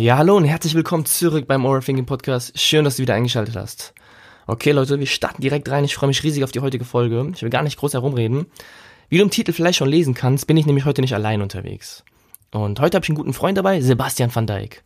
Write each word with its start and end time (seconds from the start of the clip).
Ja, 0.00 0.16
hallo 0.16 0.34
und 0.34 0.44
herzlich 0.44 0.74
willkommen 0.74 1.04
zurück 1.04 1.46
beim 1.46 1.66
Overthinking 1.66 2.06
Podcast. 2.06 2.58
Schön, 2.58 2.86
dass 2.86 2.96
du 2.96 3.02
wieder 3.02 3.12
eingeschaltet 3.12 3.54
hast. 3.54 3.92
Okay, 4.46 4.72
Leute, 4.72 4.98
wir 4.98 5.06
starten 5.06 5.42
direkt 5.42 5.70
rein. 5.70 5.84
Ich 5.84 5.94
freue 5.94 6.08
mich 6.08 6.22
riesig 6.22 6.42
auf 6.42 6.52
die 6.52 6.60
heutige 6.60 6.86
Folge. 6.86 7.30
Ich 7.34 7.42
will 7.42 7.50
gar 7.50 7.62
nicht 7.62 7.76
groß 7.76 7.92
herumreden. 7.92 8.46
Wie 9.10 9.18
du 9.18 9.24
im 9.24 9.28
Titel 9.28 9.52
vielleicht 9.52 9.76
schon 9.76 9.90
lesen 9.90 10.14
kannst, 10.14 10.46
bin 10.46 10.56
ich 10.56 10.64
nämlich 10.64 10.86
heute 10.86 11.02
nicht 11.02 11.14
allein 11.14 11.42
unterwegs. 11.42 12.02
Und 12.50 12.80
heute 12.80 12.96
habe 12.96 13.04
ich 13.04 13.10
einen 13.10 13.18
guten 13.18 13.34
Freund 13.34 13.58
dabei, 13.58 13.82
Sebastian 13.82 14.34
van 14.34 14.46
Dijk. 14.46 14.82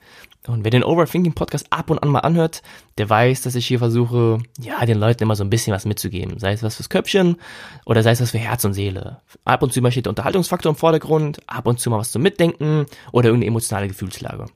Und 0.48 0.64
wer 0.64 0.72
den 0.72 0.82
Overthinking 0.82 1.34
Podcast 1.34 1.69
ab 1.70 1.91
und 1.91 2.00
an 2.00 2.08
mal 2.08 2.19
anhört, 2.19 2.64
der 2.98 3.08
weiß, 3.08 3.42
dass 3.42 3.55
ich 3.55 3.69
hier 3.69 3.78
versuche, 3.78 4.41
ja, 4.58 4.84
den 4.84 4.98
Leuten 4.98 5.22
immer 5.22 5.36
so 5.36 5.44
ein 5.44 5.50
bisschen 5.50 5.72
was 5.72 5.84
mitzugeben. 5.84 6.41
Sei 6.41 6.55
es 6.55 6.64
was 6.64 6.74
fürs 6.74 6.88
Köpfchen 6.88 7.36
oder 7.86 8.02
sei 8.02 8.10
es 8.10 8.20
was 8.20 8.33
für 8.33 8.38
Herz 8.38 8.64
und 8.64 8.74
Seele. 8.74 9.20
Ab 9.44 9.62
und 9.62 9.72
zu 9.72 9.80
mal 9.80 9.92
steht 9.92 10.06
der 10.06 10.10
Unterhaltungsfaktor 10.10 10.70
im 10.70 10.77
Vordergrund, 10.77 11.38
ab 11.46 11.69
und 11.69 11.78
zu 11.78 11.88
mal 11.88 11.98
was 11.98 12.10
zum 12.10 12.22
Mitdenken 12.22 12.86
oder 13.12 13.28
irgendeine 13.28 13.50
emotionale 13.50 13.86
Gefühlslage. 13.86 14.46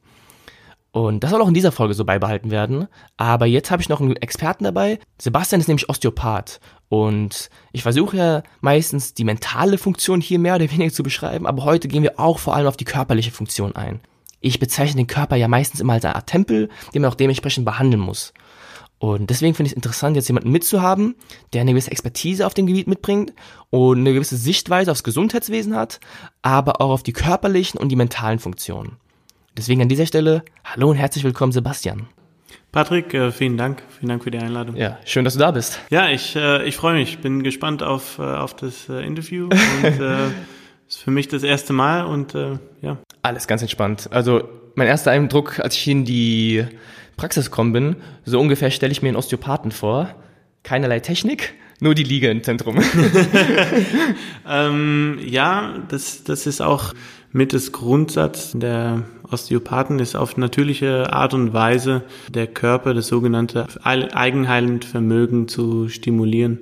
Und 0.98 1.22
das 1.22 1.30
soll 1.30 1.40
auch 1.40 1.46
in 1.46 1.54
dieser 1.54 1.70
Folge 1.70 1.94
so 1.94 2.04
beibehalten 2.04 2.50
werden. 2.50 2.88
Aber 3.16 3.46
jetzt 3.46 3.70
habe 3.70 3.80
ich 3.80 3.88
noch 3.88 4.00
einen 4.00 4.16
Experten 4.16 4.64
dabei. 4.64 4.98
Sebastian 5.16 5.60
ist 5.60 5.68
nämlich 5.68 5.88
Osteopath. 5.88 6.58
Und 6.88 7.50
ich 7.70 7.84
versuche 7.84 8.16
ja 8.16 8.42
meistens 8.62 9.14
die 9.14 9.22
mentale 9.22 9.78
Funktion 9.78 10.20
hier 10.20 10.40
mehr 10.40 10.56
oder 10.56 10.68
weniger 10.68 10.92
zu 10.92 11.04
beschreiben, 11.04 11.46
aber 11.46 11.62
heute 11.62 11.86
gehen 11.86 12.02
wir 12.02 12.18
auch 12.18 12.40
vor 12.40 12.56
allem 12.56 12.66
auf 12.66 12.76
die 12.76 12.84
körperliche 12.84 13.30
Funktion 13.30 13.76
ein. 13.76 14.00
Ich 14.40 14.58
bezeichne 14.58 14.96
den 15.02 15.06
Körper 15.06 15.36
ja 15.36 15.46
meistens 15.46 15.78
immer 15.78 15.92
als 15.92 16.04
eine 16.04 16.16
Art 16.16 16.26
Tempel, 16.26 16.68
den 16.92 17.02
man 17.02 17.12
auch 17.12 17.16
dementsprechend 17.16 17.64
behandeln 17.64 18.02
muss. 18.02 18.32
Und 18.98 19.30
deswegen 19.30 19.54
finde 19.54 19.68
ich 19.68 19.74
es 19.74 19.76
interessant, 19.76 20.16
jetzt 20.16 20.26
jemanden 20.26 20.50
mitzuhaben, 20.50 21.14
der 21.52 21.60
eine 21.60 21.74
gewisse 21.74 21.92
Expertise 21.92 22.44
auf 22.44 22.54
dem 22.54 22.66
Gebiet 22.66 22.88
mitbringt 22.88 23.34
und 23.70 23.98
eine 23.98 24.14
gewisse 24.14 24.36
Sichtweise 24.36 24.90
aufs 24.90 25.04
Gesundheitswesen 25.04 25.76
hat, 25.76 26.00
aber 26.42 26.80
auch 26.80 26.90
auf 26.90 27.02
die 27.04 27.12
körperlichen 27.12 27.78
und 27.78 27.90
die 27.90 27.96
mentalen 27.96 28.40
Funktionen. 28.40 28.96
Deswegen 29.58 29.82
an 29.82 29.88
dieser 29.88 30.06
Stelle, 30.06 30.44
hallo 30.64 30.88
und 30.88 30.96
herzlich 30.96 31.24
willkommen, 31.24 31.50
Sebastian. 31.50 32.06
Patrick, 32.70 33.12
äh, 33.12 33.32
vielen 33.32 33.56
Dank. 33.56 33.82
Vielen 33.98 34.08
Dank 34.08 34.22
für 34.22 34.30
die 34.30 34.38
Einladung. 34.38 34.76
Ja, 34.76 34.98
schön, 35.04 35.24
dass 35.24 35.34
du 35.34 35.40
da 35.40 35.50
bist. 35.50 35.80
Ja, 35.90 36.08
ich, 36.08 36.36
äh, 36.36 36.64
ich 36.64 36.76
freue 36.76 36.94
mich. 36.94 37.18
Bin 37.18 37.42
gespannt 37.42 37.82
auf, 37.82 38.20
äh, 38.20 38.22
auf 38.22 38.54
das 38.54 38.88
Interview. 38.88 39.46
Und 39.46 40.00
ist 40.88 40.98
für 41.02 41.10
mich 41.10 41.26
das 41.26 41.42
erste 41.42 41.72
Mal 41.72 42.04
und 42.04 42.34
ja. 42.34 42.98
Alles 43.22 43.48
ganz 43.48 43.60
entspannt. 43.62 44.08
Also 44.12 44.48
mein 44.76 44.86
erster 44.86 45.10
Eindruck, 45.10 45.58
als 45.58 45.74
ich 45.74 45.88
in 45.88 46.04
die 46.04 46.64
Praxis 47.16 47.46
gekommen 47.46 47.72
bin, 47.72 47.96
so 48.24 48.38
ungefähr 48.38 48.70
stelle 48.70 48.92
ich 48.92 49.02
mir 49.02 49.08
einen 49.08 49.16
Osteopathen 49.16 49.72
vor. 49.72 50.14
Keinerlei 50.62 51.00
Technik, 51.00 51.54
nur 51.80 51.96
die 51.96 52.04
Liege 52.04 52.30
im 52.30 52.44
Zentrum. 52.44 52.78
ähm, 54.48 55.18
ja, 55.20 55.74
das, 55.88 56.22
das 56.22 56.46
ist 56.46 56.60
auch 56.60 56.94
mit 57.32 57.52
das 57.52 57.72
Grundsatz 57.72 58.52
der 58.54 59.02
Osteopathen 59.30 59.98
ist 59.98 60.16
auf 60.16 60.36
natürliche 60.36 61.12
Art 61.12 61.34
und 61.34 61.52
Weise 61.52 62.02
der 62.28 62.46
Körper, 62.46 62.94
das 62.94 63.08
sogenannte 63.08 63.66
eigenheilende 63.82 64.86
Vermögen 64.86 65.48
zu 65.48 65.88
stimulieren. 65.88 66.60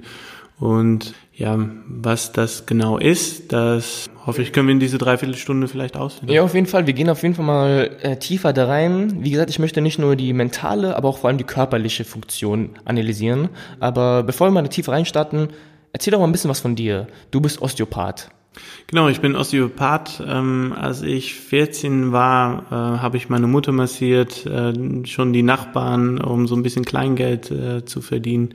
Und 0.58 1.14
ja, 1.34 1.58
was 1.86 2.32
das 2.32 2.64
genau 2.64 2.96
ist, 2.96 3.52
das 3.52 4.08
hoffe 4.24 4.40
ich, 4.40 4.52
können 4.52 4.68
wir 4.68 4.72
in 4.72 4.80
diese 4.80 4.96
Dreiviertelstunde 4.96 5.68
vielleicht 5.68 5.96
ausfinden. 5.96 6.32
Ja, 6.32 6.42
auf 6.42 6.54
jeden 6.54 6.66
Fall. 6.66 6.86
Wir 6.86 6.94
gehen 6.94 7.10
auf 7.10 7.22
jeden 7.22 7.34
Fall 7.34 7.44
mal 7.44 7.90
äh, 8.00 8.16
tiefer 8.16 8.54
da 8.54 8.66
rein. 8.66 9.22
Wie 9.22 9.30
gesagt, 9.30 9.50
ich 9.50 9.58
möchte 9.58 9.82
nicht 9.82 9.98
nur 9.98 10.16
die 10.16 10.32
mentale, 10.32 10.96
aber 10.96 11.10
auch 11.10 11.18
vor 11.18 11.28
allem 11.28 11.36
die 11.36 11.44
körperliche 11.44 12.04
Funktion 12.04 12.70
analysieren. 12.86 13.50
Aber 13.80 14.22
bevor 14.22 14.46
wir 14.46 14.52
mal 14.52 14.66
tiefer 14.68 14.92
reinstarten, 14.92 15.48
erzähl 15.92 16.12
doch 16.12 16.20
mal 16.20 16.26
ein 16.26 16.32
bisschen 16.32 16.50
was 16.50 16.60
von 16.60 16.74
dir. 16.74 17.06
Du 17.30 17.42
bist 17.42 17.60
Osteopath. 17.60 18.30
Genau, 18.86 19.08
ich 19.08 19.20
bin 19.20 19.34
Osteopath. 19.34 20.22
Ähm, 20.26 20.72
als 20.78 21.02
ich 21.02 21.34
14 21.34 22.12
war, 22.12 22.66
äh, 22.70 22.74
habe 22.74 23.16
ich 23.16 23.28
meine 23.28 23.46
Mutter 23.46 23.72
massiert, 23.72 24.46
äh, 24.46 24.72
schon 25.06 25.32
die 25.32 25.42
Nachbarn, 25.42 26.20
um 26.20 26.46
so 26.46 26.54
ein 26.54 26.62
bisschen 26.62 26.84
Kleingeld 26.84 27.50
äh, 27.50 27.84
zu 27.84 28.00
verdienen. 28.00 28.54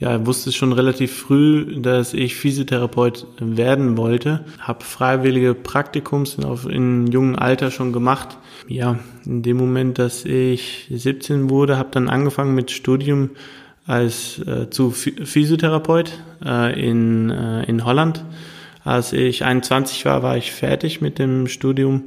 Ja, 0.00 0.24
wusste 0.26 0.52
schon 0.52 0.72
relativ 0.72 1.12
früh, 1.12 1.80
dass 1.80 2.14
ich 2.14 2.36
Physiotherapeut 2.36 3.26
werden 3.40 3.96
wollte. 3.96 4.44
Habe 4.60 4.84
freiwillige 4.84 5.54
Praktikums 5.54 6.36
in, 6.36 6.44
auf, 6.44 6.66
in 6.66 7.08
jungen 7.08 7.34
Alter 7.34 7.72
schon 7.72 7.92
gemacht. 7.92 8.38
Ja, 8.68 9.00
in 9.26 9.42
dem 9.42 9.56
Moment, 9.56 9.98
dass 9.98 10.24
ich 10.24 10.86
17 10.90 11.50
wurde, 11.50 11.78
habe 11.78 11.88
dann 11.90 12.08
angefangen 12.08 12.54
mit 12.54 12.70
Studium 12.70 13.30
als 13.86 14.38
äh, 14.40 14.70
zu 14.70 14.90
Physiotherapeut 14.90 16.12
äh, 16.44 16.88
in, 16.88 17.30
äh, 17.30 17.64
in 17.64 17.84
Holland 17.84 18.24
als 18.88 19.12
ich 19.12 19.44
21 19.44 20.04
war, 20.06 20.22
war 20.22 20.36
ich 20.36 20.52
fertig 20.52 21.00
mit 21.00 21.18
dem 21.18 21.46
Studium 21.46 22.04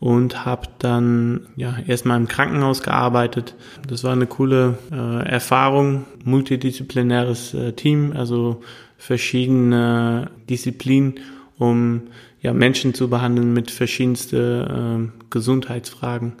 und 0.00 0.44
habe 0.44 0.66
dann 0.80 1.46
ja 1.54 1.76
erstmal 1.86 2.18
im 2.18 2.28
Krankenhaus 2.28 2.82
gearbeitet. 2.82 3.54
Das 3.86 4.02
war 4.02 4.12
eine 4.12 4.26
coole 4.26 4.76
äh, 4.90 5.28
Erfahrung, 5.28 6.04
multidisziplinäres 6.24 7.54
äh, 7.54 7.72
Team, 7.72 8.12
also 8.16 8.62
verschiedene 8.98 10.30
Disziplinen, 10.50 11.20
um 11.56 12.02
ja 12.42 12.52
Menschen 12.52 12.94
zu 12.94 13.08
behandeln 13.08 13.52
mit 13.52 13.70
verschiedensten 13.70 15.12
äh, 15.14 15.24
Gesundheitsfragen 15.30 16.32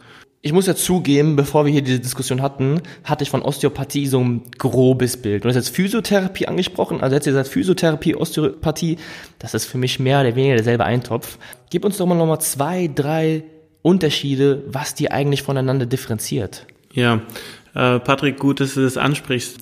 ich 0.44 0.52
muss 0.52 0.66
ja 0.66 0.76
zugeben, 0.76 1.36
bevor 1.36 1.64
wir 1.64 1.72
hier 1.72 1.80
diese 1.80 2.00
Diskussion 2.00 2.42
hatten, 2.42 2.82
hatte 3.02 3.24
ich 3.24 3.30
von 3.30 3.40
Osteopathie 3.40 4.06
so 4.06 4.20
ein 4.20 4.42
grobes 4.58 5.16
Bild. 5.16 5.42
Du 5.42 5.48
hast 5.48 5.56
jetzt 5.56 5.70
Physiotherapie 5.70 6.46
angesprochen, 6.46 7.00
also 7.00 7.16
jetzt 7.16 7.26
ihr 7.26 7.32
sagt 7.32 7.48
Physiotherapie, 7.48 8.14
Osteopathie, 8.14 8.98
das 9.38 9.54
ist 9.54 9.64
für 9.64 9.78
mich 9.78 9.98
mehr 9.98 10.20
oder 10.20 10.36
weniger 10.36 10.56
derselbe 10.56 10.84
Eintopf. 10.84 11.38
Gib 11.70 11.86
uns 11.86 11.96
doch 11.96 12.04
mal 12.04 12.14
nochmal 12.14 12.42
zwei, 12.42 12.90
drei 12.94 13.44
Unterschiede, 13.80 14.64
was 14.66 14.94
die 14.94 15.10
eigentlich 15.10 15.42
voneinander 15.42 15.86
differenziert. 15.86 16.66
Ja, 16.92 17.22
äh, 17.74 17.98
Patrick, 18.00 18.38
gut, 18.38 18.60
dass 18.60 18.74
du 18.74 18.82
das 18.82 18.98
ansprichst. 18.98 19.60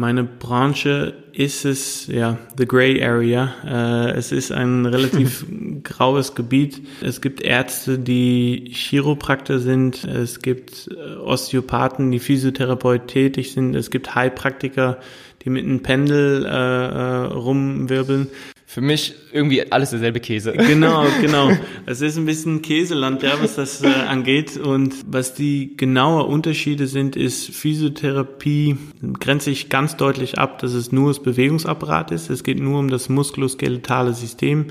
Meine 0.00 0.22
Branche 0.22 1.12
ist 1.32 1.64
es, 1.64 2.06
ja, 2.06 2.38
the 2.56 2.66
gray 2.66 3.02
area. 3.02 3.52
Äh, 3.66 4.12
es 4.12 4.30
ist 4.30 4.52
ein 4.52 4.86
relativ 4.86 5.44
graues 5.82 6.36
Gebiet. 6.36 6.80
Es 7.00 7.20
gibt 7.20 7.40
Ärzte, 7.40 7.98
die 7.98 8.70
Chiropraktor 8.72 9.58
sind. 9.58 10.04
Es 10.04 10.40
gibt 10.40 10.88
äh, 10.96 11.16
Osteopathen, 11.16 12.12
die 12.12 12.20
Physiotherapeut 12.20 13.08
tätig 13.08 13.50
sind. 13.50 13.74
Es 13.74 13.90
gibt 13.90 14.14
Heilpraktiker, 14.14 14.98
die 15.42 15.50
mit 15.50 15.64
einem 15.64 15.82
Pendel 15.82 16.46
äh, 16.46 16.48
äh, 16.48 17.24
rumwirbeln 17.34 18.28
für 18.70 18.82
mich 18.82 19.14
irgendwie 19.32 19.72
alles 19.72 19.90
derselbe 19.90 20.20
Käse. 20.20 20.52
Genau, 20.52 21.06
genau. 21.22 21.50
Es 21.86 22.02
ist 22.02 22.18
ein 22.18 22.26
bisschen 22.26 22.60
Käseland, 22.60 23.22
ja, 23.22 23.32
was 23.40 23.56
das 23.56 23.82
äh, 23.82 23.86
angeht. 23.86 24.58
Und 24.58 24.94
was 25.06 25.32
die 25.32 25.74
genaue 25.74 26.24
Unterschiede 26.24 26.86
sind, 26.86 27.16
ist 27.16 27.48
Physiotherapie 27.48 28.76
grenzt 29.20 29.46
sich 29.46 29.70
ganz 29.70 29.96
deutlich 29.96 30.38
ab, 30.38 30.58
dass 30.58 30.74
es 30.74 30.92
nur 30.92 31.08
das 31.08 31.22
Bewegungsapparat 31.22 32.10
ist. 32.10 32.28
Es 32.28 32.44
geht 32.44 32.60
nur 32.60 32.78
um 32.78 32.90
das 32.90 33.08
muskuloskeletale 33.08 34.12
System, 34.12 34.66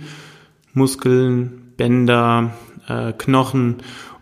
Muskeln, 0.73 1.73
Bänder, 1.75 2.55
äh, 2.87 3.13
Knochen 3.13 3.77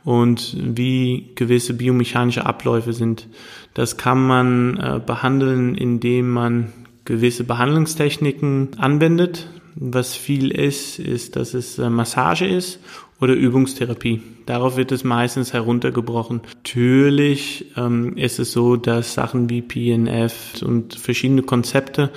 und 0.05 0.55
wie 0.57 1.31
gewisse 1.35 1.73
biomechanische 1.73 2.45
Abläufe 2.45 2.93
sind. 2.93 3.27
Das 3.73 3.97
kann 3.97 4.25
man 4.25 4.77
äh, 4.77 5.01
behandeln, 5.05 5.75
indem 5.75 6.31
man 6.31 6.71
gewisse 7.03 7.43
Behandlungstechniken 7.43 8.69
anwendet, 8.77 9.49
was 9.75 10.15
viel 10.15 10.51
ist, 10.51 10.99
ist, 10.99 11.35
dass 11.35 11.53
es 11.53 11.77
äh, 11.77 11.89
Massage 11.89 12.47
ist 12.47 12.79
oder 13.19 13.33
Übungstherapie. 13.33 14.21
Darauf 14.45 14.77
wird 14.77 14.91
es 14.91 15.03
meistens 15.03 15.53
heruntergebrochen. 15.53 16.41
Natürlich 16.55 17.71
ähm, 17.77 18.15
ist 18.17 18.39
es 18.39 18.51
so, 18.51 18.75
dass 18.77 19.13
Sachen 19.13 19.49
wie 19.49 19.61
PNF 19.61 20.61
und 20.63 20.95
verschiedene 20.95 21.43
Konzepte 21.43 22.11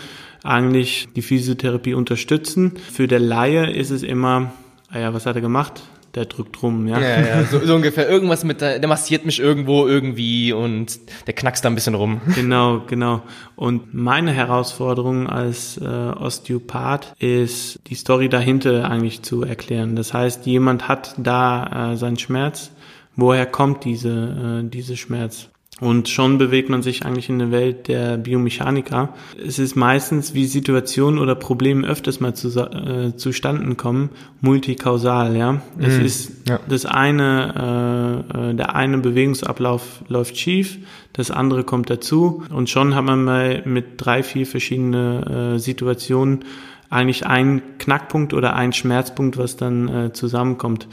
eigentlich 0.44 1.08
die 1.16 1.22
Physiotherapie 1.22 1.94
unterstützen. 1.94 2.74
Für 2.90 3.08
der 3.08 3.20
Laie 3.20 3.70
ist 3.70 3.90
es 3.90 4.02
immer, 4.02 4.52
ah 4.90 4.98
ja, 4.98 5.14
was 5.14 5.26
hat 5.26 5.36
er 5.36 5.42
gemacht? 5.42 5.82
Der 6.14 6.24
drückt 6.24 6.62
rum, 6.62 6.86
ja. 6.88 7.00
Ja, 7.00 7.20
ja, 7.20 7.44
so, 7.44 7.58
so 7.60 7.74
ungefähr. 7.74 8.08
Irgendwas 8.08 8.44
mit, 8.44 8.60
der, 8.60 8.78
der 8.78 8.88
massiert 8.88 9.26
mich 9.26 9.40
irgendwo 9.40 9.86
irgendwie 9.86 10.52
und 10.52 10.98
der 11.26 11.34
knackst 11.34 11.64
da 11.64 11.68
ein 11.68 11.74
bisschen 11.74 11.94
rum. 11.94 12.20
Genau, 12.34 12.82
genau. 12.86 13.22
Und 13.56 13.94
meine 13.94 14.32
Herausforderung 14.32 15.26
als 15.26 15.78
äh, 15.78 15.84
Osteopath 15.84 17.14
ist, 17.18 17.80
die 17.88 17.94
Story 17.94 18.28
dahinter 18.28 18.90
eigentlich 18.90 19.22
zu 19.22 19.42
erklären. 19.42 19.96
Das 19.96 20.14
heißt, 20.14 20.46
jemand 20.46 20.88
hat 20.88 21.14
da 21.18 21.92
äh, 21.92 21.96
seinen 21.96 22.18
Schmerz. 22.18 22.70
Woher 23.16 23.46
kommt 23.46 23.84
diese, 23.84 24.62
äh, 24.64 24.68
diese 24.68 24.96
Schmerz? 24.96 25.48
Und 25.80 26.08
schon 26.08 26.38
bewegt 26.38 26.70
man 26.70 26.82
sich 26.82 27.04
eigentlich 27.04 27.28
in 27.28 27.38
der 27.38 27.52
Welt 27.52 27.86
der 27.86 28.16
Biomechaniker. 28.16 29.14
Es 29.44 29.60
ist 29.60 29.76
meistens, 29.76 30.34
wie 30.34 30.46
Situationen 30.46 31.20
oder 31.20 31.36
Probleme 31.36 31.86
öfters 31.86 32.18
mal 32.18 32.34
zu, 32.34 32.48
äh, 32.48 33.14
zustanden 33.16 33.76
kommen, 33.76 34.10
multikausal, 34.40 35.36
ja. 35.36 35.52
Mhm. 35.52 35.60
Es 35.78 35.98
ist 35.98 36.48
ja. 36.48 36.58
das 36.68 36.84
eine, 36.84 38.24
äh, 38.34 38.50
äh, 38.50 38.54
der 38.54 38.74
eine 38.74 38.98
Bewegungsablauf 38.98 40.02
läuft 40.08 40.36
schief, 40.36 40.78
das 41.12 41.30
andere 41.30 41.62
kommt 41.62 41.90
dazu 41.90 42.42
und 42.52 42.68
schon 42.68 42.96
hat 42.96 43.04
man 43.04 43.22
mal 43.22 43.62
mit 43.64 43.86
drei, 43.98 44.24
vier 44.24 44.46
verschiedene 44.46 45.54
äh, 45.54 45.58
Situationen 45.58 46.44
eigentlich 46.90 47.26
einen 47.26 47.78
Knackpunkt 47.78 48.34
oder 48.34 48.56
einen 48.56 48.72
Schmerzpunkt, 48.72 49.36
was 49.36 49.56
dann 49.56 49.88
äh, 49.88 50.12
zusammenkommt. 50.12 50.88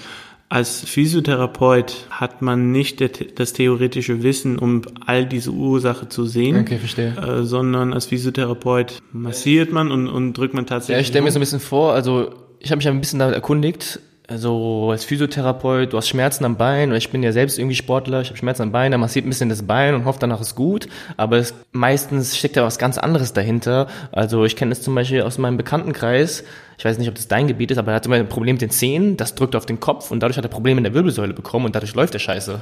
Als 0.56 0.86
Physiotherapeut 0.86 2.08
hat 2.10 2.42
man 2.42 2.72
nicht 2.72 3.04
das 3.38 3.52
theoretische 3.52 4.24
Wissen, 4.24 4.58
um 4.58 4.84
all 5.06 5.26
diese 5.26 5.52
Ursache 5.52 6.08
zu 6.08 6.26
sehen. 6.26 6.62
Okay, 6.62 6.78
verstehe. 6.78 7.14
Äh, 7.18 7.44
sondern 7.44 7.92
als 7.92 8.06
Physiotherapeut 8.06 9.02
massiert 9.12 9.74
man 9.74 9.92
und, 9.92 10.08
und 10.08 10.32
drückt 10.32 10.54
man 10.54 10.66
tatsächlich. 10.66 10.96
Ja, 10.96 11.02
ich 11.02 11.08
stelle 11.08 11.26
mir 11.26 11.32
so 11.32 11.40
ein 11.40 11.42
bisschen 11.42 11.60
vor, 11.60 11.92
also 11.92 12.30
ich 12.60 12.72
habe 12.72 12.78
mich 12.78 12.88
ein 12.88 13.02
bisschen 13.02 13.20
damit 13.20 13.36
erkundigt, 13.36 14.00
also 14.28 14.90
als 14.92 15.04
Physiotherapeut, 15.04 15.94
du 15.94 15.98
hast 15.98 16.08
Schmerzen 16.08 16.46
am 16.46 16.58
Bein, 16.58 16.90
oder 16.90 16.98
ich 16.98 17.10
bin 17.10 17.22
ja 17.22 17.32
selbst 17.32 17.60
irgendwie 17.60 17.76
Sportler, 17.76 18.22
ich 18.22 18.30
habe 18.30 18.38
Schmerzen 18.38 18.64
am 18.64 18.72
Bein, 18.72 18.92
dann 18.92 19.02
massiert 19.02 19.26
ein 19.26 19.30
bisschen 19.30 19.50
das 19.50 19.64
Bein 19.64 19.94
und 19.94 20.06
hofft 20.06 20.24
danach 20.24 20.42
ist 20.42 20.56
gut, 20.56 20.88
aber 21.18 21.38
es, 21.38 21.54
meistens 21.74 22.38
steckt 22.38 22.56
ja 22.56 22.64
was 22.64 22.80
ganz 22.80 22.98
anderes 22.98 23.34
dahinter. 23.34 23.88
Also 24.12 24.46
ich 24.46 24.56
kenne 24.56 24.70
das 24.70 24.82
zum 24.82 24.96
Beispiel 24.96 25.22
aus 25.22 25.38
meinem 25.38 25.58
Bekanntenkreis, 25.58 26.44
ich 26.78 26.86
weiß 26.86 26.98
nicht, 26.98 27.08
ob 27.08 27.16
das 27.16 27.28
dein 27.28 27.48
Gebiet 27.48 27.72
ist, 27.72 27.78
aber 27.78 27.92
er 27.92 27.96
hat 27.96 28.06
immer 28.06 28.16
ein 28.16 28.28
Problem 28.28 28.56
mit 28.56 28.62
den 28.62 28.70
Zähnen, 28.70 29.18
das 29.18 29.36
drückt 29.36 29.56
auf 29.56 29.66
den 29.66 29.80
Kopf 29.80 30.12
und 30.12 30.22
dadurch 30.22 30.38
hat 30.38 30.46
er 30.46 30.50
Probleme 30.50 30.80
in 30.80 30.84
der 30.84 30.94
Wirbelsäule 30.94 31.34
bekommen 31.34 31.66
und 31.66 31.76
dadurch 31.76 31.96
läuft 31.96 32.14
der 32.14 32.20
Scheiße. 32.20 32.62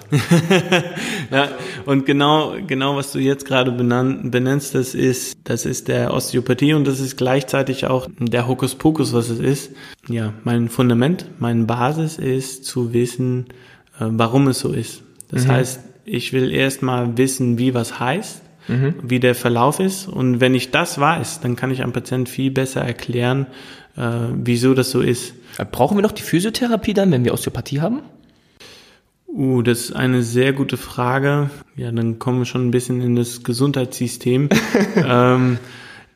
ja, 1.31 1.49
und 1.85 2.05
genau, 2.05 2.55
genau 2.67 2.95
was 2.95 3.11
du 3.11 3.19
jetzt 3.19 3.45
gerade 3.45 3.71
benennst, 3.71 4.75
das 4.75 4.93
ist, 4.93 5.37
das 5.43 5.65
ist 5.65 5.87
der 5.87 6.13
Osteopathie 6.13 6.73
und 6.73 6.85
das 6.85 6.99
ist 6.99 7.17
gleichzeitig 7.17 7.87
auch 7.87 8.07
der 8.19 8.47
Hokuspokus, 8.47 9.13
was 9.13 9.29
es 9.29 9.39
ist. 9.39 9.71
Ja, 10.07 10.33
mein 10.43 10.69
Fundament, 10.69 11.25
meine 11.39 11.63
Basis 11.63 12.17
ist 12.17 12.65
zu 12.65 12.93
wissen, 12.93 13.47
äh, 13.99 14.05
warum 14.09 14.47
es 14.47 14.59
so 14.59 14.71
ist. 14.71 15.03
Das 15.31 15.45
mhm. 15.45 15.51
heißt, 15.51 15.79
ich 16.05 16.33
will 16.33 16.51
erstmal 16.51 17.17
wissen, 17.17 17.57
wie 17.57 17.73
was 17.73 17.99
heißt 17.99 18.43
mhm. 18.67 18.95
wie 19.01 19.19
der 19.19 19.35
Verlauf 19.35 19.79
ist. 19.79 20.07
Und 20.07 20.39
wenn 20.39 20.55
ich 20.55 20.71
das 20.71 20.99
weiß, 20.99 21.41
dann 21.41 21.55
kann 21.55 21.71
ich 21.71 21.83
am 21.83 21.93
Patienten 21.93 22.27
viel 22.27 22.51
besser 22.51 22.81
erklären, 22.81 23.47
äh, 23.95 24.27
wieso 24.33 24.73
das 24.73 24.91
so 24.91 25.01
ist. 25.01 25.33
Brauchen 25.71 25.97
wir 25.97 26.01
noch 26.01 26.11
die 26.11 26.23
Physiotherapie 26.23 26.93
dann, 26.93 27.11
wenn 27.11 27.23
wir 27.23 27.33
Osteopathie 27.33 27.81
haben? 27.81 28.01
Uh, 29.27 29.63
das 29.63 29.85
ist 29.85 29.95
eine 29.95 30.21
sehr 30.21 30.53
gute 30.53 30.77
Frage. 30.77 31.49
Ja, 31.75 31.91
dann 31.91 32.19
kommen 32.19 32.39
wir 32.39 32.45
schon 32.45 32.67
ein 32.67 32.71
bisschen 32.71 33.01
in 33.01 33.15
das 33.15 33.43
Gesundheitssystem. 33.43 34.49
ähm, 34.95 35.57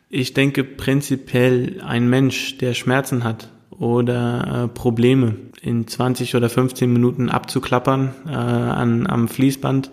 ich 0.10 0.34
denke 0.34 0.64
prinzipiell 0.64 1.82
ein 1.86 2.10
Mensch, 2.10 2.58
der 2.60 2.74
Schmerzen 2.74 3.24
hat 3.24 3.50
oder 3.72 4.66
äh, 4.66 4.68
Probleme 4.68 5.36
in 5.62 5.88
20 5.88 6.36
oder 6.36 6.50
15 6.50 6.92
Minuten 6.92 7.30
abzuklappern 7.30 8.14
äh, 8.28 8.32
an, 8.32 9.08
am 9.08 9.28
Fließband, 9.28 9.92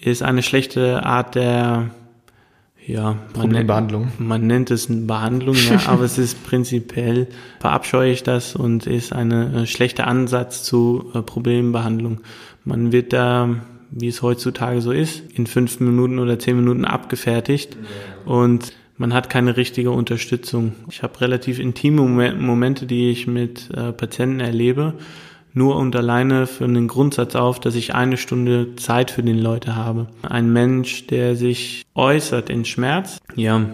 ist 0.00 0.22
eine 0.22 0.42
schlechte 0.42 1.04
Art 1.04 1.34
der 1.34 1.90
ja, 2.86 3.16
man 3.36 3.50
nennt, 3.50 4.20
man 4.20 4.46
nennt 4.46 4.70
es 4.70 4.90
eine 4.90 5.02
Behandlung, 5.02 5.54
ja, 5.54 5.80
aber 5.86 6.04
es 6.04 6.18
ist 6.18 6.44
prinzipiell, 6.44 7.28
verabscheue 7.60 8.12
ich 8.12 8.22
das 8.22 8.56
und 8.56 8.86
ist 8.86 9.12
ein 9.12 9.30
äh, 9.30 9.66
schlechter 9.66 10.06
Ansatz 10.06 10.62
zu 10.62 11.10
äh, 11.14 11.22
Problembehandlung. 11.22 12.20
Man 12.64 12.92
wird 12.92 13.12
da, 13.12 13.56
wie 13.90 14.08
es 14.08 14.22
heutzutage 14.22 14.80
so 14.80 14.92
ist, 14.92 15.22
in 15.34 15.46
fünf 15.46 15.80
Minuten 15.80 16.18
oder 16.18 16.38
zehn 16.38 16.56
Minuten 16.56 16.84
abgefertigt 16.84 17.76
und 18.24 18.72
man 18.96 19.14
hat 19.14 19.30
keine 19.30 19.56
richtige 19.56 19.92
Unterstützung. 19.92 20.72
Ich 20.90 21.02
habe 21.02 21.20
relativ 21.22 21.58
intime 21.58 22.02
Momente, 22.02 22.84
die 22.84 23.10
ich 23.10 23.26
mit 23.26 23.70
äh, 23.70 23.92
Patienten 23.92 24.40
erlebe 24.40 24.94
nur 25.52 25.76
und 25.76 25.94
alleine 25.96 26.46
für 26.46 26.64
einen 26.64 26.88
Grundsatz 26.88 27.34
auf, 27.34 27.60
dass 27.60 27.74
ich 27.74 27.94
eine 27.94 28.16
Stunde 28.16 28.76
Zeit 28.76 29.10
für 29.10 29.22
den 29.22 29.38
Leute 29.38 29.76
habe. 29.76 30.08
Ein 30.22 30.52
Mensch, 30.52 31.06
der 31.06 31.36
sich 31.36 31.84
äußert 31.94 32.50
in 32.50 32.64
Schmerz, 32.64 33.18
ja, 33.34 33.66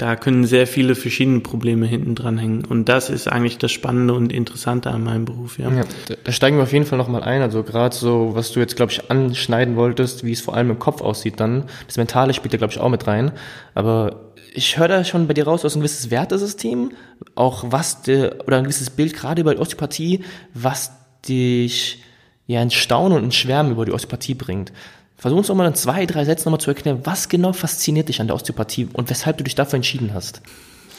da 0.00 0.16
können 0.16 0.46
sehr 0.46 0.66
viele 0.66 0.94
verschiedene 0.94 1.40
Probleme 1.40 1.84
hinten 1.84 2.14
dran 2.14 2.38
hängen. 2.38 2.64
Und 2.64 2.88
das 2.88 3.10
ist 3.10 3.28
eigentlich 3.28 3.58
das 3.58 3.70
Spannende 3.70 4.14
und 4.14 4.32
Interessante 4.32 4.90
an 4.90 5.04
meinem 5.04 5.26
Beruf, 5.26 5.58
ja. 5.58 5.70
ja 5.70 5.84
da 6.24 6.32
steigen 6.32 6.56
wir 6.56 6.62
auf 6.62 6.72
jeden 6.72 6.86
Fall 6.86 6.96
nochmal 6.96 7.22
ein. 7.22 7.42
Also 7.42 7.62
gerade 7.62 7.94
so, 7.94 8.30
was 8.32 8.50
du 8.52 8.60
jetzt, 8.60 8.76
glaube 8.76 8.92
ich, 8.92 9.10
anschneiden 9.10 9.76
wolltest, 9.76 10.24
wie 10.24 10.32
es 10.32 10.40
vor 10.40 10.54
allem 10.54 10.70
im 10.70 10.78
Kopf 10.78 11.02
aussieht 11.02 11.38
dann. 11.38 11.64
Das 11.86 11.98
Mentale 11.98 12.32
spielt 12.32 12.54
ja, 12.54 12.56
glaube 12.56 12.72
ich, 12.72 12.80
auch 12.80 12.88
mit 12.88 13.06
rein. 13.06 13.32
Aber 13.74 14.32
ich 14.54 14.78
höre 14.78 14.88
da 14.88 15.04
schon 15.04 15.26
bei 15.26 15.34
dir 15.34 15.44
raus, 15.44 15.60
du 15.60 15.66
hast 15.66 15.76
ein 15.76 15.80
gewisses 15.80 16.10
Wertesystem, 16.10 16.92
auch 17.34 17.64
was, 17.68 18.00
de, 18.00 18.40
oder 18.46 18.56
ein 18.56 18.64
gewisses 18.64 18.88
Bild 18.88 19.14
gerade 19.14 19.42
über 19.42 19.54
die 19.54 19.60
Osteopathie, 19.60 20.24
was 20.54 20.92
dich 21.28 22.02
ja 22.46 22.62
ins 22.62 22.74
Staunen 22.74 23.18
und 23.18 23.24
ins 23.24 23.36
Schwärmen 23.36 23.72
über 23.72 23.84
die 23.84 23.92
Osteopathie 23.92 24.34
bringt. 24.34 24.72
Versuch 25.16 25.38
uns 25.38 25.48
doch 25.48 25.54
mal 25.54 25.66
in 25.66 25.74
zwei, 25.74 26.06
drei 26.06 26.24
Sätzen 26.24 26.44
nochmal 26.46 26.60
zu 26.60 26.70
erklären, 26.70 27.00
was 27.04 27.28
genau 27.28 27.52
fasziniert 27.52 28.08
dich 28.08 28.20
an 28.20 28.26
der 28.26 28.36
Osteopathie 28.36 28.88
und 28.92 29.10
weshalb 29.10 29.36
du 29.36 29.44
dich 29.44 29.54
dafür 29.54 29.76
entschieden 29.76 30.14
hast. 30.14 30.40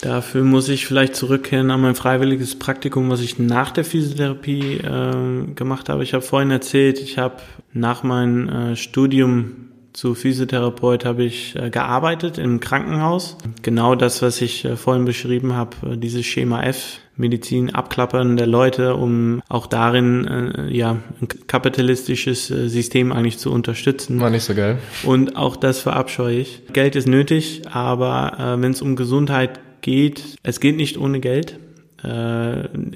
Dafür 0.02 0.44
muss 0.44 0.70
ich 0.70 0.88
vielleicht 0.88 1.16
zurückkehren 1.16 1.70
an 1.70 1.82
mein 1.82 1.96
freiwilliges 1.96 2.58
Praktikum, 2.58 3.10
was 3.10 3.22
ich 3.22 3.38
nach 3.38 3.72
der 3.72 3.86
Physiotherapie 3.86 4.78
äh, 4.78 5.54
gemacht 5.54 5.90
habe. 5.90 6.04
Ich 6.04 6.14
habe 6.14 6.24
vorhin 6.24 6.50
erzählt, 6.50 7.00
ich 7.00 7.18
habe 7.18 7.38
nach 7.74 8.04
meinem 8.04 8.50
äh, 8.50 8.76
Studium 8.76 9.71
zu 9.94 10.16
Physiotherapeut 10.16 11.06
habe 11.06 11.24
ich 11.24 11.56
äh, 11.56 11.70
gearbeitet 11.70 12.38
im 12.38 12.60
Krankenhaus. 12.60 13.38
Genau 13.62 13.96
das, 13.96 14.22
was 14.22 14.42
ich 14.42 14.64
äh, 14.64 14.78
vorhin 14.78 15.06
beschrieben 15.06 15.54
habe, 15.54 15.76
äh, 15.92 15.98
dieses 15.98 16.26
Schema 16.26 16.64
F, 16.64 17.00
Medizin 17.18 17.76
abklappern 17.76 18.38
der 18.38 18.48
Leute, 18.48 18.96
um 18.96 19.42
auch 19.48 19.68
darin 19.68 20.70
ja 20.72 20.98
ein 21.22 21.28
kapitalistisches 21.46 22.48
System 22.48 23.12
eigentlich 23.12 23.38
zu 23.38 23.52
unterstützen. 23.52 24.20
War 24.20 24.32
nicht 24.32 24.46
so 24.46 24.56
geil. 24.56 24.80
Und 25.04 25.36
auch 25.36 25.56
das 25.56 25.82
verabscheue 25.82 26.40
ich. 26.40 26.64
Geld 26.74 26.96
ist 26.96 27.08
nötig, 27.08 27.64
aber 27.72 28.58
wenn 28.60 28.72
es 28.72 28.82
um 28.82 28.96
Gesundheit 28.96 29.60
geht, 29.82 30.24
es 30.42 30.60
geht 30.60 30.78
nicht 30.78 30.98
ohne 30.98 31.20
Geld. 31.20 31.60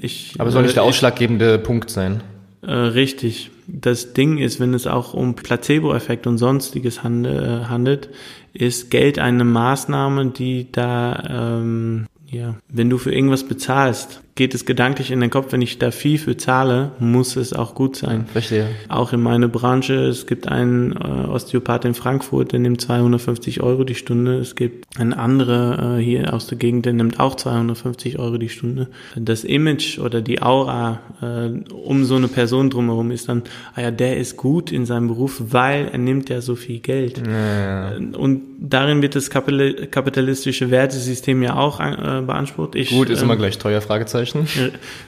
Ich, 0.00 0.34
aber 0.38 0.50
soll 0.50 0.62
nicht 0.62 0.74
der 0.74 0.82
ausschlaggebende 0.82 1.56
ich, 1.56 1.62
Punkt 1.62 1.90
sein. 1.90 2.20
Äh, 2.66 2.72
richtig. 2.72 3.50
Das 3.68 4.12
Ding 4.12 4.38
ist, 4.38 4.58
wenn 4.58 4.74
es 4.74 4.86
auch 4.86 5.14
um 5.14 5.34
Placebo-Effekt 5.34 6.26
und 6.26 6.38
sonstiges 6.38 7.02
handelt, 7.02 7.42
äh, 7.42 7.64
handelt, 7.66 8.08
ist 8.52 8.90
Geld 8.90 9.18
eine 9.18 9.44
Maßnahme, 9.44 10.26
die 10.26 10.70
da 10.72 11.58
ähm, 11.60 12.06
ja, 12.28 12.56
wenn 12.68 12.90
du 12.90 12.98
für 12.98 13.12
irgendwas 13.12 13.44
bezahlst, 13.44 14.22
geht 14.36 14.54
es 14.54 14.66
gedanklich 14.66 15.10
in 15.10 15.20
den 15.20 15.30
Kopf, 15.30 15.52
wenn 15.52 15.62
ich 15.62 15.78
da 15.78 15.90
viel 15.90 16.18
für 16.18 16.36
zahle, 16.36 16.92
muss 16.98 17.36
es 17.36 17.54
auch 17.54 17.74
gut 17.74 17.96
sein. 17.96 18.26
Verstehe. 18.26 18.68
Auch 18.88 19.14
in 19.14 19.22
meiner 19.22 19.48
Branche, 19.48 19.94
es 19.94 20.26
gibt 20.26 20.46
einen 20.46 20.92
äh, 20.92 21.26
Osteopath 21.26 21.86
in 21.86 21.94
Frankfurt, 21.94 22.52
der 22.52 22.60
nimmt 22.60 22.82
250 22.82 23.62
Euro 23.62 23.84
die 23.84 23.94
Stunde. 23.94 24.38
Es 24.38 24.54
gibt 24.54 24.84
einen 24.98 25.14
andere 25.14 25.98
äh, 25.98 26.02
hier 26.02 26.34
aus 26.34 26.46
der 26.46 26.58
Gegend, 26.58 26.84
der 26.84 26.92
nimmt 26.92 27.18
auch 27.18 27.34
250 27.34 28.18
Euro 28.18 28.36
die 28.36 28.50
Stunde. 28.50 28.88
Das 29.16 29.42
Image 29.42 29.98
oder 29.98 30.20
die 30.20 30.42
Aura 30.42 31.00
äh, 31.22 31.72
um 31.72 32.04
so 32.04 32.16
eine 32.16 32.28
Person 32.28 32.68
drumherum 32.68 33.10
ist 33.10 33.30
dann, 33.30 33.42
ah 33.74 33.80
ja, 33.80 33.90
der 33.90 34.18
ist 34.18 34.36
gut 34.36 34.70
in 34.70 34.84
seinem 34.84 35.08
Beruf, 35.08 35.40
weil 35.48 35.88
er 35.88 35.98
nimmt 35.98 36.28
ja 36.28 36.42
so 36.42 36.56
viel 36.56 36.80
Geld. 36.80 37.22
Ja, 37.26 37.92
ja. 37.92 37.96
Und 38.18 38.42
darin 38.58 39.02
wird 39.02 39.14
das 39.14 39.30
kapitalistische 39.30 40.70
Wertesystem 40.70 41.42
ja 41.42 41.56
auch 41.56 41.80
äh, 41.80 42.22
beansprucht. 42.26 42.74
Ich, 42.74 42.90
gut, 42.90 43.10
ist 43.10 43.20
ähm, 43.20 43.26
immer 43.26 43.36
gleich 43.36 43.58
teuer, 43.58 43.80
Fragezeichen. 43.80 44.46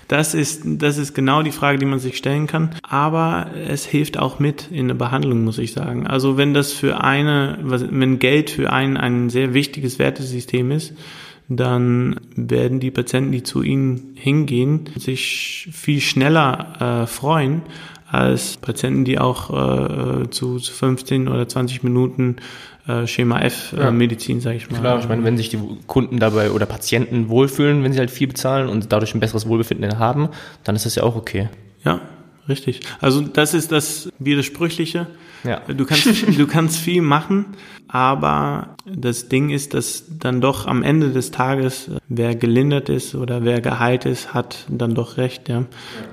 Das 0.08 0.32
ist, 0.32 0.62
das 0.64 0.96
ist 0.96 1.14
genau 1.14 1.42
die 1.42 1.50
Frage, 1.52 1.78
die 1.78 1.84
man 1.84 1.98
sich 1.98 2.16
stellen 2.16 2.46
kann. 2.46 2.70
Aber 2.82 3.48
es 3.68 3.84
hilft 3.84 4.18
auch 4.18 4.38
mit 4.38 4.70
in 4.70 4.88
der 4.88 4.94
Behandlung, 4.94 5.44
muss 5.44 5.58
ich 5.58 5.72
sagen. 5.72 6.06
Also 6.06 6.38
wenn 6.38 6.54
das 6.54 6.72
für 6.72 7.04
eine, 7.04 7.58
wenn 7.60 8.18
Geld 8.18 8.48
für 8.48 8.72
einen 8.72 8.96
ein 8.96 9.28
sehr 9.28 9.52
wichtiges 9.52 9.98
Wertesystem 9.98 10.70
ist, 10.70 10.94
dann 11.50 12.20
werden 12.36 12.80
die 12.80 12.90
Patienten, 12.90 13.32
die 13.32 13.42
zu 13.42 13.62
ihnen 13.62 14.14
hingehen, 14.14 14.88
sich 14.96 15.68
viel 15.72 16.00
schneller 16.00 17.02
äh, 17.02 17.06
freuen 17.06 17.62
als 18.10 18.56
Patienten, 18.56 19.04
die 19.04 19.18
auch 19.18 19.50
äh, 19.50 20.30
zu, 20.30 20.58
zu 20.58 20.72
15 20.72 21.28
oder 21.28 21.46
20 21.46 21.82
Minuten 21.82 22.36
äh, 22.38 22.67
Schema 23.06 23.40
F 23.40 23.72
äh, 23.72 23.80
ja. 23.80 23.90
Medizin, 23.90 24.40
sage 24.40 24.56
ich 24.56 24.70
mal. 24.70 24.80
Klar, 24.80 24.98
ich 24.98 25.08
meine, 25.08 25.24
wenn 25.24 25.36
sich 25.36 25.50
die 25.50 25.58
Kunden 25.86 26.18
dabei 26.18 26.50
oder 26.50 26.66
Patienten 26.66 27.28
wohlfühlen, 27.28 27.84
wenn 27.84 27.92
sie 27.92 27.98
halt 27.98 28.10
viel 28.10 28.28
bezahlen 28.28 28.68
und 28.68 28.92
dadurch 28.92 29.14
ein 29.14 29.20
besseres 29.20 29.46
Wohlbefinden 29.46 29.98
haben, 29.98 30.30
dann 30.64 30.74
ist 30.74 30.86
das 30.86 30.94
ja 30.94 31.02
auch 31.02 31.16
okay. 31.16 31.48
Ja, 31.84 32.00
richtig. 32.48 32.80
Also 33.00 33.20
das 33.20 33.54
ist 33.54 33.72
das 33.72 34.10
Widersprüchliche. 34.18 35.06
Ja. 35.44 35.60
Du 35.68 35.84
kannst, 35.84 36.06
du 36.06 36.46
kannst 36.46 36.78
viel 36.78 37.02
machen, 37.02 37.46
aber 37.88 38.76
das 38.94 39.28
Ding 39.28 39.50
ist, 39.50 39.74
dass 39.74 40.04
dann 40.18 40.40
doch 40.40 40.66
am 40.66 40.82
Ende 40.82 41.10
des 41.10 41.30
Tages, 41.30 41.90
wer 42.08 42.34
gelindert 42.34 42.88
ist 42.88 43.14
oder 43.14 43.44
wer 43.44 43.60
geheilt 43.60 44.04
ist, 44.04 44.34
hat 44.34 44.66
dann 44.68 44.94
doch 44.94 45.16
recht, 45.16 45.48
ja. 45.48 45.64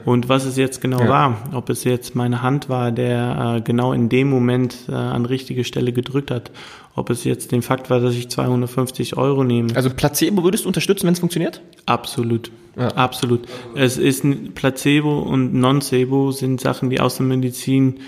Und 0.06 0.30
was 0.30 0.46
es 0.46 0.58
jetzt 0.58 0.82
genau 0.82 1.02
ja. 1.02 1.10
war, 1.10 1.38
ob 1.54 1.70
es 1.70 1.84
jetzt 1.84 2.16
meine 2.16 2.42
Hand 2.42 2.70
war, 2.70 2.92
der 2.92 3.58
äh, 3.58 3.62
genau 3.62 3.94
in 3.94 4.10
dem 4.10 4.30
Moment 4.30 4.76
äh, 4.90 4.94
an 4.94 5.26
richtige 5.26 5.64
Stelle 5.64 5.94
gedrückt 5.94 6.32
hat, 6.32 6.52
ob 6.96 7.10
es 7.10 7.26
jetzt 7.26 7.52
den 7.52 7.62
Fakt 7.62 7.90
war, 7.90 8.00
dass 8.00 8.16
ich 8.16 8.30
250 8.30 9.18
Euro 9.18 9.44
nehme. 9.44 9.76
Also 9.76 9.90
Placebo 9.90 10.44
würdest 10.44 10.64
du 10.64 10.70
unterstützen, 10.70 11.08
wenn 11.08 11.14
es 11.14 11.20
funktioniert? 11.20 11.62
Absolut. 11.86 12.52
Ja. 12.78 12.90
Absolut. 12.90 13.48
Es 13.76 13.98
ist 13.98 14.26
Placebo 14.54 15.20
und 15.20 15.54
Nocebo 15.54 16.32
sind 16.32 16.60
Sachen, 16.60 16.90
die 16.90 17.00
aus 17.00 17.18
der 17.18 17.26
Medizin 17.26 18.00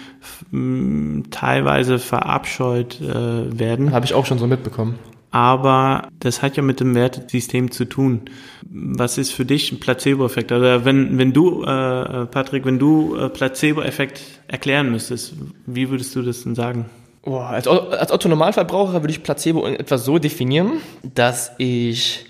teilweise 1.31 1.99
verabscheut 1.99 2.99
äh, 2.99 3.59
werden. 3.59 3.93
Habe 3.93 4.05
ich 4.05 4.13
auch 4.13 4.25
schon 4.25 4.39
so 4.39 4.45
mitbekommen. 4.57 4.99
aber 5.31 6.07
das 6.19 6.41
hat 6.41 6.57
ja 6.57 6.63
mit 6.63 6.79
dem 6.79 6.95
Wertesystem 6.95 7.71
zu 7.71 7.85
tun. 7.85 8.21
Was 8.69 9.17
ist 9.17 9.31
für 9.31 9.45
dich 9.45 9.71
ein 9.71 9.79
Placebo-Effekt? 9.79 10.51
Oder 10.51 10.85
wenn, 10.85 11.17
wenn 11.17 11.33
du, 11.33 11.63
äh, 11.63 12.25
Patrick, 12.25 12.65
wenn 12.65 12.79
du 12.79 13.15
äh, 13.15 13.29
Placebo-Effekt 13.29 14.21
erklären 14.47 14.91
müsstest, 14.91 15.35
wie 15.65 15.89
würdest 15.89 16.15
du 16.15 16.21
das 16.21 16.43
denn 16.43 16.55
sagen? 16.55 16.85
Oh, 17.23 17.39
als, 17.39 17.67
als 17.67 18.11
Otto-Normalverbraucher 18.11 19.03
würde 19.03 19.11
ich 19.11 19.21
Placebo 19.21 19.67
etwas 19.67 20.05
so 20.05 20.17
definieren, 20.17 20.81
dass 21.03 21.51
ich 21.57 22.25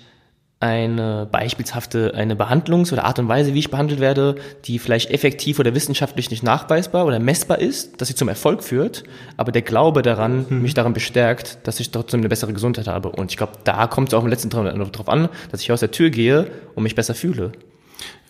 eine 0.60 1.28
beispielshafte 1.30 2.14
eine 2.14 2.34
Behandlungs- 2.34 2.92
oder 2.92 3.04
Art 3.04 3.18
und 3.18 3.28
Weise, 3.28 3.54
wie 3.54 3.60
ich 3.60 3.70
behandelt 3.70 4.00
werde, 4.00 4.36
die 4.64 4.78
vielleicht 4.78 5.10
effektiv 5.10 5.60
oder 5.60 5.74
wissenschaftlich 5.74 6.30
nicht 6.30 6.42
nachweisbar 6.42 7.06
oder 7.06 7.20
messbar 7.20 7.60
ist, 7.60 8.00
dass 8.00 8.08
sie 8.08 8.14
zum 8.14 8.28
Erfolg 8.28 8.64
führt, 8.64 9.04
aber 9.36 9.52
der 9.52 9.62
Glaube 9.62 10.02
daran 10.02 10.46
mhm. 10.48 10.62
mich 10.62 10.74
daran 10.74 10.94
bestärkt, 10.94 11.58
dass 11.64 11.78
ich 11.78 11.90
trotzdem 11.90 12.20
eine 12.20 12.28
bessere 12.28 12.52
Gesundheit 12.52 12.88
habe. 12.88 13.10
Und 13.10 13.30
ich 13.30 13.36
glaube, 13.36 13.52
da 13.62 13.86
kommt 13.86 14.08
es 14.08 14.14
auch 14.14 14.24
im 14.24 14.28
letzten 14.28 14.48
noch 14.48 14.90
drauf 14.90 15.08
an, 15.08 15.28
dass 15.52 15.60
ich 15.60 15.70
aus 15.70 15.80
der 15.80 15.92
Tür 15.92 16.10
gehe 16.10 16.50
und 16.74 16.82
mich 16.82 16.96
besser 16.96 17.14
fühle. 17.14 17.52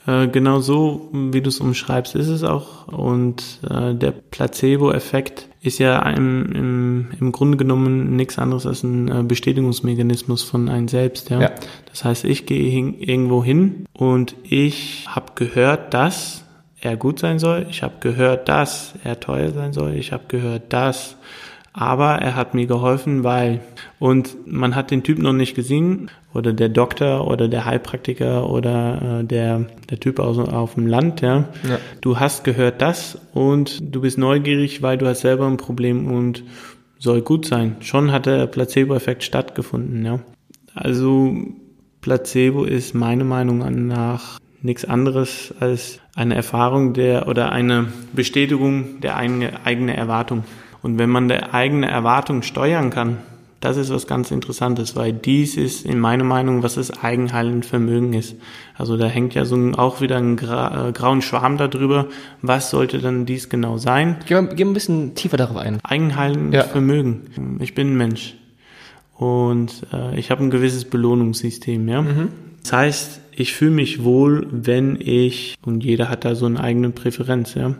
Äh, 0.08 0.28
genau 0.28 0.60
so, 0.60 1.10
wie 1.12 1.42
du 1.42 1.50
es 1.50 1.60
umschreibst, 1.60 2.14
ist 2.14 2.28
es 2.28 2.42
auch. 2.42 2.88
Und 2.88 3.60
äh, 3.68 3.94
der 3.94 4.12
Placebo-Effekt 4.12 5.48
ist 5.60 5.78
ja 5.78 6.00
im, 6.08 6.50
im, 6.52 7.08
im 7.20 7.30
Grunde 7.30 7.58
genommen 7.58 8.16
nichts 8.16 8.38
anderes 8.38 8.64
als 8.64 8.82
ein 8.84 9.08
äh, 9.08 9.22
Bestätigungsmechanismus 9.22 10.42
von 10.42 10.70
einem 10.70 10.88
selbst. 10.88 11.28
Ja? 11.28 11.42
ja. 11.42 11.50
Das 11.90 12.04
heißt, 12.04 12.24
ich 12.24 12.46
gehe 12.46 12.70
hin, 12.70 12.98
irgendwo 12.98 13.44
hin 13.44 13.84
und 13.92 14.34
ich 14.44 15.04
habe 15.08 15.32
gehört, 15.34 15.92
dass 15.92 16.42
er 16.80 16.96
gut 16.96 17.18
sein 17.18 17.38
soll. 17.38 17.66
Ich 17.68 17.82
habe 17.82 17.96
gehört, 18.00 18.48
dass 18.48 18.94
er 19.04 19.20
teuer 19.20 19.50
sein 19.50 19.74
soll. 19.74 19.94
Ich 19.94 20.12
habe 20.12 20.24
gehört, 20.28 20.72
dass 20.72 21.16
aber 21.78 22.16
er 22.16 22.35
hat 22.35 22.54
mir 22.54 22.66
geholfen, 22.66 23.23
weil 23.23 23.61
und 24.00 24.37
man 24.49 24.75
hat 24.75 24.90
den 24.90 25.04
Typ 25.04 25.20
noch 25.20 25.32
nicht 25.32 25.54
gesehen 25.54 26.11
oder 26.35 26.52
der 26.52 26.68
Doktor 26.68 27.28
oder 27.28 27.47
der 27.47 27.66
Heilpraktiker 27.66 28.50
oder 28.50 29.20
äh, 29.20 29.25
der 29.25 29.66
der 29.88 30.00
Typ 30.00 30.18
aus 30.18 30.38
auf 30.38 30.75
dem 30.75 30.88
Land, 30.88 31.20
ja. 31.20 31.49
ja. 31.68 31.78
Du 32.00 32.18
hast 32.18 32.42
gehört 32.42 32.82
das 32.82 33.20
und 33.32 33.78
du 33.80 34.00
bist 34.00 34.18
neugierig, 34.18 34.82
weil 34.82 34.99
du 34.99 35.06
hast 35.06 35.20
selber 35.20 35.47
ein 35.47 35.56
Problem 35.56 36.11
und 36.11 36.42
soll 36.99 37.23
gut 37.23 37.47
sein. 37.47 37.76
Schon 37.78 38.11
hat 38.11 38.26
der 38.26 38.49
Placebo-Effekt 38.49 39.23
stattgefunden, 39.23 40.04
ja. 40.04 40.18
Also 40.75 41.32
Placebo 42.00 42.64
ist 42.64 42.92
meiner 42.92 43.25
Meinung 43.25 43.87
nach 43.87 44.40
nichts 44.62 44.85
anderes 44.85 45.54
als 45.61 46.00
eine 46.16 46.35
Erfahrung 46.35 46.92
der 46.92 47.28
oder 47.28 47.52
eine 47.52 47.87
Bestätigung 48.12 49.00
der 49.00 49.16
eigene, 49.16 49.64
eigene 49.64 49.97
Erwartung. 49.97 50.42
Und 50.82 50.99
wenn 50.99 51.11
man 51.11 51.28
der 51.28 51.54
eigene 51.54 51.88
Erwartung 51.88 52.42
steuern 52.42 52.90
kann, 52.90 53.18
das 53.61 53.76
ist 53.76 53.90
was 53.90 54.06
ganz 54.06 54.30
Interessantes, 54.30 54.94
weil 54.94 55.12
dies 55.12 55.56
ist 55.56 55.85
in 55.85 55.99
meiner 55.99 56.23
Meinung, 56.23 56.62
was 56.62 56.76
das 56.76 57.02
eigenheilende 57.02 57.66
Vermögen 57.66 58.12
ist. 58.12 58.37
Also 58.76 58.97
da 58.97 59.06
hängt 59.06 59.35
ja 59.35 59.44
so 59.44 59.56
ein, 59.56 59.75
auch 59.75 60.00
wieder 60.00 60.16
ein 60.16 60.37
gra, 60.37 60.88
äh, 60.88 60.92
grauen 60.92 61.23
Schwarm 61.23 61.56
darüber. 61.56 62.06
Was 62.40 62.70
sollte 62.70 63.00
dann 63.00 63.26
dies 63.26 63.49
genau 63.49 63.76
sein? 63.76 64.18
Geh 64.26 64.35
mal, 64.35 64.54
geh 64.54 64.64
ein 64.64 64.75
bisschen 64.75 65.16
tiefer 65.16 65.37
darauf 65.37 65.56
ein. 65.56 65.80
Eigenheilendes 65.82 66.54
ja. 66.54 66.70
Vermögen. 66.70 67.58
Ich 67.61 67.75
bin 67.75 67.92
ein 67.92 67.97
Mensch 67.97 68.37
und 69.16 69.87
äh, 69.92 70.16
ich 70.16 70.30
habe 70.30 70.44
ein 70.44 70.50
gewisses 70.50 70.85
Belohnungssystem. 70.85 71.88
Ja, 71.88 72.02
mhm. 72.02 72.28
das 72.62 72.73
heißt, 72.73 73.20
ich 73.32 73.54
fühle 73.54 73.73
mich 73.73 74.04
wohl, 74.04 74.47
wenn 74.52 74.97
ich 75.00 75.56
und 75.62 75.82
jeder 75.82 76.08
hat 76.08 76.25
da 76.25 76.37
so 76.37 76.47
eine 76.47 76.61
eigene 76.61 76.90
Präferenz. 76.90 77.54
Ja 77.54 77.75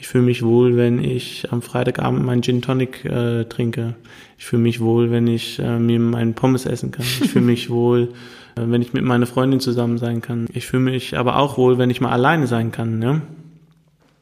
ich 0.00 0.06
fühle 0.06 0.24
mich 0.24 0.44
wohl, 0.44 0.76
wenn 0.76 1.02
ich 1.02 1.50
am 1.50 1.60
Freitagabend 1.60 2.24
meinen 2.24 2.42
Gin 2.42 2.62
Tonic 2.62 3.04
äh, 3.04 3.44
trinke. 3.44 3.94
Ich 4.38 4.44
fühle 4.44 4.62
mich 4.62 4.80
wohl, 4.80 5.10
wenn 5.10 5.26
ich 5.26 5.58
äh, 5.58 5.78
mir 5.78 5.98
meinen 5.98 6.34
Pommes 6.34 6.66
essen 6.66 6.92
kann. 6.92 7.04
Ich 7.04 7.30
fühle 7.30 7.44
mich 7.44 7.68
wohl, 7.68 8.10
äh, 8.56 8.62
wenn 8.64 8.80
ich 8.80 8.92
mit 8.92 9.04
meiner 9.04 9.26
Freundin 9.26 9.60
zusammen 9.60 9.98
sein 9.98 10.22
kann. 10.22 10.46
Ich 10.52 10.66
fühle 10.66 10.84
mich 10.84 11.18
aber 11.18 11.36
auch 11.36 11.58
wohl, 11.58 11.78
wenn 11.78 11.90
ich 11.90 12.00
mal 12.00 12.12
alleine 12.12 12.46
sein 12.46 12.70
kann. 12.70 12.98
Ne? 12.98 13.22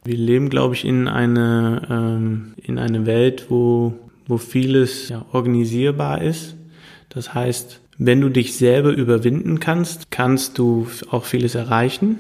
Wir 0.05 0.17
leben, 0.17 0.49
glaube 0.49 0.75
ich, 0.75 0.85
in 0.85 1.09
eine 1.09 1.83
ähm, 1.91 2.55
in 2.63 2.79
eine 2.79 3.05
Welt, 3.05 3.47
wo 3.51 3.95
wo 4.27 4.39
vieles 4.39 5.11
ja, 5.11 5.25
organisierbar 5.33 6.23
ist. 6.23 6.57
Das 7.11 7.35
heißt, 7.35 7.81
wenn 7.99 8.21
du 8.21 8.29
dich 8.29 8.57
selber 8.57 8.91
überwinden 8.91 9.61
kannst, 9.61 10.11
kannst 10.11 10.59
du 10.59 10.87
auch 11.11 11.25
vieles 11.25 11.55
erreichen. 11.55 12.19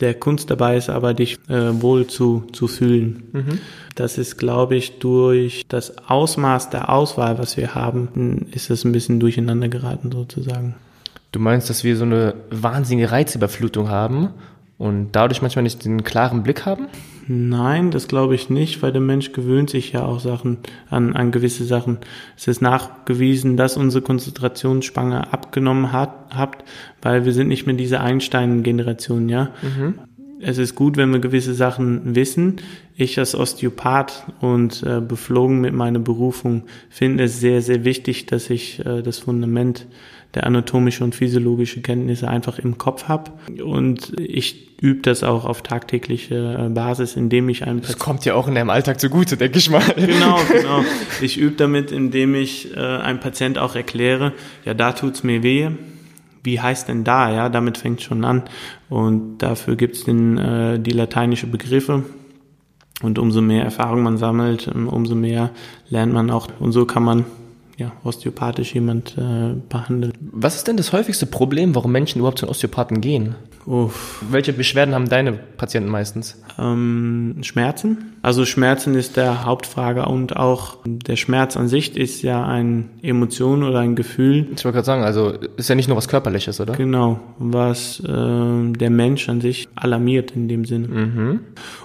Der 0.00 0.14
Kunst 0.14 0.50
dabei 0.50 0.76
ist 0.76 0.90
aber, 0.90 1.12
dich 1.12 1.38
äh, 1.48 1.82
wohl 1.82 2.06
zu, 2.06 2.44
zu 2.52 2.68
fühlen. 2.68 3.24
Mhm. 3.32 3.58
Das 3.94 4.16
ist, 4.16 4.38
glaube 4.38 4.76
ich, 4.76 4.98
durch 5.00 5.64
das 5.68 5.98
Ausmaß 6.08 6.70
der 6.70 6.88
Auswahl, 6.88 7.38
was 7.38 7.56
wir 7.56 7.74
haben, 7.74 8.46
ist 8.52 8.70
es 8.70 8.84
ein 8.84 8.92
bisschen 8.92 9.18
durcheinander 9.18 9.68
geraten 9.68 10.12
sozusagen. 10.12 10.76
Du 11.32 11.40
meinst, 11.40 11.68
dass 11.68 11.84
wir 11.84 11.96
so 11.96 12.04
eine 12.04 12.34
wahnsinnige 12.50 13.10
Reizüberflutung 13.10 13.88
haben 13.88 14.30
und 14.78 15.12
dadurch 15.12 15.42
manchmal 15.42 15.64
nicht 15.64 15.84
den 15.84 16.04
klaren 16.04 16.42
Blick 16.42 16.64
haben? 16.64 16.86
Nein, 17.30 17.90
das 17.90 18.08
glaube 18.08 18.34
ich 18.34 18.48
nicht, 18.48 18.82
weil 18.82 18.90
der 18.90 19.02
Mensch 19.02 19.32
gewöhnt 19.32 19.68
sich 19.68 19.92
ja 19.92 20.02
auch 20.04 20.18
Sachen 20.18 20.56
an, 20.88 21.14
an 21.14 21.30
gewisse 21.30 21.64
Sachen. 21.64 21.98
Es 22.38 22.48
ist 22.48 22.62
nachgewiesen, 22.62 23.58
dass 23.58 23.76
unsere 23.76 24.02
Konzentrationsspanne 24.02 25.30
abgenommen 25.30 25.92
hat, 25.92 26.14
habt, 26.30 26.64
weil 27.02 27.26
wir 27.26 27.34
sind 27.34 27.48
nicht 27.48 27.66
mehr 27.66 27.76
diese 27.76 28.00
Einstein-Generation, 28.00 29.28
ja. 29.28 29.50
Mhm. 29.60 29.94
Es 30.40 30.56
ist 30.56 30.74
gut, 30.74 30.96
wenn 30.96 31.12
wir 31.12 31.18
gewisse 31.18 31.52
Sachen 31.52 32.14
wissen. 32.14 32.56
Ich 32.94 33.18
als 33.18 33.34
Osteopath 33.34 34.24
und 34.40 34.82
äh, 34.84 35.00
beflogen 35.00 35.60
mit 35.60 35.74
meiner 35.74 35.98
Berufung 35.98 36.62
finde 36.88 37.24
es 37.24 37.40
sehr, 37.40 37.60
sehr 37.60 37.84
wichtig, 37.84 38.26
dass 38.26 38.48
ich 38.48 38.84
äh, 38.86 39.02
das 39.02 39.18
Fundament 39.18 39.86
der 40.34 40.46
anatomische 40.46 41.04
und 41.04 41.14
physiologische 41.14 41.80
Kenntnisse 41.80 42.28
einfach 42.28 42.58
im 42.58 42.76
Kopf 42.78 43.04
habe. 43.08 43.32
Und 43.62 44.12
ich 44.20 44.68
übe 44.80 45.00
das 45.00 45.24
auch 45.24 45.44
auf 45.44 45.62
tagtägliche 45.62 46.66
äh, 46.66 46.68
Basis, 46.68 47.16
indem 47.16 47.48
ich 47.48 47.64
einem... 47.64 47.80
Das 47.80 47.98
kommt 47.98 48.24
ja 48.24 48.34
auch 48.34 48.46
in 48.46 48.54
deinem 48.54 48.70
Alltag 48.70 49.00
zugute, 49.00 49.36
denke 49.36 49.58
ich 49.58 49.70
mal. 49.70 49.82
Genau, 49.96 50.38
genau. 50.52 50.84
Ich 51.20 51.38
übe 51.38 51.56
damit, 51.56 51.90
indem 51.90 52.34
ich 52.34 52.76
äh, 52.76 52.78
einem 52.78 53.20
Patient 53.20 53.58
auch 53.58 53.74
erkläre, 53.74 54.32
ja, 54.64 54.74
da 54.74 54.92
tut's 54.92 55.22
mir 55.22 55.42
weh. 55.42 55.70
Wie 56.44 56.60
heißt 56.60 56.88
denn 56.88 57.04
da? 57.04 57.32
Ja, 57.32 57.48
damit 57.48 57.78
fängt 57.78 58.02
schon 58.02 58.24
an. 58.24 58.42
Und 58.88 59.38
dafür 59.38 59.76
gibt's 59.76 60.04
den, 60.04 60.38
äh, 60.38 60.78
die 60.78 60.92
lateinische 60.92 61.46
Begriffe. 61.46 62.04
Und 63.02 63.18
umso 63.18 63.40
mehr 63.40 63.64
Erfahrung 63.64 64.02
man 64.02 64.18
sammelt, 64.18 64.68
umso 64.68 65.14
mehr 65.14 65.50
lernt 65.88 66.12
man 66.12 66.30
auch. 66.30 66.48
Und 66.58 66.72
so 66.72 66.84
kann 66.84 67.04
man 67.04 67.24
ja, 67.78 67.92
osteopathisch 68.02 68.74
jemand 68.74 69.16
äh, 69.16 69.54
behandelt. 69.68 70.14
Was 70.20 70.56
ist 70.56 70.66
denn 70.66 70.76
das 70.76 70.92
häufigste 70.92 71.26
Problem, 71.26 71.76
warum 71.76 71.92
Menschen 71.92 72.18
überhaupt 72.18 72.40
zu 72.40 72.46
einem 72.46 72.50
Osteopathen 72.50 73.00
gehen? 73.00 73.36
Uff. 73.66 74.24
Welche 74.30 74.52
Beschwerden 74.52 74.94
haben 74.94 75.08
deine 75.08 75.32
Patienten 75.32 75.88
meistens? 75.88 76.42
Ähm, 76.58 77.36
Schmerzen. 77.42 78.16
Also 78.20 78.44
Schmerzen 78.46 78.94
ist 78.94 79.16
der 79.16 79.44
Hauptfrage 79.44 80.06
und 80.06 80.36
auch 80.36 80.78
der 80.84 81.14
Schmerz 81.14 81.56
an 81.56 81.68
sich 81.68 81.96
ist 81.96 82.22
ja 82.22 82.44
eine 82.44 82.84
Emotion 83.02 83.62
oder 83.62 83.78
ein 83.78 83.94
Gefühl. 83.94 84.48
Ich 84.56 84.64
wollte 84.64 84.76
gerade 84.76 84.86
sagen, 84.86 85.04
also 85.04 85.34
ist 85.56 85.68
ja 85.68 85.76
nicht 85.76 85.86
nur 85.86 85.96
was 85.96 86.08
Körperliches, 86.08 86.60
oder? 86.60 86.74
Genau, 86.74 87.20
was 87.38 88.00
äh, 88.00 88.06
der 88.08 88.90
Mensch 88.90 89.28
an 89.28 89.40
sich 89.40 89.68
alarmiert 89.76 90.32
in 90.32 90.48
dem 90.48 90.64
Sinne. 90.64 90.88
Mhm. 90.88 91.40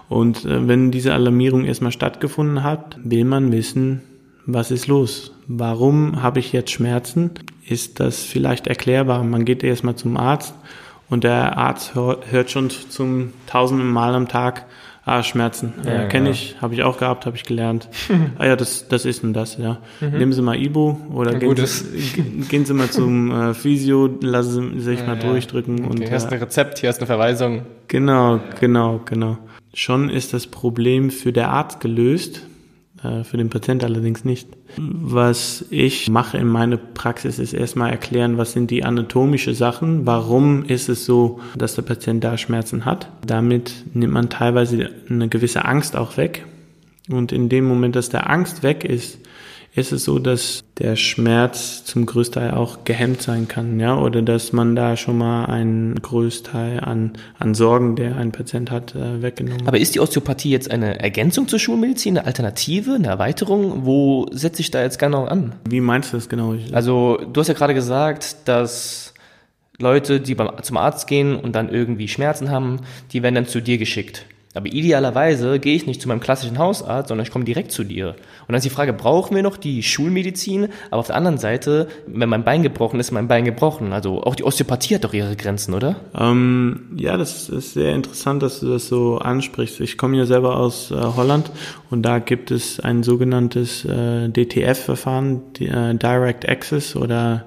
Und 0.09 0.45
äh, 0.45 0.67
wenn 0.67 0.89
diese 0.89 1.13
Alarmierung 1.13 1.65
erstmal 1.65 1.91
stattgefunden 1.91 2.63
hat, 2.63 2.97
will 3.03 3.25
man 3.25 3.51
wissen, 3.51 4.01
was 4.45 4.71
ist 4.71 4.87
los? 4.87 5.31
Warum 5.47 6.21
habe 6.21 6.39
ich 6.39 6.51
jetzt 6.51 6.71
Schmerzen? 6.71 7.31
Ist 7.67 7.99
das 7.99 8.23
vielleicht 8.23 8.67
erklärbar? 8.67 9.23
Man 9.23 9.45
geht 9.45 9.63
erstmal 9.63 9.95
zum 9.95 10.17
Arzt 10.17 10.53
und 11.09 11.23
der 11.23 11.57
Arzt 11.57 11.93
hört 11.95 12.51
schon 12.51 12.69
zum 12.69 13.33
tausenden 13.47 13.87
Mal 13.87 14.15
am 14.15 14.27
Tag, 14.27 14.65
ah, 15.05 15.23
Schmerzen. 15.23 15.73
Ja, 15.85 15.93
ja 15.93 16.05
kenne 16.07 16.27
ja. 16.27 16.31
ich, 16.31 16.57
habe 16.61 16.73
ich 16.73 16.83
auch 16.83 16.97
gehabt, 16.97 17.25
habe 17.25 17.37
ich 17.37 17.43
gelernt. 17.43 17.89
ah 18.37 18.45
ja, 18.45 18.55
das, 18.55 18.87
das 18.87 19.05
ist 19.05 19.23
und 19.23 19.33
das, 19.33 19.57
ja. 19.57 19.79
Mhm. 20.01 20.17
Nehmen 20.17 20.33
Sie 20.33 20.41
mal 20.41 20.59
Ibo 20.59 20.99
oder 21.13 21.35
gehen 21.35 21.55
Sie, 21.55 22.43
gehen 22.49 22.65
Sie 22.65 22.73
mal 22.73 22.89
zum 22.89 23.31
äh, 23.49 23.53
Physio, 23.53 24.09
lassen 24.21 24.79
Sie 24.79 24.81
sich 24.81 24.99
ja, 24.99 25.07
mal 25.07 25.19
durchdrücken. 25.19 25.85
Und, 25.85 25.99
hier 25.99 26.11
ist 26.11 26.31
ein 26.31 26.39
Rezept, 26.39 26.79
hier 26.79 26.89
ist 26.89 26.99
eine 26.99 27.07
Verweisung. 27.07 27.63
Genau, 27.87 28.39
genau, 28.59 29.01
genau. 29.05 29.37
Schon 29.73 30.09
ist 30.09 30.33
das 30.33 30.47
Problem 30.47 31.09
für 31.09 31.33
der 31.33 31.49
Arzt 31.49 31.79
gelöst, 31.79 32.37
äh, 32.37 32.52
für 33.23 33.37
den 33.37 33.49
Patient 33.49 33.83
allerdings 33.83 34.23
nicht. 34.23 34.47
Was 34.77 35.65
ich 35.69 36.09
mache 36.09 36.37
in 36.37 36.47
meiner 36.47 36.77
Praxis 36.77 37.37
ist 37.37 37.53
erstmal 37.53 37.91
erklären, 37.91 38.37
was 38.37 38.53
sind 38.53 38.71
die 38.71 38.83
anatomischen 38.83 39.53
Sachen, 39.53 40.05
warum 40.05 40.63
ist 40.65 40.89
es 40.89 41.05
so, 41.05 41.39
dass 41.55 41.75
der 41.75 41.81
Patient 41.81 42.23
da 42.23 42.37
Schmerzen 42.37 42.85
hat. 42.85 43.09
Damit 43.25 43.73
nimmt 43.93 44.13
man 44.13 44.29
teilweise 44.29 44.89
eine 45.09 45.27
gewisse 45.27 45.65
Angst 45.65 45.95
auch 45.95 46.17
weg. 46.17 46.45
Und 47.09 47.33
in 47.33 47.49
dem 47.49 47.65
Moment, 47.65 47.95
dass 47.97 48.09
der 48.09 48.29
Angst 48.29 48.63
weg 48.63 48.85
ist, 48.85 49.19
ist 49.75 49.91
es 49.91 50.03
so, 50.03 50.19
dass 50.19 50.63
der 50.77 50.95
Schmerz 50.95 51.83
zum 51.83 52.05
Größteil 52.05 52.51
auch 52.51 52.83
gehemmt 52.83 53.23
sein 53.23 53.47
kann, 53.47 53.79
ja, 53.79 53.97
oder 53.97 54.21
dass 54.21 54.53
man 54.53 54.75
da 54.75 54.95
schon 54.97 55.17
mal 55.17 55.45
einen 55.45 55.95
Größteil 55.95 56.79
an, 56.79 57.13
an 57.39 57.55
Sorgen, 57.55 57.95
der 57.95 58.17
ein 58.17 58.31
Patient 58.31 58.69
hat, 58.69 58.93
äh, 58.93 59.23
weggenommen. 59.23 59.67
Aber 59.67 59.79
ist 59.79 59.95
die 59.95 59.99
Osteopathie 59.99 60.51
jetzt 60.51 60.69
eine 60.69 60.99
Ergänzung 60.99 61.47
zur 61.47 61.57
Schulmedizin, 61.57 62.17
eine 62.17 62.27
Alternative, 62.27 62.93
eine 62.93 63.07
Erweiterung? 63.07 63.83
Wo 63.83 64.27
setze 64.31 64.61
ich 64.61 64.69
da 64.69 64.83
jetzt 64.83 64.99
genau 64.99 65.25
an? 65.25 65.55
Wie 65.67 65.81
meinst 65.81 66.13
du 66.13 66.17
das 66.17 66.29
genau? 66.29 66.55
Also, 66.71 67.17
du 67.31 67.41
hast 67.41 67.47
ja 67.47 67.55
gerade 67.55 67.73
gesagt, 67.73 68.35
dass 68.45 69.13
Leute, 69.79 70.19
die 70.19 70.35
beim, 70.35 70.51
zum 70.61 70.77
Arzt 70.77 71.07
gehen 71.07 71.35
und 71.35 71.55
dann 71.55 71.69
irgendwie 71.69 72.07
Schmerzen 72.07 72.51
haben, 72.51 72.81
die 73.11 73.23
werden 73.23 73.35
dann 73.35 73.47
zu 73.47 73.59
dir 73.59 73.79
geschickt. 73.79 74.27
Aber 74.55 74.67
idealerweise 74.67 75.59
gehe 75.59 75.75
ich 75.75 75.87
nicht 75.87 76.01
zu 76.01 76.07
meinem 76.07 76.19
klassischen 76.19 76.59
Hausarzt, 76.59 77.09
sondern 77.09 77.25
ich 77.25 77.31
komme 77.31 77.43
direkt 77.43 77.71
zu 77.71 77.83
dir. 77.83 78.09
Und 78.09 78.49
dann 78.49 78.57
ist 78.57 78.65
die 78.65 78.69
Frage, 78.69 78.93
brauchen 78.93 79.35
wir 79.35 79.41
noch 79.41 79.57
die 79.57 79.81
Schulmedizin? 79.81 80.67
Aber 80.91 80.99
auf 80.99 81.07
der 81.07 81.15
anderen 81.15 81.39
Seite, 81.39 81.87
wenn 82.05 82.29
mein 82.29 82.43
Bein 82.43 82.61
gebrochen 82.61 82.99
ist, 82.99 83.11
mein 83.11 83.27
Bein 83.27 83.45
gebrochen. 83.45 83.93
Also 83.93 84.21
auch 84.21 84.35
die 84.35 84.43
Osteopathie 84.43 84.95
hat 84.95 85.05
doch 85.05 85.13
ihre 85.13 85.35
Grenzen, 85.35 85.73
oder? 85.73 85.95
Ähm, 86.15 86.91
ja, 86.97 87.17
das 87.17 87.49
ist 87.49 87.73
sehr 87.73 87.95
interessant, 87.95 88.43
dass 88.43 88.59
du 88.59 88.69
das 88.69 88.87
so 88.87 89.17
ansprichst. 89.17 89.79
Ich 89.79 89.97
komme 89.97 90.17
ja 90.17 90.25
selber 90.25 90.57
aus 90.57 90.91
äh, 90.91 90.95
Holland 90.95 91.49
und 91.89 92.03
da 92.03 92.19
gibt 92.19 92.51
es 92.51 92.79
ein 92.79 93.01
sogenanntes 93.01 93.85
äh, 93.85 94.29
DTF-Verfahren, 94.29 95.41
äh, 95.59 95.95
Direct 95.95 96.47
Access 96.47 96.95
oder 96.95 97.45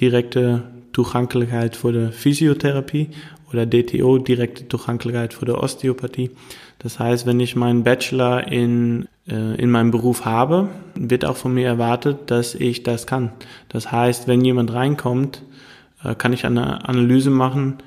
direkte 0.00 0.64
Toegankelijkheid 0.92 1.76
voor 1.76 1.92
de 1.92 2.10
Physiotherapie 2.10 3.08
oder 3.52 3.66
DTO, 3.66 4.18
direkte 4.18 4.68
Toegankelijkheid 4.68 5.34
für 5.34 5.46
die 5.46 5.52
Osteopathie. 5.52 6.30
Das 6.78 6.98
heißt, 6.98 7.26
wenn 7.26 7.40
ich 7.40 7.56
meinen 7.56 7.82
Bachelor 7.82 8.46
in, 8.46 9.08
äh, 9.26 9.60
in 9.60 9.70
meinem 9.70 9.90
Beruf 9.90 10.24
habe, 10.24 10.68
wird 10.94 11.24
auch 11.24 11.36
von 11.36 11.54
mir 11.54 11.66
erwartet, 11.66 12.30
dass 12.30 12.54
ich 12.54 12.82
das 12.82 13.06
kann. 13.06 13.32
Das 13.68 13.90
heißt, 13.90 14.28
wenn 14.28 14.44
jemand 14.44 14.72
reinkommt, 14.72 15.42
äh, 16.04 16.14
kann 16.14 16.32
ich 16.32 16.44
eine 16.44 16.88
Analyse 16.88 17.30
machen, 17.30 17.78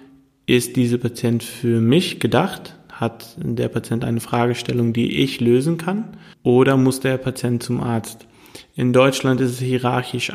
ist 0.45 0.75
dieser 0.75 0.97
Patient 0.97 1.43
für 1.43 1.79
mich 1.79 2.19
gedacht? 2.19 2.75
Hat 2.91 3.35
der 3.37 3.69
Patient 3.69 4.03
eine 4.03 4.19
Fragestellung, 4.19 4.93
die 4.93 5.21
ich 5.23 5.39
lösen 5.39 5.77
kann? 5.77 6.17
Oder 6.43 6.77
muss 6.77 6.99
der 6.99 7.17
Patient 7.17 7.63
zum 7.63 7.81
Arzt? 7.81 8.27
In 8.75 8.93
Deutschland 8.93 9.41
ist 9.41 9.51
es 9.51 9.59
hierarchisch 9.59 10.31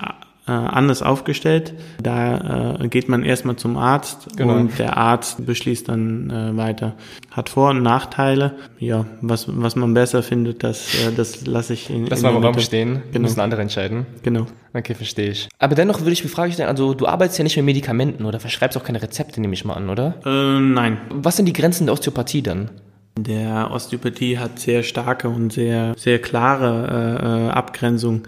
äh, 0.47 0.53
anders 0.53 1.03
aufgestellt. 1.03 1.75
Da 2.03 2.79
äh, 2.81 2.89
geht 2.89 3.09
man 3.09 3.25
erstmal 3.25 3.57
zum 3.57 3.77
Arzt 3.77 4.29
genau. 4.37 4.55
und 4.55 4.79
der 4.79 4.97
Arzt 4.97 5.45
beschließt 5.45 5.89
dann 5.89 6.31
äh, 6.31 6.57
weiter. 6.57 6.95
Hat 7.31 7.49
Vor- 7.49 7.71
und 7.71 7.83
Nachteile. 7.83 8.55
Ja, 8.79 9.07
was, 9.21 9.47
was 9.49 9.77
man 9.77 9.95
besser 9.95 10.23
findet, 10.23 10.63
das, 10.63 10.95
äh, 10.95 11.13
das 11.17 11.47
lasse 11.47 11.73
ich 11.73 11.91
in 11.91 12.07
Lass 12.07 12.23
mal 12.23 12.31
im 12.35 12.43
Raum 12.43 12.59
stehen, 12.61 13.03
genau. 13.13 13.23
müssen 13.23 13.41
andere 13.41 13.63
entscheiden. 13.63 14.07
Genau. 14.23 14.47
Okay, 14.73 14.95
verstehe 14.95 15.31
ich. 15.31 15.49
Aber 15.59 15.75
dennoch 15.75 16.01
würde 16.01 16.13
ich 16.13 16.23
mir 16.23 16.31
fragen 16.31 16.47
also 16.63 16.95
du 16.95 17.07
arbeitest 17.07 17.39
ja 17.39 17.45
nicht 17.45 17.57
mit 17.57 17.65
Medikamenten 17.65 18.25
oder 18.25 18.39
verschreibst 18.39 18.79
auch 18.79 18.85
keine 18.85 19.03
Rezepte, 19.03 19.41
nehme 19.41 19.55
ich 19.55 19.65
mal 19.65 19.75
an, 19.75 19.89
oder? 19.89 20.15
Äh, 20.25 20.61
nein. 20.61 20.99
Was 21.11 21.37
sind 21.37 21.47
die 21.47 21.53
Grenzen 21.53 21.87
der 21.87 21.95
Osteopathie 21.95 22.43
dann? 22.43 22.71
Der 23.19 23.71
Osteopathie 23.73 24.39
hat 24.39 24.59
sehr 24.59 24.83
starke 24.83 25.29
und 25.29 25.53
sehr, 25.53 25.95
sehr 25.97 26.21
klare 26.21 27.19
äh, 27.23 27.47
äh 27.47 27.51
Abgrenzung 27.51 28.23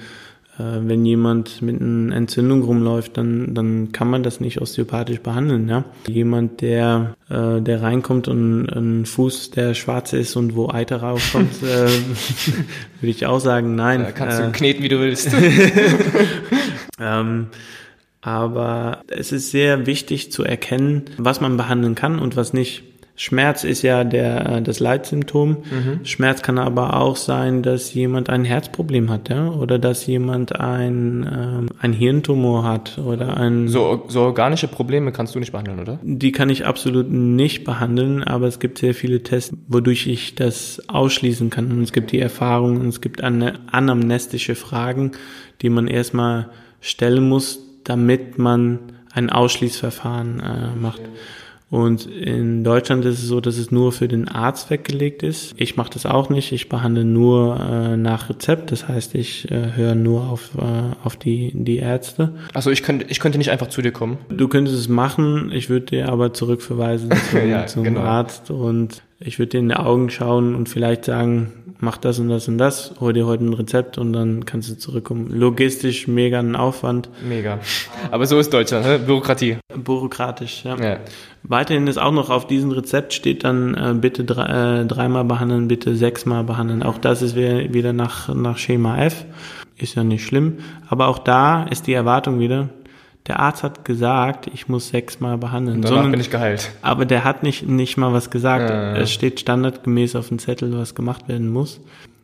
wenn 0.59 1.05
jemand 1.07 1.63
mit 1.63 1.81
einer 1.81 2.17
Entzündung 2.17 2.63
rumläuft, 2.63 3.17
dann, 3.17 3.55
dann 3.55 3.93
kann 3.93 4.11
man 4.11 4.25
das 4.25 4.41
nicht 4.41 4.61
osteopathisch 4.61 5.21
behandeln. 5.21 5.69
Ja? 5.69 5.85
Jemand, 6.09 6.61
der, 6.61 7.15
äh, 7.31 7.61
der 7.61 7.83
reinkommt 7.83 8.27
und 8.27 8.69
ein 8.69 9.07
Fuß, 9.07 9.53
der 9.53 9.75
schwarz 9.75 10.13
ist 10.13 10.35
und 10.35 10.57
wo 10.57 10.69
Eiter 10.69 10.97
rauskommt, 10.97 11.53
äh, 11.63 11.67
würde 13.01 13.11
ich 13.11 13.27
auch 13.27 13.39
sagen, 13.39 13.77
nein. 13.77 14.03
Da 14.03 14.11
kannst 14.11 14.41
du 14.41 14.45
äh, 14.45 14.51
kneten, 14.51 14.83
wie 14.83 14.89
du 14.89 14.99
willst. 14.99 15.31
ähm, 17.01 17.47
aber 18.21 19.03
es 19.07 19.31
ist 19.31 19.51
sehr 19.53 19.87
wichtig 19.87 20.33
zu 20.33 20.43
erkennen, 20.43 21.05
was 21.19 21.41
man 21.41 21.57
behandeln 21.57 21.95
kann 21.95 22.19
und 22.19 22.37
was 22.37 22.53
nicht. 22.53 22.83
Schmerz 23.21 23.65
ist 23.65 23.83
ja 23.83 24.05
der, 24.05 24.47
äh, 24.49 24.63
das 24.63 24.79
Leitsymptom. 24.79 25.49
Mhm. 25.51 26.05
Schmerz 26.05 26.41
kann 26.41 26.57
aber 26.57 26.97
auch 27.01 27.17
sein, 27.17 27.65
dass 27.65 27.93
jemand 27.93 28.31
ein 28.31 28.45
Herzproblem 28.45 29.11
hat, 29.11 29.29
ja, 29.29 29.49
oder 29.51 29.81
dass 29.81 30.07
jemand 30.07 30.59
ein, 30.61 31.29
ähm, 31.31 31.69
ein 31.81 31.93
Hirntumor 31.93 32.63
hat 32.63 32.97
oder 32.97 33.37
ein. 33.37 33.67
So, 33.67 34.05
so 34.07 34.21
organische 34.21 34.69
Probleme 34.69 35.11
kannst 35.11 35.35
du 35.35 35.41
nicht 35.41 35.51
behandeln, 35.51 35.81
oder? 35.81 35.99
Die 36.05 36.31
kann 36.31 36.49
ich 36.49 36.65
absolut 36.65 37.11
nicht 37.11 37.65
behandeln, 37.65 38.23
aber 38.23 38.47
es 38.47 38.61
gibt 38.61 38.79
sehr 38.79 38.95
viele 38.95 39.21
Tests, 39.25 39.53
wodurch 39.67 40.07
ich 40.07 40.37
das 40.37 40.81
ausschließen 40.87 41.51
kann. 41.51 41.73
Und 41.73 41.83
es 41.83 41.93
gibt 41.93 42.13
die 42.13 42.21
Erfahrung 42.21 42.81
und 42.81 42.87
es 42.87 43.01
gibt 43.01 43.25
eine 43.25 43.55
anamnestische 43.73 44.55
Fragen, 44.55 45.11
die 45.61 45.71
man 45.71 45.89
erstmal 45.89 46.51
stellen 46.81 47.29
muss, 47.29 47.59
damit 47.83 48.39
man 48.39 48.79
ein 49.13 49.29
Ausschließverfahren 49.29 50.39
äh, 50.39 50.77
macht. 50.81 51.01
Und 51.71 52.07
in 52.07 52.65
Deutschland 52.65 53.05
ist 53.05 53.19
es 53.19 53.29
so, 53.29 53.41
dass 53.41 53.59
es 53.59 53.71
nur 53.71 53.93
für 53.93 54.09
den 54.09 54.27
Arzt 54.27 54.71
weggelegt 54.71 55.23
ist. 55.23 55.55
Ich 55.59 55.77
mache 55.77 55.91
das 55.93 56.07
auch 56.07 56.31
nicht. 56.31 56.53
Ich 56.53 56.71
behandle 56.71 57.05
nur 57.05 57.61
äh, 57.61 57.97
nach 57.97 58.31
Rezept. 58.31 58.73
Das 58.73 58.89
heißt, 58.89 59.15
ich 59.15 59.51
äh, 59.51 59.73
höre 59.77 59.95
nur 59.95 60.31
auf, 60.31 60.51
äh, 60.57 61.05
auf 61.05 61.17
die, 61.17 61.53
die 61.55 61.77
Ärzte. 61.77 62.33
Also 62.55 62.71
ich 62.71 62.83
könnte, 62.83 63.07
ich 63.11 63.21
könnte 63.21 63.37
nicht 63.37 63.51
einfach 63.51 63.69
zu 63.69 63.83
dir 63.83 63.93
kommen. 63.93 64.17
Du 64.31 64.49
könntest 64.49 64.79
es 64.79 64.89
machen. 64.89 65.53
Ich 65.53 65.69
würde 65.69 65.87
dir 65.87 66.09
aber 66.09 66.33
zurückverweisen 66.33 67.11
zum, 67.31 67.49
ja, 67.49 67.67
zum 67.67 67.85
genau. 67.85 68.01
Arzt 68.01 68.51
und 68.51 69.03
ich 69.21 69.39
würde 69.39 69.51
dir 69.51 69.61
in 69.61 69.69
die 69.69 69.77
Augen 69.77 70.09
schauen 70.09 70.55
und 70.55 70.71
vielleicht 70.71 71.05
sagen, 71.05 71.53
mach 71.81 71.97
das 71.97 72.19
und 72.19 72.29
das 72.29 72.49
und 72.49 72.59
das, 72.59 72.95
hol 73.01 73.13
dir 73.13 73.27
heute 73.27 73.45
ein 73.45 73.53
Rezept 73.53 73.99
und 73.99 74.13
dann 74.13 74.45
kannst 74.45 74.71
du 74.71 74.77
zurückkommen. 74.77 75.29
Logistisch 75.31 76.09
mega 76.09 76.39
ein 76.39 76.57
Aufwand. 76.57 77.09
Mega. 77.27 77.59
Aber 78.11 78.27
so 78.27 78.39
ist 78.39 78.53
Deutschland, 78.53 78.87
ne? 78.87 78.99
Bürokratie. 78.99 79.59
Bürokratisch, 79.75 80.65
ja. 80.65 80.77
ja. 80.77 80.99
Weiterhin 81.43 81.87
ist 81.87 81.99
auch 81.99 82.13
noch 82.13 82.31
auf 82.31 82.47
diesem 82.47 82.73
Rezept 82.73 83.15
steht 83.15 83.45
dann 83.45 83.75
äh, 83.75 83.95
bitte 83.95 84.25
drei, 84.25 84.81
äh, 84.81 84.87
dreimal 84.87 85.25
behandeln, 85.25 85.69
bitte 85.69 85.95
sechsmal 85.97 86.45
behandeln. 86.45 86.83
Auch 86.83 86.99
das 86.99 87.23
ist 87.23 87.37
wieder 87.37 87.93
nach, 87.93 88.35
nach 88.35 88.59
Schema 88.59 88.99
F. 88.99 89.25
Ist 89.77 89.95
ja 89.95 90.03
nicht 90.03 90.25
schlimm. 90.25 90.59
Aber 90.89 91.07
auch 91.07 91.19
da 91.19 91.65
ist 91.65 91.87
die 91.87 91.93
Erwartung 91.93 92.41
wieder, 92.41 92.69
der 93.29 93.41
Arzt 93.41 93.63
hat 93.63 93.85
gesagt, 93.85 94.49
ich 94.53 94.69
muss 94.69 94.89
sechsmal 94.89 95.37
behandeln. 95.37 95.77
Und 95.77 95.83
danach 95.83 95.97
sondern, 95.97 96.13
bin 96.13 96.21
ich 96.21 96.31
geheilt. 96.31 96.71
Aber 96.81 97.05
der 97.05 97.25
hat 97.25 97.43
nicht, 97.43 97.69
nicht 97.69 97.99
mal 97.99 98.13
was 98.13 98.31
gesagt. 98.31 98.71
Ja, 98.71 98.95
ja. 98.95 98.97
Es 98.97 99.13
steht 99.13 99.39
standardgemäß 99.39 100.17
auf 100.17 100.29
dem 100.29 100.39
Zettel, 100.39 100.77
was 100.77 100.95
gemacht 100.95 101.29
werden 101.29 101.49
muss. 101.49 101.81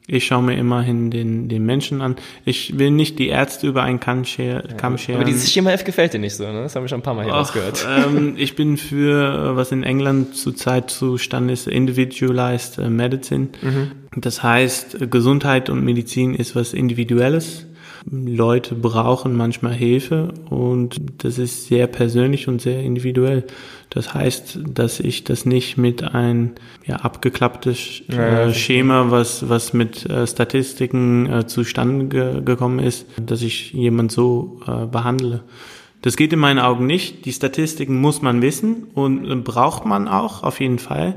Ich 0.06 0.26
schaue 0.26 0.42
mir 0.42 0.56
immerhin 0.56 1.10
den, 1.10 1.48
den 1.48 1.64
Menschen 1.64 2.02
an. 2.02 2.16
Ich 2.44 2.78
will 2.78 2.90
nicht 2.90 3.18
die 3.18 3.28
Ärzte 3.28 3.66
über 3.66 3.82
einen 3.82 4.00
Kamm, 4.00 4.26
scher 4.26 4.62
Kamm 4.76 4.98
scheren. 4.98 5.16
Aber 5.16 5.24
dieses 5.24 5.50
Schema 5.50 5.72
F 5.72 5.84
gefällt 5.84 6.12
dir 6.12 6.18
nicht 6.18 6.36
so, 6.36 6.44
ne? 6.44 6.62
Das 6.62 6.76
haben 6.76 6.84
wir 6.84 6.88
schon 6.88 7.00
ein 7.00 7.02
paar 7.02 7.14
Mal 7.14 7.24
hier 7.24 7.32
rausgehört. 7.32 7.86
Ähm, 7.88 8.34
ich 8.36 8.54
bin 8.54 8.76
für, 8.76 9.56
was 9.56 9.72
in 9.72 9.82
England 9.82 10.36
zurzeit 10.36 10.90
zustande 10.90 11.54
ist, 11.54 11.66
Individualized 11.66 12.78
Medicine. 12.78 13.48
Mhm. 13.62 13.92
Das 14.16 14.42
heißt, 14.42 15.10
Gesundheit 15.10 15.70
und 15.70 15.82
Medizin 15.82 16.34
ist 16.34 16.54
was 16.54 16.74
Individuelles. 16.74 17.66
Leute 18.10 18.74
brauchen 18.74 19.36
manchmal 19.36 19.72
Hilfe 19.72 20.34
und 20.50 21.00
das 21.18 21.38
ist 21.38 21.66
sehr 21.66 21.86
persönlich 21.86 22.48
und 22.48 22.60
sehr 22.60 22.82
individuell. 22.82 23.44
Das 23.90 24.12
heißt, 24.12 24.60
dass 24.68 25.00
ich 25.00 25.24
das 25.24 25.46
nicht 25.46 25.78
mit 25.78 26.02
ein 26.02 26.52
ja, 26.86 26.96
abgeklapptes 26.96 28.02
äh, 28.08 28.52
Schema, 28.52 29.10
was, 29.10 29.48
was 29.48 29.72
mit 29.72 30.04
äh, 30.10 30.26
Statistiken 30.26 31.26
äh, 31.30 31.46
zustande 31.46 32.06
ge 32.06 32.42
gekommen 32.42 32.78
ist, 32.78 33.06
dass 33.24 33.40
ich 33.42 33.72
jemand 33.72 34.12
so 34.12 34.60
äh, 34.66 34.86
behandle. 34.86 35.42
Das 36.02 36.16
geht 36.16 36.32
in 36.34 36.38
meinen 36.38 36.58
Augen 36.58 36.86
nicht. 36.86 37.24
Die 37.24 37.32
Statistiken 37.32 37.98
muss 37.98 38.20
man 38.20 38.42
wissen 38.42 38.88
und 38.94 39.30
äh, 39.30 39.36
braucht 39.36 39.86
man 39.86 40.08
auch 40.08 40.42
auf 40.42 40.60
jeden 40.60 40.78
Fall. 40.78 41.14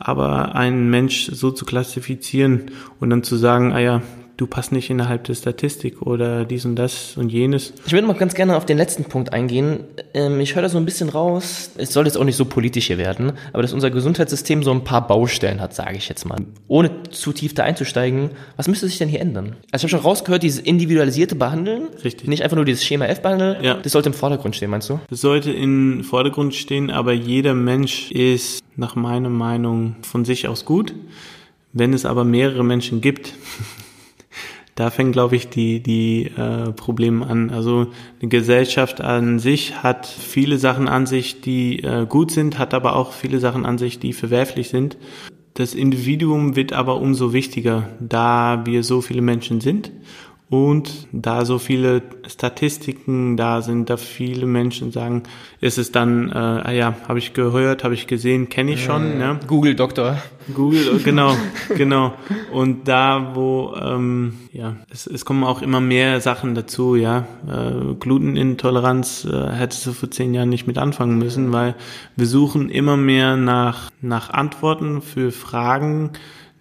Aber 0.00 0.56
einen 0.56 0.90
Mensch 0.90 1.30
so 1.32 1.52
zu 1.52 1.64
klassifizieren 1.64 2.72
und 2.98 3.10
dann 3.10 3.22
zu 3.22 3.36
sagen, 3.36 3.72
ah 3.72 3.78
ja, 3.78 4.02
du 4.36 4.46
passt 4.46 4.72
nicht 4.72 4.90
innerhalb 4.90 5.24
der 5.24 5.34
Statistik 5.34 6.02
oder 6.02 6.44
dies 6.44 6.64
und 6.64 6.76
das 6.76 7.16
und 7.16 7.30
jenes. 7.30 7.72
Ich 7.86 7.92
würde 7.92 8.06
mal 8.06 8.14
ganz 8.14 8.34
gerne 8.34 8.56
auf 8.56 8.66
den 8.66 8.76
letzten 8.76 9.04
Punkt 9.04 9.32
eingehen. 9.32 9.84
Ähm, 10.12 10.40
ich 10.40 10.54
höre 10.54 10.62
da 10.62 10.68
so 10.68 10.78
ein 10.78 10.84
bisschen 10.84 11.08
raus, 11.08 11.70
es 11.76 11.92
soll 11.92 12.06
jetzt 12.06 12.16
auch 12.16 12.24
nicht 12.24 12.36
so 12.36 12.44
politisch 12.44 12.86
hier 12.86 12.98
werden, 12.98 13.32
aber 13.52 13.62
dass 13.62 13.72
unser 13.72 13.90
Gesundheitssystem 13.90 14.62
so 14.62 14.72
ein 14.72 14.84
paar 14.84 15.06
Baustellen 15.06 15.60
hat, 15.60 15.74
sage 15.74 15.96
ich 15.96 16.08
jetzt 16.08 16.24
mal. 16.24 16.38
Ohne 16.68 16.90
zu 17.10 17.32
tief 17.32 17.54
da 17.54 17.64
einzusteigen, 17.64 18.30
was 18.56 18.68
müsste 18.68 18.86
sich 18.86 18.98
denn 18.98 19.08
hier 19.08 19.20
ändern? 19.20 19.56
Also 19.70 19.86
ich 19.86 19.92
habe 19.92 20.02
schon 20.02 20.10
rausgehört, 20.10 20.42
dieses 20.42 20.60
individualisierte 20.60 21.34
Behandeln, 21.34 21.88
Richtig. 22.02 22.28
nicht 22.28 22.42
einfach 22.42 22.56
nur 22.56 22.64
dieses 22.64 22.84
Schema 22.84 23.06
F 23.06 23.22
behandeln, 23.22 23.62
ja. 23.62 23.74
das 23.74 23.92
sollte 23.92 24.08
im 24.08 24.14
Vordergrund 24.14 24.56
stehen, 24.56 24.70
meinst 24.70 24.90
du? 24.90 25.00
Das 25.10 25.20
sollte 25.20 25.52
im 25.52 26.02
Vordergrund 26.04 26.54
stehen, 26.54 26.90
aber 26.90 27.12
jeder 27.12 27.54
Mensch 27.54 28.10
ist 28.10 28.62
nach 28.76 28.96
meiner 28.96 29.30
Meinung 29.30 29.96
von 30.02 30.24
sich 30.24 30.48
aus 30.48 30.64
gut. 30.64 30.94
Wenn 31.72 31.92
es 31.92 32.06
aber 32.06 32.24
mehrere 32.24 32.64
Menschen 32.64 33.00
gibt, 33.00 33.34
da 34.74 34.90
fängt, 34.90 35.12
glaube 35.12 35.36
ich, 35.36 35.48
die, 35.48 35.80
die 35.80 36.30
äh, 36.36 36.72
Probleme 36.72 37.26
an. 37.26 37.50
Also 37.50 37.88
eine 38.20 38.28
Gesellschaft 38.28 39.00
an 39.00 39.38
sich 39.38 39.82
hat 39.82 40.06
viele 40.06 40.58
Sachen 40.58 40.88
an 40.88 41.06
sich, 41.06 41.40
die 41.40 41.82
äh, 41.82 42.06
gut 42.06 42.30
sind, 42.30 42.58
hat 42.58 42.74
aber 42.74 42.96
auch 42.96 43.12
viele 43.12 43.38
Sachen 43.38 43.66
an 43.66 43.78
sich, 43.78 43.98
die 43.98 44.12
verwerflich 44.12 44.68
sind. 44.68 44.96
Das 45.54 45.74
Individuum 45.74 46.56
wird 46.56 46.72
aber 46.72 47.00
umso 47.00 47.32
wichtiger, 47.32 47.88
da 48.00 48.66
wir 48.66 48.82
so 48.82 49.00
viele 49.00 49.22
Menschen 49.22 49.60
sind 49.60 49.92
Und 50.50 51.08
da 51.10 51.46
so 51.46 51.58
viele 51.58 52.02
Statistiken 52.26 53.36
da 53.36 53.62
sind, 53.62 53.88
da 53.88 53.96
viele 53.96 54.44
Menschen 54.44 54.92
sagen, 54.92 55.22
ist 55.60 55.78
es 55.78 55.90
dann, 55.90 56.28
äh, 56.30 56.34
ah 56.34 56.70
ja, 56.70 56.94
habe 57.08 57.18
ich 57.18 57.32
gehört, 57.32 57.82
habe 57.82 57.94
ich 57.94 58.06
gesehen, 58.06 58.50
kenne 58.50 58.72
ich 58.72 58.84
schon. 58.84 59.20
Ja. 59.20 59.40
Google 59.46 59.74
Doktor. 59.74 60.18
Google, 60.52 61.00
genau, 61.04 61.34
genau. 61.74 62.12
Und 62.52 62.86
da, 62.86 63.30
wo, 63.34 63.74
ähm, 63.80 64.34
ja, 64.52 64.76
es, 64.90 65.06
es 65.06 65.24
kommen 65.24 65.44
auch 65.44 65.62
immer 65.62 65.80
mehr 65.80 66.20
Sachen 66.20 66.54
dazu, 66.54 66.94
ja. 66.94 67.26
Äh, 67.48 67.94
Glutenintoleranz 67.98 69.24
äh, 69.24 69.50
hättest 69.50 69.86
du 69.86 69.92
vor 69.92 70.10
zehn 70.10 70.34
Jahren 70.34 70.50
nicht 70.50 70.66
mit 70.66 70.76
anfangen 70.76 71.16
müssen, 71.16 71.52
weil 71.52 71.74
wir 72.16 72.26
suchen 72.26 72.68
immer 72.68 72.98
mehr 72.98 73.36
nach, 73.36 73.90
nach 74.02 74.28
Antworten 74.28 75.00
für 75.00 75.32
Fragen, 75.32 76.10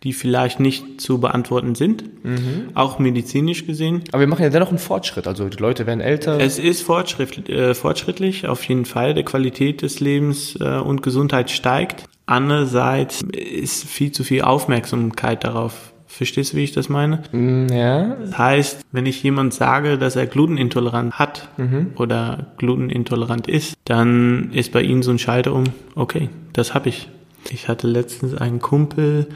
die 0.03 0.13
vielleicht 0.13 0.59
nicht 0.59 0.99
zu 0.99 1.19
beantworten 1.19 1.75
sind, 1.75 2.03
mhm. 2.23 2.69
auch 2.73 2.99
medizinisch 2.99 3.65
gesehen. 3.65 4.03
Aber 4.11 4.19
wir 4.19 4.27
machen 4.27 4.43
ja 4.43 4.49
dennoch 4.49 4.69
einen 4.69 4.79
Fortschritt, 4.79 5.27
also 5.27 5.47
die 5.47 5.57
Leute 5.57 5.87
werden 5.87 6.01
älter. 6.01 6.39
Es 6.39 6.59
ist 6.59 6.81
fortschritt, 6.81 7.49
äh, 7.49 7.73
fortschrittlich, 7.73 8.47
auf 8.47 8.63
jeden 8.65 8.85
Fall. 8.85 9.13
Die 9.13 9.23
Qualität 9.23 9.81
des 9.81 9.99
Lebens 9.99 10.57
äh, 10.59 10.77
und 10.77 11.01
Gesundheit 11.01 11.51
steigt. 11.51 12.05
Andererseits 12.25 13.21
ist 13.21 13.85
viel 13.85 14.11
zu 14.11 14.23
viel 14.23 14.41
Aufmerksamkeit 14.41 15.43
darauf. 15.43 15.93
Verstehst 16.05 16.53
du, 16.53 16.57
wie 16.57 16.63
ich 16.63 16.73
das 16.73 16.89
meine? 16.89 17.23
Mm, 17.31 17.67
ja. 17.69 18.15
Das 18.15 18.37
heißt, 18.37 18.81
wenn 18.91 19.07
ich 19.07 19.23
jemand 19.23 19.53
sage, 19.53 19.97
dass 19.97 20.15
er 20.15 20.27
glutenintolerant 20.27 21.17
hat 21.17 21.49
mhm. 21.57 21.93
oder 21.95 22.53
glutenintolerant 22.57 23.47
ist, 23.47 23.75
dann 23.85 24.51
ist 24.51 24.71
bei 24.71 24.83
ihm 24.83 25.01
so 25.01 25.09
ein 25.09 25.17
Schalter 25.17 25.53
um, 25.53 25.63
okay, 25.95 26.29
das 26.53 26.73
habe 26.73 26.89
ich. 26.89 27.09
Ich 27.49 27.67
hatte 27.67 27.87
letztens 27.87 28.35
einen 28.35 28.59
Kumpel, 28.59 29.27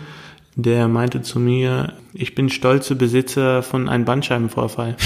der 0.59 0.87
meinte 0.87 1.21
zu 1.21 1.39
mir, 1.39 1.93
ich 2.15 2.33
bin 2.33 2.49
stolze 2.49 2.95
Besitzer 2.95 3.61
von 3.61 3.87
einem 3.87 4.05
Bandscheibenvorfall. 4.05 4.97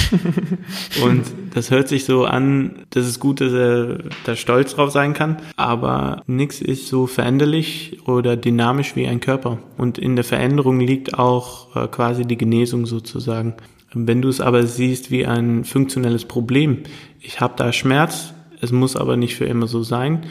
und 1.04 1.24
das 1.54 1.72
hört 1.72 1.90
sich 1.90 2.06
so 2.06 2.24
an, 2.24 2.86
das 2.92 3.06
ist 3.06 3.20
gut, 3.20 3.42
dass 3.42 3.52
er 3.52 4.00
da 4.24 4.38
stolz 4.38 4.76
drauf 4.76 4.92
sein 4.92 5.14
kann, 5.14 5.42
aber 5.58 6.24
nichts 6.26 6.62
ist 6.62 6.88
so 6.88 7.06
veränderlich 7.06 8.00
oder 8.08 8.38
dynamisch 8.38 8.96
wie 8.96 9.08
ein 9.08 9.20
Körper. 9.20 9.60
Und 9.78 9.98
in 9.98 10.16
der 10.16 10.24
Veränderung 10.24 10.80
liegt 10.80 11.20
auch 11.20 11.76
äh, 11.76 11.86
quasi 11.90 12.24
die 12.24 12.38
Genesung 12.38 12.86
sozusagen. 12.86 13.56
Wenn 13.94 14.22
du 14.22 14.30
es 14.30 14.40
aber 14.40 14.66
siehst 14.66 15.12
wie 15.12 15.26
ein 15.26 15.66
funktionelles 15.66 16.24
Problem, 16.24 16.84
ich 17.20 17.42
habe 17.42 17.56
da 17.58 17.74
Schmerz, 17.74 18.34
es 18.62 18.72
muss 18.72 18.96
aber 18.96 19.18
nicht 19.18 19.36
für 19.36 19.46
immer 19.46 19.68
so 19.68 19.84
sein 19.84 20.24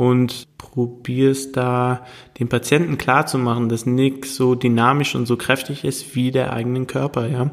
und 0.00 0.48
probierst 0.56 1.58
da 1.58 2.06
den 2.38 2.48
Patienten 2.48 2.96
klarzumachen, 2.96 3.68
dass 3.68 3.84
nichts 3.84 4.34
so 4.34 4.54
dynamisch 4.54 5.14
und 5.14 5.26
so 5.26 5.36
kräftig 5.36 5.84
ist 5.84 6.14
wie 6.14 6.30
der 6.30 6.54
eigenen 6.54 6.86
Körper, 6.86 7.28
ja. 7.28 7.50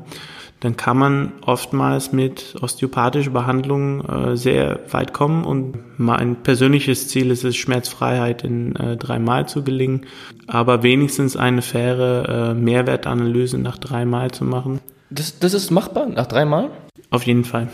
Dann 0.62 0.78
kann 0.78 0.98
man 0.98 1.34
oftmals 1.46 2.14
mit 2.14 2.56
osteopathischer 2.62 3.32
Behandlung 3.32 4.02
äh, 4.06 4.38
sehr 4.38 4.80
weit 4.92 5.14
kommen 5.14 5.44
und 5.44 5.76
mein 6.00 6.38
persönliches 6.38 7.10
Ziel 7.10 7.32
ist 7.32 7.44
es, 7.44 7.58
Schmerzfreiheit 7.58 8.46
in 8.46 8.78
äh, 8.78 8.96
dreimal 8.96 9.50
zu 9.50 9.66
gelingen, 9.66 10.06
aber 10.48 10.84
wenigstens 10.84 11.36
eine 11.36 11.62
faire 11.62 12.30
äh, 12.30 12.54
Mehrwertanalyse 12.54 13.58
nach 13.58 13.78
dreimal 13.78 14.32
zu 14.32 14.46
machen. 14.46 14.80
Das, 15.10 15.38
das 15.38 15.54
ist 15.54 15.70
machbar, 15.70 16.08
nach 16.08 16.28
dreimal? 16.28 16.70
Auf 17.10 17.24
jeden 17.24 17.44
Fall. 17.44 17.68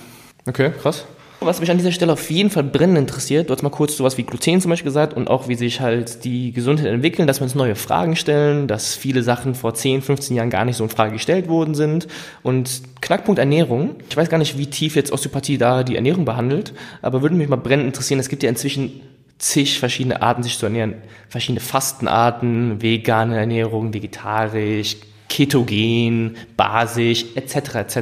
Okay, 0.47 0.71
krass. 0.81 1.05
Was 1.45 1.59
mich 1.59 1.69
an 1.69 1.77
dieser 1.77 1.91
Stelle 1.91 2.13
auf 2.13 2.31
jeden 2.31 2.49
Fall 2.49 2.63
brennend 2.63 2.97
interessiert, 2.97 3.49
du 3.49 3.53
hast 3.53 3.63
mal 3.63 3.69
kurz 3.69 3.97
sowas 3.97 4.17
wie 4.17 4.23
Gluten 4.23 4.61
zum 4.61 4.69
Beispiel 4.69 4.85
gesagt 4.85 5.13
und 5.13 5.29
auch 5.29 5.49
wie 5.49 5.55
sich 5.55 5.81
halt 5.81 6.23
die 6.23 6.53
Gesundheit 6.53 6.87
entwickeln, 6.87 7.27
dass 7.27 7.41
wir 7.41 7.43
uns 7.43 7.53
neue 7.53 7.75
Fragen 7.75 8.15
stellen, 8.15 8.67
dass 8.67 8.95
viele 8.95 9.23
Sachen 9.23 9.53
vor 9.53 9.73
10, 9.73 10.01
15 10.01 10.37
Jahren 10.37 10.49
gar 10.49 10.63
nicht 10.63 10.77
so 10.77 10.85
in 10.85 10.89
Frage 10.89 11.13
gestellt 11.13 11.49
worden 11.49 11.75
sind. 11.75 12.07
Und 12.43 12.83
Knackpunkt 13.01 13.39
Ernährung, 13.39 13.95
ich 14.09 14.15
weiß 14.15 14.29
gar 14.29 14.37
nicht, 14.37 14.57
wie 14.57 14.67
tief 14.67 14.95
jetzt 14.95 15.11
Osteopathie 15.11 15.57
da 15.57 15.83
die 15.83 15.97
Ernährung 15.97 16.23
behandelt, 16.23 16.73
aber 17.01 17.21
würde 17.21 17.35
mich 17.35 17.49
mal 17.49 17.57
brennend 17.57 17.87
interessieren, 17.87 18.21
es 18.21 18.29
gibt 18.29 18.43
ja 18.43 18.49
inzwischen 18.49 19.01
zig 19.37 19.79
verschiedene 19.79 20.21
Arten, 20.21 20.43
sich 20.43 20.57
zu 20.57 20.65
ernähren. 20.65 20.95
Verschiedene 21.27 21.59
Fastenarten, 21.59 22.81
vegane 22.81 23.37
Ernährung, 23.37 23.93
vegetarisch, 23.93 24.95
ketogen, 25.27 26.37
basisch, 26.55 27.25
etc. 27.35 27.75
etc. 27.75 27.99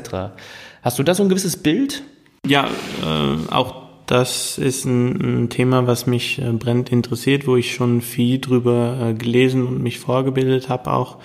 Hast 0.84 1.00
du 1.00 1.04
da 1.04 1.16
so 1.16 1.24
ein 1.24 1.30
gewisses 1.30 1.58
Bild? 1.58 2.04
Ja, 2.46 2.68
äh, 3.04 3.52
auch 3.52 3.76
das 4.08 4.58
ist 4.58 4.86
ein, 4.86 5.44
ein, 5.44 5.50
Thema, 5.50 5.88
was 5.88 6.08
mich 6.08 6.40
äh, 6.40 6.52
brennend 6.52 6.92
interessiert, 6.92 7.48
wo 7.48 7.56
ich 7.56 7.74
schon 7.74 8.02
viel 8.02 8.40
drüber 8.40 8.98
äh, 9.00 9.14
gelesen 9.14 9.66
und 9.66 9.82
mich 9.82 10.00
vorgebildet 10.00 10.68
habe. 10.68 10.92
Auch 10.92 11.18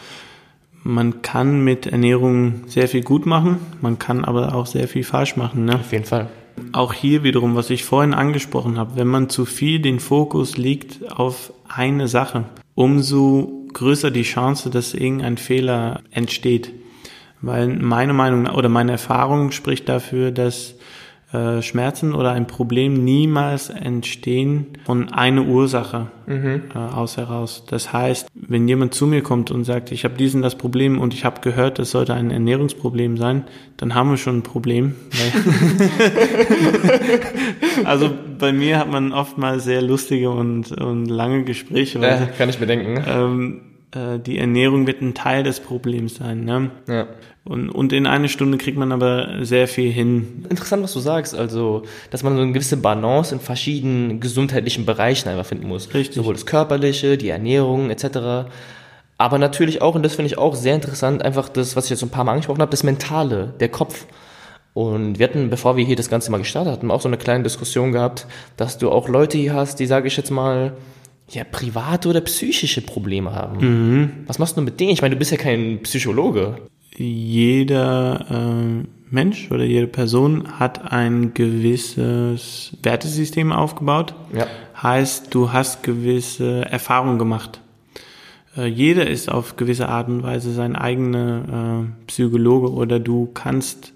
man 0.83 1.23
kann 1.23 1.65
mit 1.65 1.87
Ernährung 1.87 2.63
sehr 2.69 2.87
viel 2.87 3.03
gut 3.03 3.27
machen, 3.27 3.59
man 3.81 3.99
kann 3.99 4.25
aber 4.25 4.55
auch 4.55 4.67
sehr 4.67 4.89
viel 4.89 5.05
falsch 5.05 5.37
machen. 5.37 5.65
Ne? 5.65 5.75
Auf 5.75 5.91
jeden 5.91 6.05
Fall. 6.05 6.29
Auch 6.73 6.93
hier 6.93 7.25
wiederum, 7.25 7.57
was 7.57 7.71
ich 7.71 7.85
vorhin 7.85 8.15
angesprochen 8.15 8.79
habe, 8.79 8.97
wenn 8.97 9.09
man 9.09 9.29
zu 9.29 9.47
viel 9.47 9.81
den 9.81 10.01
Fokus 10.01 10.57
liegt 10.57 11.11
auf 11.11 11.53
eine 11.67 12.09
Sache, 12.09 12.45
umso 12.75 13.67
größer 13.73 14.11
die 14.11 14.23
Chance, 14.23 14.71
dass 14.71 14.95
irgendein 14.95 15.39
Fehler 15.39 16.03
entsteht. 16.11 16.73
Weil 17.43 17.69
meine 17.69 18.13
Meinung 18.13 18.47
oder 18.47 18.69
meine 18.69 18.93
Erfahrung 18.93 19.51
spricht 19.51 19.89
dafür, 19.89 20.31
dass 20.31 20.76
äh, 21.33 21.61
Schmerzen 21.61 22.15
oder 22.15 22.33
ein 22.33 22.47
Problem 22.47 23.05
niemals 23.05 23.69
entstehen 23.69 24.67
von 24.85 25.13
einer 25.13 25.45
Ursache 25.45 26.07
mhm. 26.27 26.63
äh, 26.73 26.79
aus 26.79 27.17
heraus. 27.17 27.65
Das 27.67 27.93
heißt, 27.93 28.29
wenn 28.35 28.69
jemand 28.69 28.95
zu 28.95 29.09
mir 29.09 29.23
kommt 29.23 29.51
und 29.51 29.65
sagt, 29.65 29.91
ich 29.91 30.05
habe 30.05 30.15
diesen 30.15 30.41
das 30.41 30.55
Problem 30.55 31.01
und 31.01 31.15
ich 31.15 31.25
habe 31.25 31.41
gehört, 31.41 31.81
das 31.81 31.91
sollte 31.91 32.15
ein 32.15 32.31
Ernährungsproblem 32.31 33.17
sein, 33.17 33.45
dann 33.77 33.97
haben 33.97 34.11
wir 34.11 34.19
schon 34.19 34.39
ein 34.39 34.43
Problem. 34.45 34.95
also 37.85 38.11
bei 38.39 38.53
mir 38.53 38.79
hat 38.79 38.91
man 38.91 39.13
oft 39.13 39.37
mal 39.37 39.59
sehr 39.59 39.83
lustige 39.83 40.31
und, 40.31 40.71
und 40.71 41.07
lange 41.07 41.43
Gespräche. 41.43 41.99
Ja, 41.99 42.27
kann 42.39 42.49
ich 42.49 42.59
bedenken. 42.59 43.03
Ähm, 43.05 43.61
äh, 43.93 44.19
die 44.19 44.39
Ernährung 44.39 44.87
wird 44.87 45.01
ein 45.03 45.15
Teil 45.15 45.43
des 45.43 45.61
Problems 45.61 46.17
sein. 46.17 46.45
Ne? 46.45 46.71
Ja. 46.89 47.07
Und, 47.45 47.71
und 47.71 47.93
in 47.93 48.07
einer 48.07 48.29
Stunde 48.29 48.59
kriegt 48.59 48.77
man 48.77 48.91
aber 48.91 49.45
sehr 49.45 49.69
viel 49.69 49.93
hin. 49.93 50.45
Interessant, 50.49 50.83
was 50.83 50.93
du 50.93 51.01
sagst, 51.01 51.35
also, 51.35 51.83
dass 52.11 52.25
man 52.25 52.35
so 52.35 52.43
eine 52.43 52.53
gewisse 52.53 52.77
Balance 52.77 53.33
in 53.33 53.41
verschiedenen 53.41 54.19
gesundheitlichen 54.19 54.85
Bereichen 54.85 55.29
einfach 55.29 55.47
finden 55.47 55.69
muss. 55.69 55.95
Richtig. 55.95 56.17
Sowohl 56.17 56.35
das 56.35 56.47
Körperliche, 56.47 57.17
die 57.17 57.29
Ernährung 57.29 57.91
etc. 57.91 58.49
Aber 59.19 59.39
natürlich 59.39 59.81
auch, 59.81 59.95
und 59.95 60.03
das 60.03 60.17
finde 60.17 60.27
ich 60.27 60.39
auch 60.39 60.57
sehr 60.57 60.75
interessant, 60.75 61.23
einfach 61.23 61.49
das, 61.49 61.77
was 61.77 61.85
ich 61.85 61.91
jetzt 61.91 62.03
ein 62.03 62.11
paar 62.11 62.25
Mal 62.25 62.33
angesprochen 62.33 62.61
habe, 62.61 62.71
das 62.71 62.83
Mentale, 62.83 63.55
der 63.61 63.69
Kopf. 63.69 64.07
Und 64.75 65.19
wir 65.19 65.29
hatten, 65.29 65.49
bevor 65.49 65.77
wir 65.77 65.85
hier 65.87 65.97
das 65.97 66.11
Ganze 66.11 66.31
mal 66.31 66.39
gestartet 66.39 66.73
hatten, 66.73 66.91
auch 66.91 67.01
so 67.01 67.09
eine 67.09 67.17
kleine 67.17 67.45
Diskussion 67.45 67.93
gehabt, 67.93 68.27
dass 68.59 68.77
du 68.77 68.91
auch 68.91 69.09
Leute 69.09 69.39
hier 69.39 69.55
hast, 69.55 69.81
die, 69.81 69.87
sage 69.87 70.09
ich 70.09 70.17
jetzt 70.17 70.31
mal, 70.31 70.73
ja, 71.31 71.45
private 71.45 72.09
oder 72.09 72.21
psychische 72.21 72.83
Probleme 72.83 73.33
haben. 73.33 73.59
Mhm. 73.59 74.11
Was 74.27 74.39
machst 74.39 74.57
du 74.57 74.61
mit 74.63 74.79
denen? 74.79 74.91
Ich 74.91 75.03
meine, 75.03 75.15
du 75.15 75.19
bist 75.19 75.33
ja 75.33 75.37
kein 75.37 75.83
Psychologe 75.83 76.57
jeder 76.99 78.27
äh, 78.31 78.87
Mensch 79.11 79.51
oder 79.51 79.65
jede 79.65 79.87
Person 79.87 80.59
hat 80.59 80.93
ein 80.93 81.35
gewisses 81.35 82.77
Wertesystem 82.83 83.53
aufgebaut. 83.53 84.15
Ja. 84.33 84.47
Heißt, 84.83 85.35
du 85.35 85.53
hast 85.53 85.83
gewisse 85.83 86.65
Erfahrungen 86.65 87.19
gemacht. 87.19 87.61
Äh, 88.57 88.67
jeder 88.67 89.07
ist 89.07 89.31
auf 89.31 89.57
gewisse 89.57 89.89
Art 89.89 90.09
und 90.09 90.23
Weise 90.23 90.53
sein 90.53 90.77
eigener 90.77 91.85
äh, 91.85 92.07
Psychologe 92.07 92.73
oder 92.73 92.99
du 92.99 93.27
kannst 93.33 93.93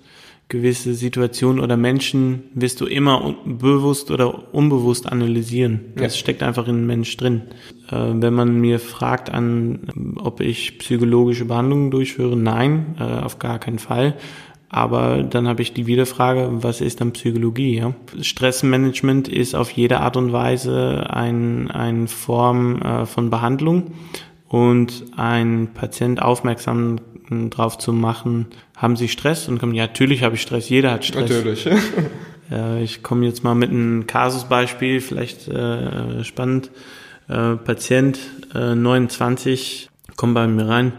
gewisse 0.50 0.92
Situationen 0.94 1.60
oder 1.60 1.78
Menschen 1.78 2.42
wirst 2.52 2.82
du 2.82 2.86
immer 2.86 3.34
bewusst 3.46 4.10
oder 4.10 4.52
unbewusst 4.52 5.10
analysieren. 5.10 5.80
Das 5.96 6.14
ja. 6.14 6.20
steckt 6.20 6.42
einfach 6.42 6.68
in 6.68 6.76
den 6.76 6.86
Mensch 6.86 7.16
drin. 7.16 7.42
Äh, 7.90 7.96
wenn 7.96 8.34
man 8.34 8.60
mir 8.60 8.78
fragt 8.78 9.30
an, 9.30 10.14
ob 10.16 10.40
ich 10.40 10.78
psychologische 10.78 11.46
Behandlungen 11.46 11.90
durchführe, 11.90 12.36
nein, 12.36 12.96
äh, 12.98 13.04
auf 13.04 13.38
gar 13.38 13.58
keinen 13.58 13.78
Fall. 13.78 14.16
Aber 14.68 15.24
dann 15.24 15.48
habe 15.48 15.62
ich 15.62 15.72
die 15.72 15.86
Wiederfrage, 15.86 16.48
was 16.50 16.80
ist 16.80 17.00
dann 17.00 17.12
Psychologie? 17.12 17.76
Ja? 17.76 17.94
Stressmanagement 18.20 19.28
ist 19.28 19.54
auf 19.56 19.70
jede 19.70 20.00
Art 20.00 20.16
und 20.16 20.32
Weise 20.32 21.06
ein, 21.10 21.70
eine 21.70 22.06
Form 22.06 22.80
äh, 22.82 23.06
von 23.06 23.30
Behandlung 23.30 23.92
und 24.48 25.04
ein 25.16 25.70
Patient 25.74 26.20
aufmerksam 26.20 26.98
drauf 27.50 27.78
zu 27.78 27.92
machen, 27.92 28.46
haben 28.76 28.96
Sie 28.96 29.08
Stress? 29.08 29.48
Und 29.48 29.58
kommen, 29.58 29.74
ja, 29.74 29.86
natürlich 29.86 30.22
habe 30.22 30.34
ich 30.34 30.42
Stress, 30.42 30.68
jeder 30.68 30.92
hat 30.92 31.04
Stress. 31.04 31.30
Natürlich. 31.30 31.66
äh, 32.50 32.82
ich 32.82 33.02
komme 33.02 33.26
jetzt 33.26 33.44
mal 33.44 33.54
mit 33.54 33.70
einem 33.70 34.06
Kasusbeispiel, 34.06 35.00
vielleicht 35.00 35.48
äh, 35.48 36.24
spannend. 36.24 36.70
Äh, 37.28 37.56
Patient 37.56 38.18
äh, 38.54 38.74
29 38.74 39.88
kommt 40.16 40.34
bei 40.34 40.46
mir 40.46 40.68
rein. 40.68 40.92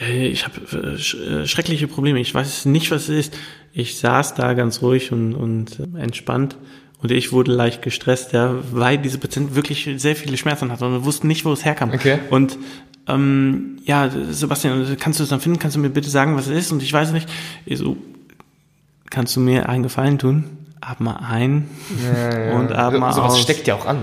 Ja, 0.00 0.08
ich 0.08 0.44
habe 0.44 0.60
äh, 0.72 1.42
äh, 1.42 1.46
schreckliche 1.46 1.86
Probleme. 1.86 2.20
Ich 2.20 2.34
weiß 2.34 2.64
nicht, 2.66 2.90
was 2.90 3.08
es 3.08 3.26
ist. 3.26 3.38
Ich 3.72 3.98
saß 3.98 4.34
da 4.34 4.54
ganz 4.54 4.82
ruhig 4.82 5.12
und, 5.12 5.34
und 5.34 5.78
entspannt 5.96 6.56
und 7.02 7.10
ich 7.10 7.32
wurde 7.32 7.52
leicht 7.52 7.82
gestresst, 7.82 8.32
ja, 8.32 8.56
weil 8.72 8.98
diese 8.98 9.18
Patient 9.18 9.54
wirklich 9.54 9.88
sehr 9.96 10.16
viele 10.16 10.36
Schmerzen 10.36 10.70
hatte 10.70 10.84
und 10.84 10.92
wir 10.92 11.04
wussten 11.04 11.28
nicht, 11.28 11.44
wo 11.44 11.52
es 11.52 11.64
herkam. 11.64 11.92
Okay. 11.92 12.18
Und 12.30 12.58
ähm, 13.08 13.76
ja, 13.84 14.08
Sebastian, 14.30 14.96
kannst 14.98 15.18
du 15.18 15.24
es 15.24 15.30
dann 15.30 15.40
finden? 15.40 15.58
Kannst 15.58 15.76
du 15.76 15.80
mir 15.80 15.90
bitte 15.90 16.10
sagen, 16.10 16.36
was 16.36 16.46
es 16.46 16.56
ist? 16.66 16.72
Und 16.72 16.82
ich 16.82 16.92
weiß 16.92 17.12
nicht. 17.12 17.28
Ich 17.66 17.78
so, 17.78 17.96
kannst 19.10 19.34
du 19.36 19.40
mir 19.40 19.68
einen 19.68 19.82
Gefallen 19.82 20.18
tun? 20.18 20.44
Atme 20.80 21.20
ein 21.22 21.68
Ja, 22.02 22.54
und 22.58 22.72
atme 22.72 22.98
Sowas 23.12 23.32
aus. 23.32 23.40
steckt 23.40 23.66
ja 23.66 23.74
auch 23.74 23.86
an. 23.86 23.98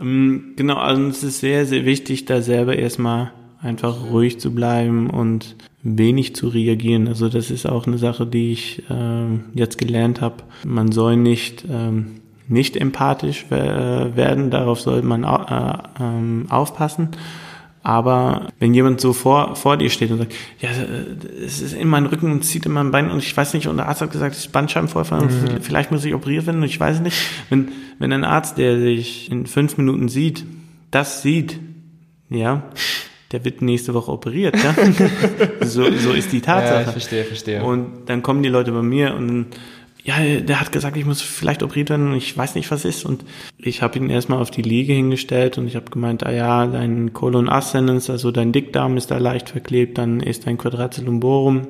Ähm, 0.00 0.52
Genau, 0.56 0.76
also 0.76 1.02
es 1.08 1.22
ist 1.22 1.40
sehr, 1.40 1.66
sehr 1.66 1.84
wichtig, 1.84 2.24
da 2.24 2.40
selber 2.42 2.76
erstmal 2.76 3.32
einfach 3.60 3.96
ruhig 4.10 4.38
zu 4.40 4.54
bleiben 4.54 5.10
und 5.10 5.56
wenig 5.82 6.34
zu 6.34 6.48
reagieren. 6.48 7.08
Also 7.08 7.28
das 7.28 7.50
ist 7.50 7.66
auch 7.66 7.86
eine 7.86 7.98
Sache, 7.98 8.26
die 8.26 8.52
ich 8.52 8.82
ähm, 8.90 9.44
jetzt 9.54 9.76
gelernt 9.78 10.20
habe. 10.20 10.36
Man 10.64 10.92
soll 10.92 11.16
nicht 11.16 11.64
ähm, 11.70 12.20
nicht 12.46 12.76
empathisch 12.76 13.46
we- 13.48 14.12
werden, 14.14 14.50
darauf 14.50 14.80
sollte 14.80 15.06
man 15.06 15.24
au 15.24 15.44
äh, 15.44 15.78
ähm, 16.02 16.46
aufpassen. 16.50 17.08
Aber 17.86 18.48
wenn 18.58 18.72
jemand 18.72 18.98
so 18.98 19.12
vor, 19.12 19.56
vor 19.56 19.76
dir 19.76 19.90
steht 19.90 20.10
und 20.10 20.16
sagt, 20.16 20.32
ja, 20.58 20.70
äh, 20.70 21.44
es 21.44 21.60
ist 21.60 21.74
in 21.74 21.86
meinen 21.86 22.06
Rücken 22.06 22.32
und 22.32 22.42
zieht 22.42 22.64
in 22.64 22.72
meinem 22.72 22.90
Bein 22.90 23.10
und 23.10 23.18
ich 23.18 23.36
weiß 23.36 23.52
nicht, 23.52 23.68
und 23.68 23.76
der 23.76 23.86
Arzt 23.86 24.00
hat 24.00 24.10
gesagt, 24.10 24.34
es 24.34 24.46
ist 24.46 24.52
Bandscheibenvorfall 24.52 25.20
und 25.20 25.30
vielleicht 25.60 25.92
muss 25.92 26.02
ich 26.06 26.14
operiert 26.14 26.46
werden 26.46 26.62
und 26.62 26.66
ich 26.66 26.80
weiß 26.80 27.00
nicht. 27.00 27.14
Wenn, 27.50 27.68
wenn 27.98 28.10
ein 28.10 28.24
Arzt, 28.24 28.56
der 28.56 28.80
sich 28.80 29.30
in 29.30 29.46
fünf 29.46 29.76
Minuten 29.76 30.08
sieht, 30.08 30.46
das 30.90 31.20
sieht, 31.20 31.60
ja, 32.30 32.62
der 33.32 33.44
wird 33.44 33.60
nächste 33.60 33.92
Woche 33.92 34.10
operiert, 34.12 34.56
ja. 34.56 34.74
so, 35.60 35.84
so 35.92 36.12
ist 36.12 36.32
die 36.32 36.40
Tatsache. 36.40 36.90
verstehe, 36.90 37.24
verstehe. 37.24 37.62
Und 37.62 38.06
dann 38.06 38.22
kommen 38.22 38.42
die 38.42 38.48
Leute 38.48 38.72
bei 38.72 38.80
mir 38.80 39.14
und 39.14 39.48
ja, 40.04 40.16
der 40.40 40.60
hat 40.60 40.70
gesagt, 40.70 40.98
ich 40.98 41.06
muss 41.06 41.22
vielleicht 41.22 41.62
operiert 41.62 41.88
werden 41.88 42.08
und 42.08 42.16
ich 42.16 42.36
weiß 42.36 42.54
nicht, 42.56 42.70
was 42.70 42.84
ist. 42.84 43.06
Und 43.06 43.24
ich 43.56 43.80
habe 43.80 43.98
ihn 43.98 44.10
erstmal 44.10 44.40
auf 44.40 44.50
die 44.50 44.62
Liege 44.62 44.92
hingestellt 44.92 45.56
und 45.56 45.66
ich 45.66 45.76
habe 45.76 45.90
gemeint, 45.90 46.24
ah 46.26 46.30
ja, 46.30 46.66
dein 46.66 47.14
Colon 47.14 47.48
ascendens, 47.48 48.10
also 48.10 48.30
dein 48.30 48.52
Dickdarm 48.52 48.98
ist 48.98 49.10
da 49.10 49.16
leicht 49.16 49.48
verklebt, 49.48 49.96
dann 49.96 50.20
ist 50.20 50.46
dein 50.46 50.58
Quadratus 50.58 51.02
lumborum 51.04 51.66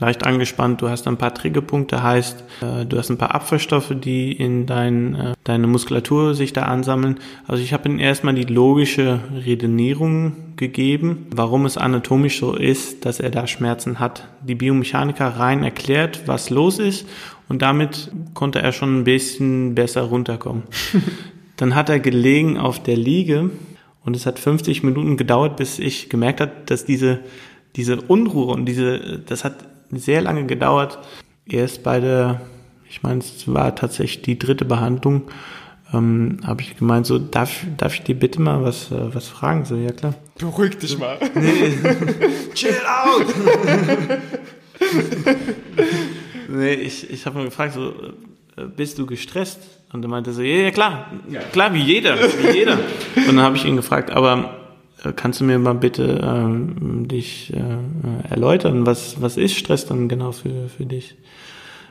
leicht 0.00 0.26
angespannt, 0.26 0.82
du 0.82 0.88
hast 0.88 1.06
ein 1.06 1.16
paar 1.16 1.34
Triggerpunkte, 1.34 2.02
heißt, 2.02 2.44
äh, 2.62 2.86
du 2.86 2.98
hast 2.98 3.10
ein 3.10 3.18
paar 3.18 3.34
Abwehrstoffe, 3.34 3.92
die 3.94 4.32
in 4.32 4.66
dein, 4.66 5.14
äh, 5.14 5.32
deine 5.44 5.66
Muskulatur 5.66 6.34
sich 6.34 6.52
da 6.52 6.62
ansammeln. 6.62 7.20
Also 7.46 7.62
ich 7.62 7.72
habe 7.72 7.88
ihnen 7.88 7.98
erstmal 7.98 8.34
die 8.34 8.44
logische 8.44 9.20
Redennierung 9.44 10.56
gegeben, 10.56 11.26
warum 11.34 11.66
es 11.66 11.76
anatomisch 11.76 12.38
so 12.38 12.54
ist, 12.54 13.04
dass 13.04 13.20
er 13.20 13.30
da 13.30 13.46
Schmerzen 13.46 13.98
hat. 13.98 14.28
Die 14.42 14.54
Biomechaniker 14.54 15.26
rein 15.26 15.64
erklärt, 15.64 16.22
was 16.26 16.50
los 16.50 16.78
ist 16.78 17.06
und 17.48 17.62
damit 17.62 18.10
konnte 18.34 18.60
er 18.60 18.72
schon 18.72 19.00
ein 19.00 19.04
bisschen 19.04 19.74
besser 19.74 20.02
runterkommen. 20.02 20.64
Dann 21.56 21.74
hat 21.74 21.88
er 21.88 22.00
gelegen 22.00 22.58
auf 22.58 22.82
der 22.82 22.96
Liege 22.96 23.50
und 24.04 24.16
es 24.16 24.26
hat 24.26 24.38
50 24.38 24.82
Minuten 24.82 25.16
gedauert, 25.16 25.56
bis 25.56 25.78
ich 25.78 26.08
gemerkt 26.08 26.40
habe, 26.40 26.52
dass 26.66 26.84
diese, 26.84 27.20
diese 27.76 28.00
Unruhe 28.00 28.52
und 28.52 28.66
diese, 28.66 29.20
das 29.20 29.44
hat 29.44 29.66
sehr 29.90 30.20
lange 30.20 30.46
gedauert. 30.46 30.98
Erst 31.46 31.82
bei 31.82 32.00
der, 32.00 32.40
ich 32.88 33.02
meine, 33.02 33.20
es 33.20 33.46
war 33.46 33.74
tatsächlich 33.74 34.22
die 34.22 34.38
dritte 34.38 34.64
Behandlung, 34.64 35.22
ähm, 35.92 36.38
habe 36.44 36.62
ich 36.62 36.76
gemeint, 36.76 37.06
so, 37.06 37.18
darf, 37.18 37.64
darf 37.76 37.94
ich 37.94 38.02
dir 38.02 38.18
bitte 38.18 38.40
mal 38.40 38.64
was, 38.64 38.90
äh, 38.90 39.14
was 39.14 39.28
fragen? 39.28 39.64
So, 39.64 39.76
ja 39.76 39.92
klar. 39.92 40.14
Beruhig 40.38 40.76
dich 40.78 40.98
mal. 40.98 41.18
Chill 42.54 42.74
out! 42.86 43.26
nee, 46.48 46.74
ich, 46.74 47.10
ich 47.10 47.26
habe 47.26 47.38
mal 47.38 47.44
gefragt, 47.44 47.74
so, 47.74 47.90
äh, 48.56 48.64
bist 48.76 48.98
du 48.98 49.06
gestresst? 49.06 49.60
Und 49.92 50.04
er 50.04 50.08
meinte 50.08 50.32
so, 50.32 50.42
ja, 50.42 50.56
ja 50.56 50.70
klar, 50.70 51.06
klar, 51.52 51.72
wie 51.72 51.82
jeder, 51.82 52.16
wie 52.18 52.50
jeder. 52.58 52.78
Und 53.16 53.36
dann 53.36 53.40
habe 53.42 53.56
ich 53.56 53.64
ihn 53.64 53.76
gefragt, 53.76 54.10
aber 54.10 54.56
äh, 55.04 55.12
kannst 55.12 55.40
du 55.40 55.44
mir 55.44 55.58
mal 55.58 55.74
bitte 55.74 56.20
ähm, 56.22 57.06
dich 57.06 57.52
äh, 57.52 58.30
erläutern, 58.30 58.86
was, 58.86 59.20
was 59.22 59.36
ist 59.36 59.56
Stress 59.56 59.86
dann 59.86 60.08
genau 60.08 60.32
für, 60.32 60.68
für 60.68 60.84
dich? 60.84 61.16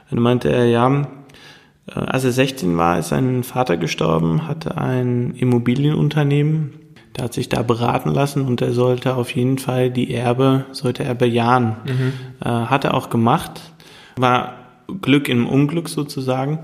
Und 0.09 0.17
dann 0.17 0.23
meinte 0.23 0.49
er, 0.49 0.65
ja, 0.65 1.07
äh, 1.87 1.99
als 1.99 2.25
er 2.25 2.31
16 2.31 2.77
war, 2.77 2.99
ist 2.99 3.09
sein 3.09 3.43
Vater 3.43 3.77
gestorben, 3.77 4.47
hatte 4.47 4.77
ein 4.77 5.33
Immobilienunternehmen. 5.35 6.73
Der 7.15 7.25
hat 7.25 7.33
sich 7.33 7.47
da 7.47 7.61
beraten 7.61 8.09
lassen 8.09 8.45
und 8.45 8.61
er 8.61 8.73
sollte 8.73 9.15
auf 9.15 9.29
jeden 9.35 9.59
Fall 9.59 9.91
die 9.91 10.13
Erbe, 10.13 10.65
sollte 10.71 11.03
er 11.03 11.13
bejahen. 11.13 11.75
Äh, 12.43 12.49
hat 12.49 12.85
er 12.85 12.95
auch 12.95 13.09
gemacht. 13.11 13.72
War 14.17 14.55
Glück 15.01 15.29
im 15.29 15.47
Unglück 15.47 15.89
sozusagen. 15.89 16.59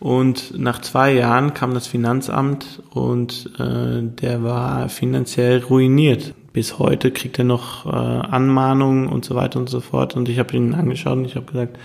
Und 0.00 0.58
nach 0.58 0.80
zwei 0.82 1.14
Jahren 1.14 1.54
kam 1.54 1.72
das 1.72 1.86
Finanzamt 1.86 2.82
und 2.90 3.50
äh, 3.58 4.02
der 4.02 4.42
war 4.42 4.88
finanziell 4.88 5.60
ruiniert. 5.62 6.34
Bis 6.52 6.78
heute 6.78 7.10
kriegt 7.10 7.38
er 7.38 7.44
noch 7.44 7.86
äh, 7.86 7.88
Anmahnungen 7.88 9.08
und 9.08 9.24
so 9.24 9.34
weiter 9.34 9.58
und 9.58 9.70
so 9.70 9.80
fort. 9.80 10.14
Und 10.14 10.28
ich 10.28 10.38
habe 10.38 10.54
ihn 10.56 10.74
angeschaut 10.74 11.16
und 11.16 11.24
ich 11.24 11.36
habe 11.36 11.46
gesagt, 11.46 11.78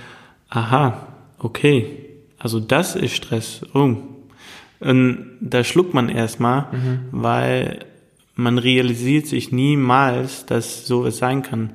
aha, 0.50 1.08
okay, 1.38 1.86
also 2.38 2.60
das 2.60 2.96
ist 2.96 3.16
Stress. 3.16 3.62
Oh. 3.74 3.96
Und 4.82 5.38
da 5.40 5.64
schluckt 5.64 5.94
man 5.94 6.10
erstmal, 6.10 6.68
weil 7.12 7.80
man 8.36 8.58
realisiert 8.58 9.28
sich 9.28 9.52
niemals, 9.52 10.46
dass 10.46 10.88
sowas 10.88 11.18
sein 11.18 11.44
kann. 11.44 11.72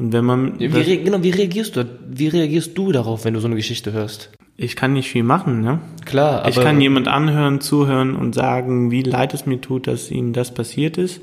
Und 0.00 0.12
wenn 0.12 0.24
man, 0.24 0.58
Wie, 0.58 0.68
das, 0.68 0.86
genau, 0.86 1.22
wie 1.22 1.30
reagierst 1.30 1.76
du? 1.76 1.84
Wie 2.08 2.28
reagierst 2.28 2.76
du 2.76 2.90
darauf, 2.90 3.24
wenn 3.24 3.34
du 3.34 3.40
so 3.40 3.46
eine 3.46 3.56
Geschichte 3.56 3.92
hörst? 3.92 4.30
ich 4.62 4.76
kann 4.76 4.92
nicht 4.92 5.10
viel 5.10 5.22
machen, 5.22 5.62
ne? 5.62 5.78
Klar, 6.04 6.40
aber 6.40 6.50
Ich 6.50 6.60
kann 6.60 6.82
jemand 6.82 7.08
anhören, 7.08 7.62
zuhören 7.62 8.14
und 8.14 8.34
sagen, 8.34 8.90
wie 8.90 9.02
leid 9.02 9.32
es 9.32 9.46
mir 9.46 9.58
tut, 9.58 9.86
dass 9.86 10.10
ihnen 10.10 10.34
das 10.34 10.52
passiert 10.52 10.98
ist. 10.98 11.22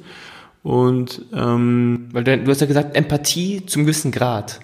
Und 0.64 1.24
ähm, 1.36 2.08
weil 2.14 2.24
du, 2.24 2.36
du 2.40 2.50
hast 2.50 2.62
ja 2.62 2.68
gesagt 2.68 2.96
Empathie 2.96 3.64
zum 3.68 3.84
gewissen 3.84 4.12
Grad. 4.12 4.60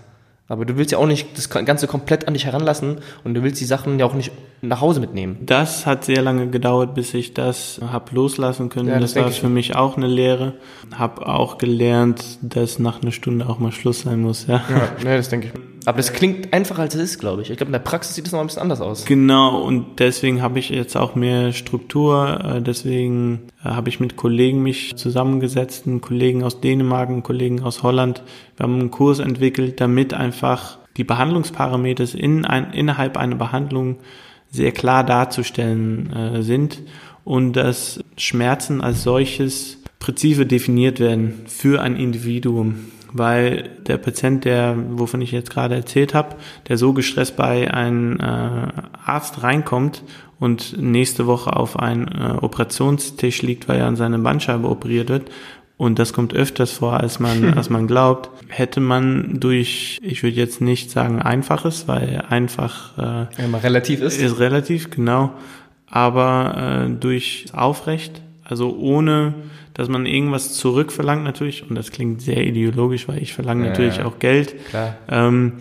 Aber 0.50 0.66
du 0.66 0.78
willst 0.78 0.92
ja 0.92 0.98
auch 0.98 1.08
nicht 1.08 1.38
das 1.38 1.50
Ganze 1.50 1.88
komplett 1.88 2.28
an 2.28 2.34
dich 2.34 2.46
heranlassen 2.46 2.98
und 3.24 3.34
du 3.34 3.44
willst 3.44 3.62
die 3.62 3.66
Sachen 3.66 3.98
ja 3.98 4.06
auch 4.06 4.14
nicht 4.14 4.32
nach 4.62 4.82
Hause 4.82 5.00
mitnehmen. 5.00 5.38
das 5.42 5.86
hat 5.86 6.04
sehr 6.04 6.22
lange 6.22 6.48
gedauert, 6.48 6.96
bis 6.96 7.14
ich 7.14 7.34
das 7.34 7.80
hab 7.92 8.12
loslassen 8.12 8.70
können. 8.70 8.90
Ja, 8.90 9.00
das 9.00 9.14
das 9.14 9.24
war 9.24 9.32
für 9.32 9.50
mich 9.50 9.76
auch 9.76 9.96
eine 9.96 10.08
Lehre. 10.08 10.54
Hab 10.98 11.22
auch 11.22 11.58
gelernt, 11.58 12.40
dass 12.42 12.78
nach 12.78 13.02
einer 13.02 13.12
Stunde 13.12 13.48
auch 13.48 13.60
mal 13.60 13.72
Schluss 13.72 14.02
sein 14.02 14.22
muss. 14.22 14.48
Ja. 14.48 14.64
Ja, 14.70 15.10
ja 15.12 15.18
das 15.18 15.30
denke 15.30 15.48
ich. 15.48 15.73
Aber 15.86 15.98
das 15.98 16.14
klingt 16.14 16.54
einfacher 16.54 16.84
als 16.84 16.96
es 16.96 17.02
ist, 17.02 17.20
glaube 17.20 17.42
ich. 17.42 17.50
Ich 17.50 17.58
glaube, 17.58 17.70
in 17.70 17.74
der 17.74 17.80
Praxis 17.80 18.16
sieht 18.16 18.26
es 18.26 18.32
noch 18.32 18.40
ein 18.40 18.48
bisschen 18.48 18.62
anders 18.62 18.82
aus. 18.82 19.06
Genau, 19.06 19.62
und 19.62 20.00
deswegen 20.00 20.42
habe 20.42 20.60
ich 20.60 20.70
jetzt 20.70 20.96
auch 20.96 21.16
mehr 21.16 21.54
Struktur. 21.54 22.40
äh, 22.44 22.62
Deswegen 22.62 23.42
äh, 23.64 23.70
habe 23.70 23.90
ich 23.90 24.00
mit 24.00 24.16
Kollegen 24.16 24.64
mich 24.64 24.96
zusammengesetzt, 24.96 25.86
einen 25.88 26.02
Kollegen 26.02 26.44
aus 26.44 26.62
Dänemark, 26.62 27.10
einen 27.10 27.24
Kollegen 27.24 27.64
aus 27.64 27.84
Holland. 27.84 28.24
Wir 28.58 28.64
haben 28.64 28.80
einen 28.80 28.92
Kurs 28.92 29.20
entwickelt, 29.20 29.82
damit 29.82 30.14
einfach 30.14 30.78
die 30.98 31.04
Behandlungsparameter 31.04 32.06
in 32.16 32.46
ein, 32.46 32.72
innerhalb 32.74 33.18
einer 33.18 33.36
Behandlung 33.36 33.98
sehr 34.52 34.72
klar 34.72 35.04
darzustellen 35.04 36.14
äh, 36.14 36.44
sind 36.44 36.82
und 37.24 37.54
dass 37.54 38.00
Schmerzen 38.18 38.82
als 38.82 39.04
solches 39.04 39.80
präzise 40.00 40.46
definiert 40.46 41.00
werden 41.00 41.42
für 41.48 41.82
ein 41.82 41.96
Individuum 41.96 42.92
weil 43.14 43.70
der 43.88 43.98
Patient, 43.98 44.44
der, 44.44 44.76
wovon 44.90 45.22
ich 45.22 45.32
jetzt 45.32 45.52
gerade 45.52 45.76
erzählt 45.76 46.14
habe, 46.14 46.36
der 46.68 46.78
so 46.78 46.94
gestresst 46.94 47.38
bei 47.38 47.74
einem 47.74 48.20
äh, 48.20 48.68
Arzt 49.06 49.44
reinkommt 49.44 50.04
und 50.40 50.76
nächste 50.78 51.28
Woche 51.28 51.56
auf 51.56 51.80
einen 51.80 52.08
äh, 52.08 52.38
Operationstisch 52.42 53.42
liegt, 53.44 53.70
weil 53.70 53.80
er 53.80 53.88
an 53.88 53.96
seiner 53.96 54.18
Bandscheibe 54.18 54.68
operiert 54.68 55.10
wird, 55.10 55.30
und 55.76 56.00
das 56.00 56.14
kommt 56.14 56.34
öfters 56.34 56.72
vor, 56.72 57.00
als 57.00 57.20
man, 57.20 57.54
als 57.58 57.70
man 57.70 57.88
glaubt, 57.88 58.30
hätte 58.48 58.80
man 58.80 59.40
durch, 59.40 60.00
ich 60.02 60.24
würde 60.24 60.38
jetzt 60.38 60.62
nicht 60.62 60.92
sagen 60.92 61.22
einfaches, 61.22 61.88
weil 61.88 62.24
einfach 62.30 63.28
äh, 63.38 63.48
man 63.48 63.62
relativ 63.62 64.02
ist. 64.02 64.22
ist 64.22 64.40
relativ, 64.40 64.92
genau. 64.92 65.32
Aber 65.88 66.88
äh, 66.88 66.90
durch 66.90 67.48
Aufrecht, 67.54 68.22
also 68.44 68.76
ohne, 68.78 69.34
dass 69.74 69.90
man 69.90 70.06
irgendwas 70.06 70.54
zurückverlangt 70.54 71.24
natürlich, 71.24 71.68
und 71.68 71.76
das 71.76 71.92
klingt 71.92 72.22
sehr 72.22 72.46
ideologisch, 72.46 73.08
weil 73.08 73.22
ich 73.22 73.34
verlange 73.34 73.64
Ja, 73.66 73.70
natürlich 73.72 73.98
ja. 73.98 74.06
auch 74.06 74.20
Geld, 74.20 74.56
ähm, 75.10 75.54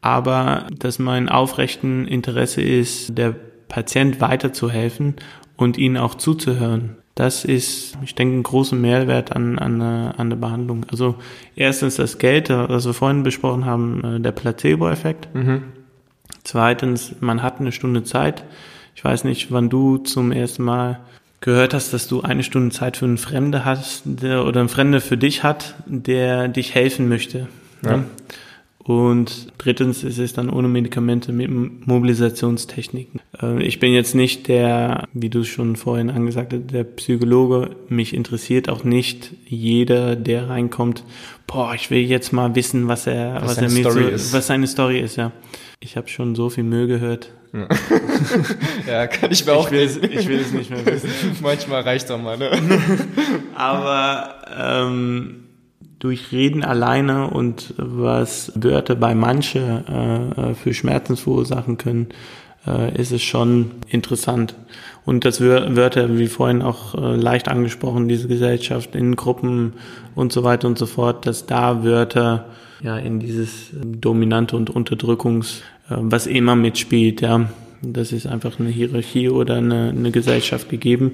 aber 0.00 0.66
dass 0.78 0.98
mein 0.98 1.28
aufrechten 1.28 2.06
Interesse 2.06 2.60
ist, 2.62 3.16
der 3.16 3.34
Patient 3.68 4.20
weiterzuhelfen 4.20 5.14
und 5.56 5.78
ihnen 5.78 5.96
auch 5.96 6.14
zuzuhören. 6.14 6.96
Das 7.14 7.44
ist, 7.44 7.96
ich 8.02 8.14
denke, 8.16 8.36
ein 8.38 8.42
großer 8.42 8.74
Mehrwert 8.76 9.34
an, 9.34 9.58
an, 9.58 9.78
der- 9.78 10.14
an 10.18 10.30
der 10.30 10.36
Behandlung. 10.36 10.84
Also 10.90 11.14
erstens 11.54 11.94
das 11.94 12.18
Geld, 12.18 12.50
was 12.50 12.86
wir 12.86 12.92
vorhin 12.92 13.22
besprochen 13.22 13.64
haben, 13.64 14.02
äh, 14.04 14.20
der 14.20 14.32
Placebo-Effekt. 14.32 15.32
Mhm. 15.34 15.62
Zweitens, 16.42 17.14
man 17.20 17.42
hat 17.42 17.60
eine 17.60 17.72
Stunde 17.72 18.02
Zeit. 18.04 18.44
Ich 18.96 19.04
weiß 19.04 19.24
nicht, 19.24 19.50
wann 19.52 19.70
du 19.70 19.98
zum 19.98 20.32
ersten 20.32 20.64
Mal 20.64 21.00
gehört 21.44 21.74
hast, 21.74 21.92
dass 21.92 22.08
du 22.08 22.22
eine 22.22 22.42
Stunde 22.42 22.74
Zeit 22.74 22.96
für 22.96 23.04
einen 23.04 23.18
Fremde 23.18 23.64
hast 23.66 24.02
der, 24.06 24.46
oder 24.46 24.60
ein 24.60 24.70
Fremde 24.70 25.00
für 25.02 25.18
dich 25.18 25.42
hat, 25.42 25.74
der 25.86 26.48
dich 26.48 26.74
helfen 26.74 27.06
möchte. 27.08 27.48
Ja. 27.84 27.98
Ne? 27.98 28.04
Und 28.78 29.52
drittens 29.56 30.04
ist 30.04 30.18
es 30.18 30.34
dann 30.34 30.50
ohne 30.50 30.68
Medikamente 30.68 31.32
mit 31.32 31.50
Mobilisationstechniken. 31.86 33.20
Äh, 33.40 33.62
Ich 33.62 33.78
bin 33.78 33.92
jetzt 33.94 34.14
nicht 34.14 34.48
der, 34.48 35.08
wie 35.14 35.30
du 35.30 35.40
es 35.40 35.48
schon 35.48 35.76
vorhin 35.76 36.10
angesagt 36.10 36.52
hast, 36.52 36.70
der 36.70 36.84
Psychologe. 36.84 37.70
Mich 37.88 38.14
interessiert 38.14 38.68
auch 38.68 38.84
nicht 38.84 39.32
jeder, 39.46 40.16
der 40.16 40.50
reinkommt. 40.50 41.04
Boah, 41.46 41.74
ich 41.74 41.90
will 41.90 42.00
jetzt 42.00 42.32
mal 42.32 42.54
wissen, 42.54 42.88
was 42.88 43.06
er, 43.06 43.36
Was 43.36 43.42
was, 43.44 43.54
seine 43.56 43.66
er 43.68 43.72
mir 43.72 43.80
Story 43.90 44.02
so, 44.02 44.08
ist. 44.10 44.32
was 44.34 44.46
seine 44.46 44.66
Story 44.66 45.00
ist, 45.00 45.16
ja. 45.16 45.32
Ich 45.84 45.98
habe 45.98 46.08
schon 46.08 46.34
so 46.34 46.48
viel 46.48 46.64
Müll 46.64 46.86
gehört. 46.86 47.30
ja, 48.86 49.06
kann 49.06 49.30
ich 49.30 49.44
mir 49.44 49.52
auch 49.52 49.66
ich 49.66 49.72
will, 49.72 49.82
es, 49.82 49.96
ich 49.98 50.26
will 50.28 50.40
es 50.40 50.50
nicht 50.50 50.70
mehr 50.70 50.84
wissen. 50.86 51.10
Manchmal 51.42 51.82
reicht 51.82 52.08
doch 52.08 52.18
mal, 52.18 52.38
ne? 52.38 52.50
Aber 53.54 54.34
ähm, 54.58 55.44
durch 55.98 56.32
Reden 56.32 56.64
alleine 56.64 57.28
und 57.28 57.74
was 57.76 58.50
Wörter 58.54 58.94
bei 58.94 59.14
manche 59.14 60.32
äh, 60.38 60.54
für 60.54 60.72
Schmerzen 60.72 61.18
verursachen 61.18 61.76
können, 61.76 62.08
äh, 62.66 62.98
ist 62.98 63.12
es 63.12 63.22
schon 63.22 63.72
interessant. 63.86 64.54
Und 65.04 65.26
das 65.26 65.42
Wörter, 65.42 66.16
wie 66.16 66.28
vorhin 66.28 66.62
auch 66.62 66.94
äh, 66.94 67.14
leicht 67.14 67.48
angesprochen, 67.48 68.08
diese 68.08 68.26
Gesellschaft 68.26 68.94
in 68.94 69.16
Gruppen 69.16 69.74
und 70.14 70.32
so 70.32 70.44
weiter 70.44 70.66
und 70.66 70.78
so 70.78 70.86
fort, 70.86 71.26
dass 71.26 71.44
da 71.44 71.84
Wörter 71.84 72.46
ja 72.82 72.96
in 72.98 73.20
dieses 73.20 73.70
Dominante 73.72 74.56
und 74.56 74.70
Unterdrückungs, 74.70 75.58
äh, 75.58 75.73
was 75.88 76.26
immer 76.26 76.56
mitspielt, 76.56 77.20
ja. 77.20 77.48
Das 77.82 78.12
ist 78.12 78.26
einfach 78.26 78.58
eine 78.58 78.70
Hierarchie 78.70 79.28
oder 79.28 79.56
eine, 79.56 79.90
eine 79.90 80.10
Gesellschaft 80.10 80.68
gegeben. 80.70 81.12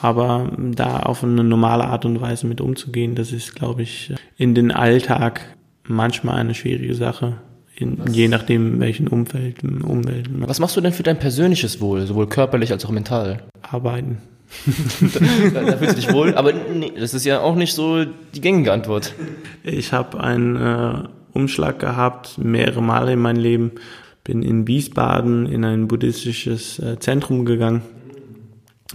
Aber 0.00 0.50
da 0.58 1.00
auf 1.00 1.22
eine 1.22 1.44
normale 1.44 1.84
Art 1.84 2.04
und 2.04 2.20
Weise 2.20 2.46
mit 2.46 2.60
umzugehen, 2.60 3.14
das 3.14 3.32
ist, 3.32 3.54
glaube 3.54 3.82
ich, 3.82 4.12
in 4.36 4.54
den 4.54 4.72
Alltag 4.72 5.56
manchmal 5.84 6.36
eine 6.36 6.54
schwierige 6.54 6.94
Sache. 6.94 7.36
In, 7.76 7.98
je 8.10 8.28
nachdem, 8.28 8.78
welchen 8.80 9.08
Umfeld, 9.08 9.64
Umwelt. 9.64 10.28
Was 10.30 10.60
machst 10.60 10.76
du 10.76 10.80
denn 10.80 10.92
für 10.92 11.02
dein 11.02 11.18
persönliches 11.18 11.80
Wohl, 11.80 12.06
sowohl 12.06 12.28
körperlich 12.28 12.70
als 12.70 12.84
auch 12.84 12.90
mental? 12.90 13.42
Arbeiten. 13.62 14.18
da, 15.54 15.62
da 15.62 15.76
fühlst 15.76 15.96
du 15.96 16.00
dich 16.00 16.12
wohl, 16.12 16.34
aber 16.34 16.52
nee, 16.52 16.92
das 16.98 17.14
ist 17.14 17.24
ja 17.24 17.40
auch 17.40 17.56
nicht 17.56 17.74
so 17.74 18.04
die 18.04 18.40
gängige 18.40 18.72
Antwort. 18.72 19.14
Ich 19.64 19.92
habe 19.92 20.20
einen 20.20 20.56
äh, 20.56 21.08
Umschlag 21.34 21.78
gehabt, 21.78 22.38
mehrere 22.38 22.82
Male 22.82 23.12
in 23.12 23.18
meinem 23.18 23.40
Leben. 23.40 23.72
Bin 24.22 24.42
in 24.42 24.66
Wiesbaden 24.66 25.46
in 25.46 25.64
ein 25.64 25.86
buddhistisches 25.86 26.78
äh, 26.78 26.98
Zentrum 26.98 27.44
gegangen. 27.44 27.82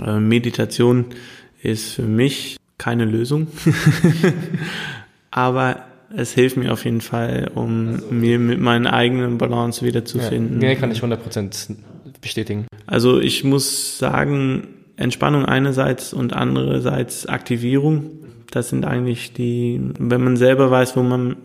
Äh, 0.04 0.20
Meditation 0.20 1.06
ist 1.62 1.94
für 1.94 2.04
mich 2.04 2.58
keine 2.78 3.06
Lösung, 3.06 3.48
aber 5.32 5.84
es 6.16 6.34
hilft 6.34 6.58
mir 6.58 6.74
auf 6.74 6.86
jeden 6.86 7.02
Fall, 7.02 7.52
um 7.54 7.90
also, 7.90 8.08
mir 8.12 8.40
mit 8.40 8.60
meinen 8.60 8.88
eigenen 8.88 9.38
Balance 9.38 9.86
wiederzufinden. 9.86 10.62
Ja, 10.62 10.70
nee, 10.70 10.76
kann 10.76 10.92
ich 10.92 11.02
100% 11.02 11.76
bestätigen. 12.22 12.66
Also 12.88 13.20
ich 13.20 13.44
muss 13.44 13.98
sagen, 14.00 14.68
Entspannung 14.96 15.46
einerseits 15.46 16.14
und 16.14 16.34
andererseits 16.34 17.26
Aktivierung. 17.26 18.10
Das 18.52 18.70
sind 18.70 18.86
eigentlich 18.86 19.34
die, 19.34 19.80
wenn 20.00 20.24
man 20.24 20.38
selber 20.38 20.72
weiß, 20.72 20.98
wo 20.98 21.04
man, 21.04 21.36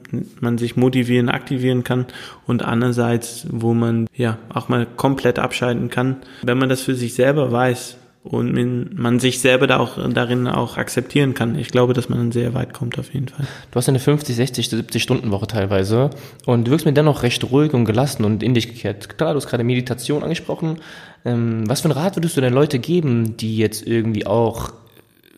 man 0.41 0.59
sich 0.59 0.77
motivieren, 0.77 1.29
aktivieren 1.29 1.85
kann 1.85 2.07
und 2.47 2.65
andererseits, 2.65 3.47
wo 3.51 3.75
man 3.75 4.07
ja 4.15 4.39
auch 4.53 4.69
mal 4.69 4.87
komplett 4.87 5.39
abschalten 5.39 5.91
kann. 5.91 6.17
Wenn 6.43 6.59
man 6.59 6.69
das 6.69 6.81
für 6.81 6.95
sich 6.95 7.15
selber 7.15 7.53
weiß, 7.53 7.99
und 8.25 8.99
man 8.99 9.21
sich 9.21 9.41
selber 9.41 9.67
da 9.67 9.79
auch 9.79 9.99
darin 10.11 10.49
auch 10.49 10.79
akzeptieren 10.79 11.35
kann. 11.35 11.59
Ich 11.59 11.69
glaube, 11.69 11.93
dass 11.93 12.09
man 12.09 12.19
dann 12.19 12.33
sehr 12.33 12.55
weit 12.55 12.73
kommt 12.73 12.99
auf 12.99 13.13
jeden 13.13 13.29
Fall. 13.29 13.47
Du 13.71 13.77
hast 13.77 13.89
eine 13.89 13.99
50, 13.99 14.35
60, 14.35 14.71
70 14.71 15.03
Stunden 15.03 15.31
Woche 15.31 15.47
teilweise 15.47 16.09
und 16.47 16.67
du 16.67 16.71
wirkst 16.71 16.87
mir 16.87 16.95
dennoch 16.95 17.23
recht 17.23 17.45
ruhig 17.51 17.75
und 17.75 17.85
gelassen 17.85 18.25
und 18.25 18.43
in 18.43 18.55
dich 18.55 18.69
gekehrt. 18.69 19.19
Klar, 19.19 19.35
du 19.35 19.37
hast 19.37 19.47
gerade 19.47 19.63
Meditation 19.63 20.23
angesprochen. 20.23 20.79
Ähm, 21.27 21.69
was 21.69 21.83
für 21.83 21.91
einen 21.91 21.99
Rat 21.99 22.17
würdest 22.17 22.37
du 22.39 22.41
den 22.41 22.55
Leute 22.55 22.79
geben, 22.79 23.37
die 23.37 23.59
jetzt 23.59 23.87
irgendwie 23.87 24.27
auch 24.27 24.73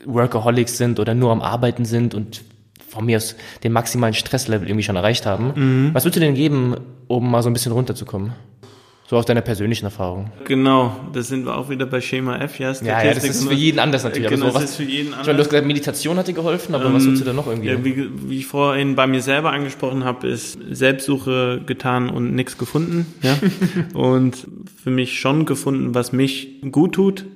Workaholics 0.07 0.77
sind 0.79 0.99
oder 1.01 1.15
nur 1.15 1.33
am 1.33 1.43
Arbeiten 1.43 1.85
sind 1.85 2.15
und 2.15 2.43
von 2.89 3.05
mir 3.05 3.19
aus 3.19 3.37
den 3.63 3.73
maximalen 3.73 4.15
Stresslevel 4.15 4.69
irgendwie 4.69 4.85
schon 4.85 4.97
erreicht 4.97 5.27
haben? 5.27 5.53
Mhm. 5.55 5.95
Was 5.95 6.05
würdest 6.05 6.17
du 6.17 6.21
denen 6.21 6.35
geben, 6.35 6.77
um 7.09 7.31
mal 7.31 7.43
so 7.43 7.51
ein 7.51 7.53
bisschen 7.53 7.73
runterzukommen? 7.73 8.33
So 9.09 9.17
aus 9.17 9.25
deiner 9.25 9.41
persönlichen 9.41 9.85
Erfahrung. 9.85 10.33
Genau, 10.47 10.97
das 11.13 11.29
sind 11.29 11.47
wir 11.47 11.57
auch 11.57 11.69
wieder 11.71 11.87
bei 11.87 12.01
Schema 12.01 12.39
F, 12.39 12.59
ja. 12.59 12.73
Ja, 12.83 13.05
ja, 13.05 13.15
das 13.15 13.23
ist 13.23 13.47
für 13.47 13.55
jeden 13.55 13.79
anders 13.79 14.03
natürlich. 14.03 14.29
Genau, 14.29 14.49
so, 14.49 14.55
das 14.55 14.65
ist 14.65 14.77
für 14.77 14.83
jeden 14.83 15.13
anders. 15.13 15.21
Ich 15.21 15.27
meine, 15.29 15.37
du 15.37 15.43
hast 15.45 15.51
gesagt, 15.51 15.67
Meditation 15.67 16.17
hat 16.17 16.27
dir 16.27 16.33
geholfen, 16.33 16.75
aber 16.75 16.87
ähm, 16.87 16.95
was 16.95 17.05
würdest 17.05 17.23
du 17.23 17.27
da 17.27 17.33
noch 17.33 17.47
irgendwie? 17.47 17.69
Ja, 17.69 17.85
wie, 17.85 18.11
wie 18.29 18.39
ich 18.39 18.47
vorhin 18.47 18.97
bei 18.97 19.07
mir 19.07 19.23
selber 19.23 19.53
angesprochen 19.53 20.03
habe, 20.03 20.27
ist 20.27 20.59
Selbstsuche 20.73 21.61
getan 21.65 22.11
und 22.11 22.35
nichts 22.35 22.59
gefunden. 22.59 23.07
Ja? 23.23 23.39
und 23.95 24.49
für 24.83 24.91
mich 24.91 25.21
schon 25.21 25.47
gefunden, 25.47 25.95
was 25.95 26.13
mich 26.13 26.63
gut 26.73 26.97
tut 26.97 27.27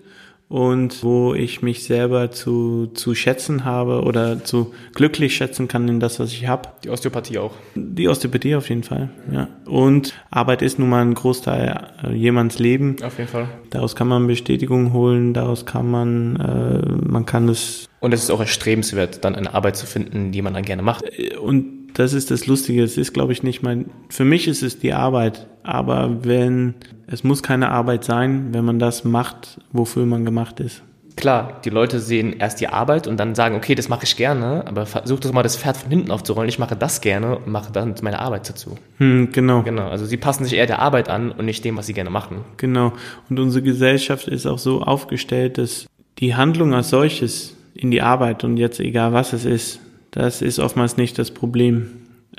und 0.51 1.05
wo 1.05 1.33
ich 1.33 1.63
mich 1.63 1.85
selber 1.85 2.33
zu, 2.33 2.89
zu 2.89 3.15
schätzen 3.15 3.65
habe 3.65 4.03
oder 4.03 4.43
zu 4.43 4.75
glücklich 4.97 5.37
schätzen 5.37 5.69
kann 5.69 5.87
in 5.87 6.01
das, 6.01 6.19
was 6.19 6.33
ich 6.33 6.49
habe. 6.49 6.71
Die 6.83 6.91
Osteopathie 6.91 7.39
auch. 7.39 7.55
Die 7.77 8.09
Osteopathie 8.09 8.57
auf 8.57 8.69
jeden 8.69 8.83
Fall, 8.83 9.11
ja. 9.33 9.47
Und 9.65 10.13
Arbeit 10.29 10.63
ist 10.63 10.81
nun 10.81 10.89
mal 10.89 11.03
ein 11.03 11.15
Großteil 11.15 11.93
äh, 12.03 12.13
jemands 12.15 12.59
Leben. 12.59 12.97
Auf 13.01 13.17
jeden 13.19 13.31
Fall. 13.31 13.47
Daraus 13.71 13.95
kann 13.95 14.09
man 14.09 14.27
Bestätigung 14.27 14.93
holen, 14.93 15.35
daraus 15.35 15.67
kann 15.67 15.89
man, 15.89 16.37
äh, 16.37 17.09
man 17.09 17.27
kann 17.27 17.49
es. 17.49 17.89
Und 18.01 18.13
es 18.13 18.25
ist 18.25 18.31
auch 18.31 18.41
erstrebenswert, 18.41 19.25
dann 19.25 19.37
eine 19.37 19.55
Arbeit 19.55 19.77
zu 19.77 19.87
finden, 19.87 20.33
die 20.33 20.43
man 20.43 20.55
dann 20.55 20.65
gerne 20.65 20.83
macht. 20.83 21.05
Und 21.41 21.80
das 21.95 22.13
ist 22.13 22.31
das 22.31 22.47
Lustige. 22.47 22.83
Es 22.83 22.97
ist, 22.97 23.13
glaube 23.13 23.33
ich, 23.33 23.43
nicht 23.43 23.63
mein, 23.63 23.91
für 24.09 24.25
mich 24.25 24.49
ist 24.49 24.63
es 24.63 24.79
die 24.79 24.93
Arbeit. 24.93 25.47
Aber 25.63 26.25
wenn, 26.25 26.75
es 27.07 27.25
muss 27.25 27.43
keine 27.43 27.71
Arbeit 27.71 28.05
sein, 28.05 28.53
wenn 28.53 28.65
man 28.65 28.79
das 28.79 29.05
macht, 29.05 29.61
wofür 29.73 30.07
man 30.07 30.25
gemacht 30.25 30.61
ist. 30.61 30.83
Klar, 31.17 31.61
die 31.65 31.71
Leute 31.71 32.01
sehen 32.01 32.35
erst 32.39 32.61
die 32.61 32.69
Arbeit 32.69 33.07
und 33.07 33.19
dann 33.19 33.35
sagen, 33.35 33.55
okay, 33.55 33.75
das 33.75 33.89
mache 33.91 34.05
ich 34.05 34.17
gerne, 34.17 34.67
aber 34.67 34.87
versuch 34.87 35.21
doch 35.21 35.33
mal 35.33 35.43
das 35.43 35.57
Pferd 35.57 35.77
von 35.77 35.91
hinten 35.91 36.11
aufzurollen. 36.11 36.49
Ich 36.49 36.59
mache 36.59 36.77
das 36.77 37.03
gerne 37.03 37.37
und 37.37 37.49
mache 37.49 37.73
dann 37.73 37.95
meine 38.01 38.21
Arbeit 38.21 38.49
dazu. 38.49 38.77
Hm, 38.99 39.31
genau. 39.31 39.63
Genau. 39.63 39.89
Also 39.89 40.07
sie 40.07 40.17
passen 40.17 40.45
sich 40.45 40.55
eher 40.55 40.67
der 40.67 40.79
Arbeit 40.79 41.11
an 41.11 41.31
und 41.31 41.45
nicht 41.45 41.65
dem, 41.65 41.77
was 41.77 41.87
sie 41.87 41.93
gerne 41.93 42.11
machen. 42.11 42.39
Genau. 42.57 42.95
Und 43.29 43.39
unsere 43.39 43.63
Gesellschaft 43.63 44.29
ist 44.29 44.47
auch 44.47 44.59
so 44.59 44.83
aufgestellt, 44.83 45.59
dass 45.59 45.87
die 46.19 46.37
Handlung 46.37 46.73
als 46.73 46.91
solches 46.91 47.57
in 47.75 47.91
die 47.91 48.03
Arbeit 48.03 48.45
und 48.45 48.57
jetzt 48.57 48.81
egal 48.81 49.13
was 49.13 49.33
es 49.33 49.45
ist, 49.45 49.81
das 50.11 50.43
ist 50.43 50.59
oftmals 50.59 50.97
nicht 50.97 51.19
das 51.19 51.31
Problem. 51.31 51.91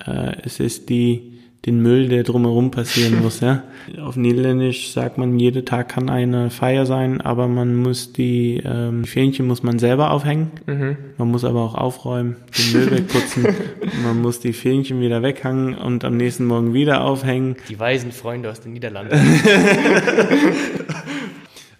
Äh, 0.05 0.33
es 0.43 0.59
ist 0.59 0.89
die, 0.89 1.39
den 1.65 1.81
Müll, 1.81 2.09
der 2.09 2.23
drumherum 2.23 2.71
passieren 2.71 3.21
muss. 3.23 3.39
Ja? 3.39 3.63
Auf 4.01 4.15
Niederländisch 4.15 4.91
sagt 4.91 5.17
man, 5.17 5.39
jeder 5.39 5.63
Tag 5.63 5.89
kann 5.89 6.09
eine 6.09 6.49
Feier 6.49 6.85
sein, 6.85 7.21
aber 7.21 7.47
man 7.47 7.75
muss 7.75 8.13
die 8.13 8.61
ähm, 8.65 9.05
Fähnchen 9.05 9.47
muss 9.47 9.63
man 9.63 9.79
selber 9.79 10.11
aufhängen. 10.11 10.51
Mhm. 10.65 10.97
Man 11.17 11.31
muss 11.31 11.45
aber 11.45 11.61
auch 11.61 11.75
aufräumen, 11.75 12.35
den 12.57 12.73
Müll 12.73 12.91
wegputzen. 12.91 13.47
man 14.03 14.21
muss 14.21 14.39
die 14.39 14.53
Fähnchen 14.53 14.99
wieder 15.01 15.21
weghangen 15.21 15.75
und 15.75 16.03
am 16.03 16.17
nächsten 16.17 16.45
Morgen 16.45 16.73
wieder 16.73 17.03
aufhängen. 17.03 17.55
Die 17.69 17.79
weisen 17.79 18.11
Freunde 18.11 18.49
aus 18.49 18.61
den 18.61 18.73
Niederlanden. 18.73 19.17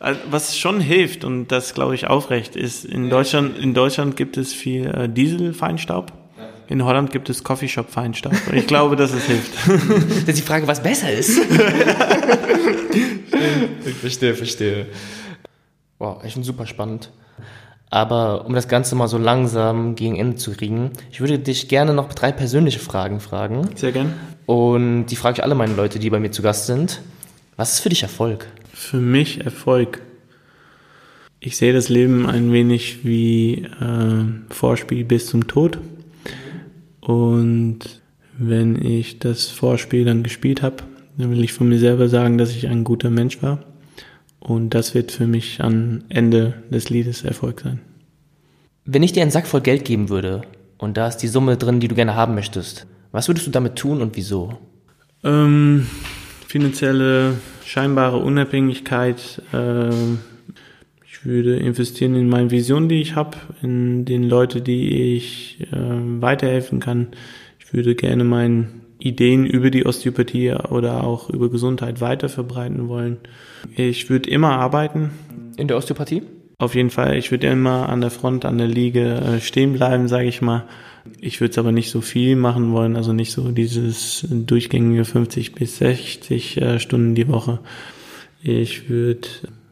Also, 0.02 0.20
was 0.32 0.58
schon 0.58 0.82
hilft 0.82 1.24
und 1.24 1.50
das 1.50 1.76
glaube 1.76 1.94
ich 1.94 2.08
aufrecht 2.08 2.56
ist, 2.56 2.86
in 2.86 3.12
Deutschland, 3.12 3.60
in 3.60 3.76
Deutschland 3.76 4.18
gibt 4.18 4.36
es 4.36 4.52
viel 4.52 4.88
äh, 4.88 5.08
Dieselfeinstaub. 5.08 6.12
In 6.68 6.84
Holland 6.86 7.12
gibt 7.12 7.30
es 7.30 7.44
Coffeeshop-Feinstaub. 7.44 8.34
Ich 8.54 8.66
glaube, 8.66 8.96
dass 8.96 9.14
es 9.14 9.26
hilft. 9.26 9.52
Das 9.68 10.30
ist 10.30 10.38
die 10.40 10.42
Frage, 10.42 10.66
was 10.68 10.82
besser 10.82 11.12
ist. 11.12 11.38
ich 13.86 13.94
verstehe, 13.96 14.34
verstehe. 14.34 14.88
Wow, 16.00 16.24
echt 16.24 16.44
super 16.44 16.66
spannend. 16.66 17.12
Aber 17.92 18.46
um 18.46 18.56
das 18.56 18.70
Ganze 18.70 18.96
mal 18.96 19.10
so 19.10 19.18
langsam 19.18 19.96
gegen 19.96 20.16
Ende 20.16 20.38
zu 20.38 20.52
kriegen, 20.52 20.92
ich 21.12 21.20
würde 21.20 21.38
dich 21.38 21.68
gerne 21.68 21.94
noch 21.94 22.14
drei 22.14 22.32
persönliche 22.32 22.80
Fragen 22.80 23.20
fragen. 23.20 23.70
Sehr 23.76 23.92
gern. 23.92 24.14
Und 24.46 25.08
die 25.08 25.16
frage 25.18 25.40
ich 25.40 25.44
alle 25.44 25.56
meine 25.56 25.76
Leute, 25.76 26.00
die 26.00 26.10
bei 26.10 26.20
mir 26.20 26.32
zu 26.32 26.42
Gast 26.42 26.66
sind. 26.66 27.02
Was 27.58 27.74
ist 27.74 27.80
für 27.82 27.90
dich 27.90 28.02
Erfolg? 28.02 28.48
Für 28.82 28.98
mich 28.98 29.46
Erfolg. 29.46 30.02
Ich 31.40 31.56
sehe 31.56 31.72
das 31.72 31.88
Leben 31.88 32.26
ein 32.26 32.52
wenig 32.52 33.06
wie 33.06 33.64
äh, 33.80 34.26
Vorspiel 34.50 35.06
bis 35.06 35.28
zum 35.28 35.48
Tod. 35.48 35.78
Und 37.00 37.80
wenn 38.38 38.84
ich 38.84 39.20
das 39.20 39.46
Vorspiel 39.48 40.04
dann 40.04 40.24
gespielt 40.24 40.64
habe, 40.64 40.78
dann 41.16 41.30
will 41.30 41.44
ich 41.44 41.54
von 41.54 41.70
mir 41.70 41.78
selber 41.78 42.10
sagen, 42.10 42.40
dass 42.40 42.50
ich 42.50 42.68
ein 42.68 42.84
guter 42.84 43.12
Mensch 43.12 43.42
war. 43.44 43.64
Und 44.40 44.72
das 44.72 44.96
wird 44.96 45.12
für 45.12 45.28
mich 45.28 45.62
am 45.62 46.04
Ende 46.10 46.56
des 46.72 46.90
Liedes 46.90 47.24
Erfolg 47.24 47.62
sein. 47.62 47.80
Wenn 48.84 49.04
ich 49.04 49.14
dir 49.14 49.22
einen 49.22 49.32
Sack 49.32 49.46
voll 49.46 49.62
Geld 49.62 49.86
geben 49.86 50.10
würde 50.10 50.42
und 50.80 50.98
da 50.98 51.08
ist 51.08 51.18
die 51.18 51.28
Summe 51.28 51.56
drin, 51.56 51.80
die 51.80 51.88
du 51.88 51.96
gerne 51.96 52.16
haben 52.16 52.34
möchtest, 52.34 52.88
was 53.12 53.30
würdest 53.30 53.46
du 53.46 53.52
damit 53.52 53.76
tun 53.76 54.02
und 54.02 54.18
wieso? 54.18 54.58
Ähm, 55.24 55.86
finanzielle 56.52 57.36
scheinbare 57.64 58.18
Unabhängigkeit. 58.18 59.42
Äh, 59.54 59.90
ich 61.06 61.26
würde 61.26 61.56
investieren 61.56 62.14
in 62.16 62.28
meine 62.28 62.52
Vision, 62.52 62.90
die 62.90 63.02
ich 63.02 63.16
habe, 63.16 63.38
in 63.62 64.04
den 64.04 64.24
Leute, 64.24 64.62
die 64.62 65.16
ich 65.16 65.62
äh, 65.72 65.78
weiterhelfen 66.20 66.82
kann. 66.82 67.08
Ich 67.58 67.74
würde 67.74 67.96
gerne 67.96 68.26
meine 68.26 68.68
Ideen 69.00 69.46
über 69.46 69.72
die 69.72 69.86
Osteopathie 69.86 70.52
oder 70.52 71.06
auch 71.06 71.30
über 71.30 71.50
Gesundheit 71.50 72.02
weiter 72.02 72.28
verbreiten 72.28 72.90
wollen. 72.90 73.20
Ich 73.78 74.10
würde 74.10 74.30
immer 74.30 74.52
arbeiten. 74.52 75.12
In 75.56 75.70
der 75.70 75.78
Osteopathie? 75.78 76.24
Auf 76.58 76.76
jeden 76.76 76.90
Fall. 76.90 77.16
Ich 77.16 77.32
würde 77.32 77.48
immer 77.48 77.88
an 77.88 78.02
der 78.02 78.12
Front, 78.12 78.44
an 78.44 78.58
der 78.58 78.68
Liege 78.68 79.06
äh, 79.06 79.40
stehen 79.40 79.72
bleiben, 79.72 80.10
sage 80.10 80.28
ich 80.28 80.42
mal. 80.42 80.66
Ich 81.20 81.42
würde 81.42 81.52
es 81.52 81.58
aber 81.58 81.72
nicht 81.72 81.92
so 81.92 82.02
viel 82.02 82.36
machen 82.36 82.72
wollen, 82.74 82.96
also 82.96 83.14
nicht 83.14 83.32
so 83.32 83.52
dieses 83.52 84.26
durchgängige 84.30 85.06
50 85.06 85.54
bis 85.54 85.78
60 85.78 86.62
äh, 86.62 86.80
Stunden 86.80 87.16
die 87.16 87.28
Woche. 87.28 87.60
Ich 88.44 88.90
würde 88.90 89.28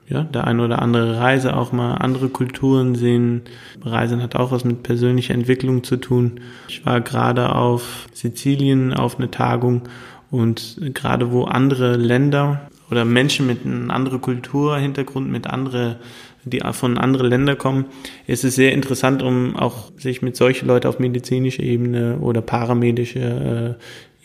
ja, 0.10 0.24
der 0.24 0.48
eine 0.48 0.64
oder 0.64 0.82
andere 0.82 1.20
Reise 1.20 1.56
auch 1.56 1.72
mal 1.72 1.96
andere 1.96 2.30
Kulturen 2.30 2.96
sehen. 2.96 3.44
Reisen 3.84 4.24
hat 4.24 4.36
auch 4.36 4.52
was 4.52 4.66
mit 4.66 4.82
persönlicher 4.82 5.36
Entwicklung 5.36 5.84
zu 5.84 5.98
tun. 5.98 6.40
Ich 6.68 6.84
war 6.86 7.00
gerade 7.02 7.54
auf 7.56 8.08
Sizilien 8.12 8.94
auf 8.94 9.18
eine 9.18 9.30
Tagung 9.30 9.84
und 10.32 10.80
gerade 10.96 11.32
wo 11.32 11.44
andere 11.44 11.96
Länder 11.96 12.70
oder 12.90 13.06
Menschen 13.06 13.46
mit 13.46 13.66
einem 13.66 13.92
anderen 13.92 14.20
Kulturhintergrund, 14.20 15.30
mit 15.30 15.46
andere, 15.46 16.00
die 16.46 16.62
von 16.72 16.98
anderen 16.98 17.30
Ländern 17.30 17.58
kommen, 17.58 17.86
ist 18.28 18.44
es 18.44 18.56
sehr 18.56 18.74
interessant, 18.74 19.22
um 19.22 19.56
auch 19.56 19.92
sich 19.98 20.22
mit 20.22 20.36
solchen 20.36 20.68
Leuten 20.68 20.88
auf 20.88 21.00
medizinischer 21.00 21.64
Ebene 21.64 22.18
oder 22.20 22.42
paramedischer 22.42 23.72
äh, 23.72 23.74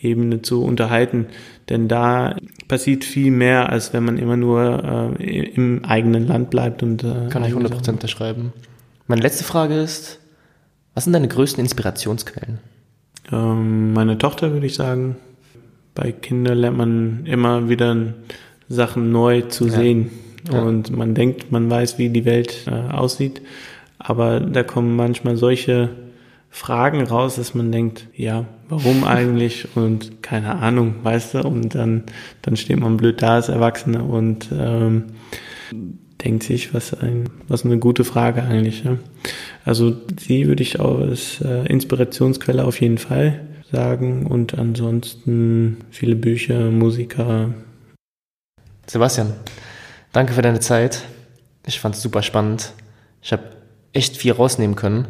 Ebene 0.01 0.43
zu 0.43 0.63
unterhalten. 0.63 1.27
Denn 1.69 1.89
da 1.89 2.37
passiert 2.69 3.05
viel 3.05 3.31
mehr, 3.31 3.71
als 3.71 3.93
wenn 3.93 4.05
man 4.05 4.19
immer 4.19 4.37
nur 4.37 5.17
äh, 5.19 5.41
im 5.55 5.85
eigenen 5.85 6.27
Land 6.27 6.51
bleibt. 6.51 6.83
Und, 6.83 7.03
äh, 7.03 7.29
Kann 7.31 7.45
ich 7.45 7.53
100% 7.53 7.91
unterschreiben. 7.91 8.53
Meine 9.07 9.23
letzte 9.23 9.45
Frage 9.45 9.75
ist, 9.75 10.21
was 10.95 11.05
sind 11.05 11.13
deine 11.13 11.29
größten 11.29 11.63
Inspirationsquellen? 11.63 12.59
Ähm, 13.33 13.93
meine 13.93 14.19
Tochter 14.19 14.53
würde 14.53 14.67
ich 14.67 14.75
sagen. 14.75 15.17
Bei 15.95 16.13
Kindern 16.13 16.59
lernt 16.59 16.77
man 16.77 17.27
immer 17.27 17.69
wieder 17.69 18.15
Sachen 18.69 19.13
neu 19.13 19.43
zu 19.43 19.67
ja. 19.67 19.73
sehen. 19.73 20.11
Ja. 20.51 20.63
Und 20.63 20.91
man 20.97 21.15
denkt, 21.15 21.51
man 21.53 21.71
weiß, 21.71 21.99
wie 21.99 22.09
die 22.09 22.25
Welt 22.25 22.67
äh, 22.67 22.93
aussieht. 22.93 23.43
Aber 23.99 24.41
da 24.41 24.63
kommen 24.63 24.97
manchmal 24.97 25.37
solche 25.37 25.91
Fragen 26.51 27.03
raus, 27.03 27.37
dass 27.37 27.55
man 27.55 27.73
denkt, 27.73 28.09
ja, 28.15 28.45
warum 28.69 29.05
eigentlich? 29.05 29.69
Und 29.77 30.23
keine 30.23 30.57
Ahnung, 30.57 30.97
weißt 31.03 31.35
du? 31.35 31.39
Und 31.41 31.75
dann, 31.75 32.05
dann 32.43 32.57
steht 32.57 32.79
man 32.79 32.97
blöd 32.97 33.23
da 33.23 33.37
als 33.37 33.49
Erwachsener 33.49 34.09
und 34.09 34.49
ähm, 34.53 35.05
denkt 36.25 36.45
sich, 36.45 36.75
was 36.75 36.95
ein, 36.95 37.29
was 37.49 37.65
eine 37.65 37.79
gute 37.79 38.05
Frage 38.05 38.43
eigentlich. 38.43 38.85
Ja? 38.85 38.99
Also 39.65 39.97
sie 40.19 40.47
würde 40.47 40.63
ich 40.63 40.81
auch 40.81 41.01
als 41.01 41.41
äh, 41.41 41.67
Inspirationsquelle 41.67 42.65
auf 42.65 42.81
jeden 42.81 42.99
Fall 42.99 43.41
sagen 43.71 44.27
und 44.27 44.57
ansonsten 44.59 45.79
viele 45.91 46.15
Bücher, 46.15 46.71
Musiker, 46.71 47.53
Sebastian, 48.87 49.33
danke 50.15 50.33
für 50.33 50.43
deine 50.43 50.61
Zeit. 50.61 51.03
Ich 51.67 51.81
fand 51.81 51.95
es 51.95 52.03
super 52.03 52.23
spannend. 52.23 52.73
Ich 53.21 53.33
habe 53.33 53.43
echt 53.93 54.17
viel 54.17 54.33
rausnehmen 54.33 54.77
können. 54.77 55.07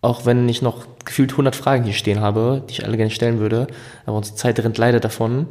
Auch 0.00 0.26
wenn 0.26 0.48
ich 0.48 0.62
noch 0.62 0.86
gefühlt 1.04 1.30
100 1.30 1.54
Fragen 1.54 1.84
hier 1.84 1.92
stehen 1.92 2.20
habe, 2.20 2.64
die 2.68 2.72
ich 2.72 2.84
alle 2.84 2.96
gerne 2.96 3.10
stellen 3.10 3.38
würde. 3.38 3.68
Aber 4.04 4.16
unsere 4.16 4.36
Zeit 4.36 4.58
rennt 4.58 4.78
leider 4.78 4.98
davon. 4.98 5.46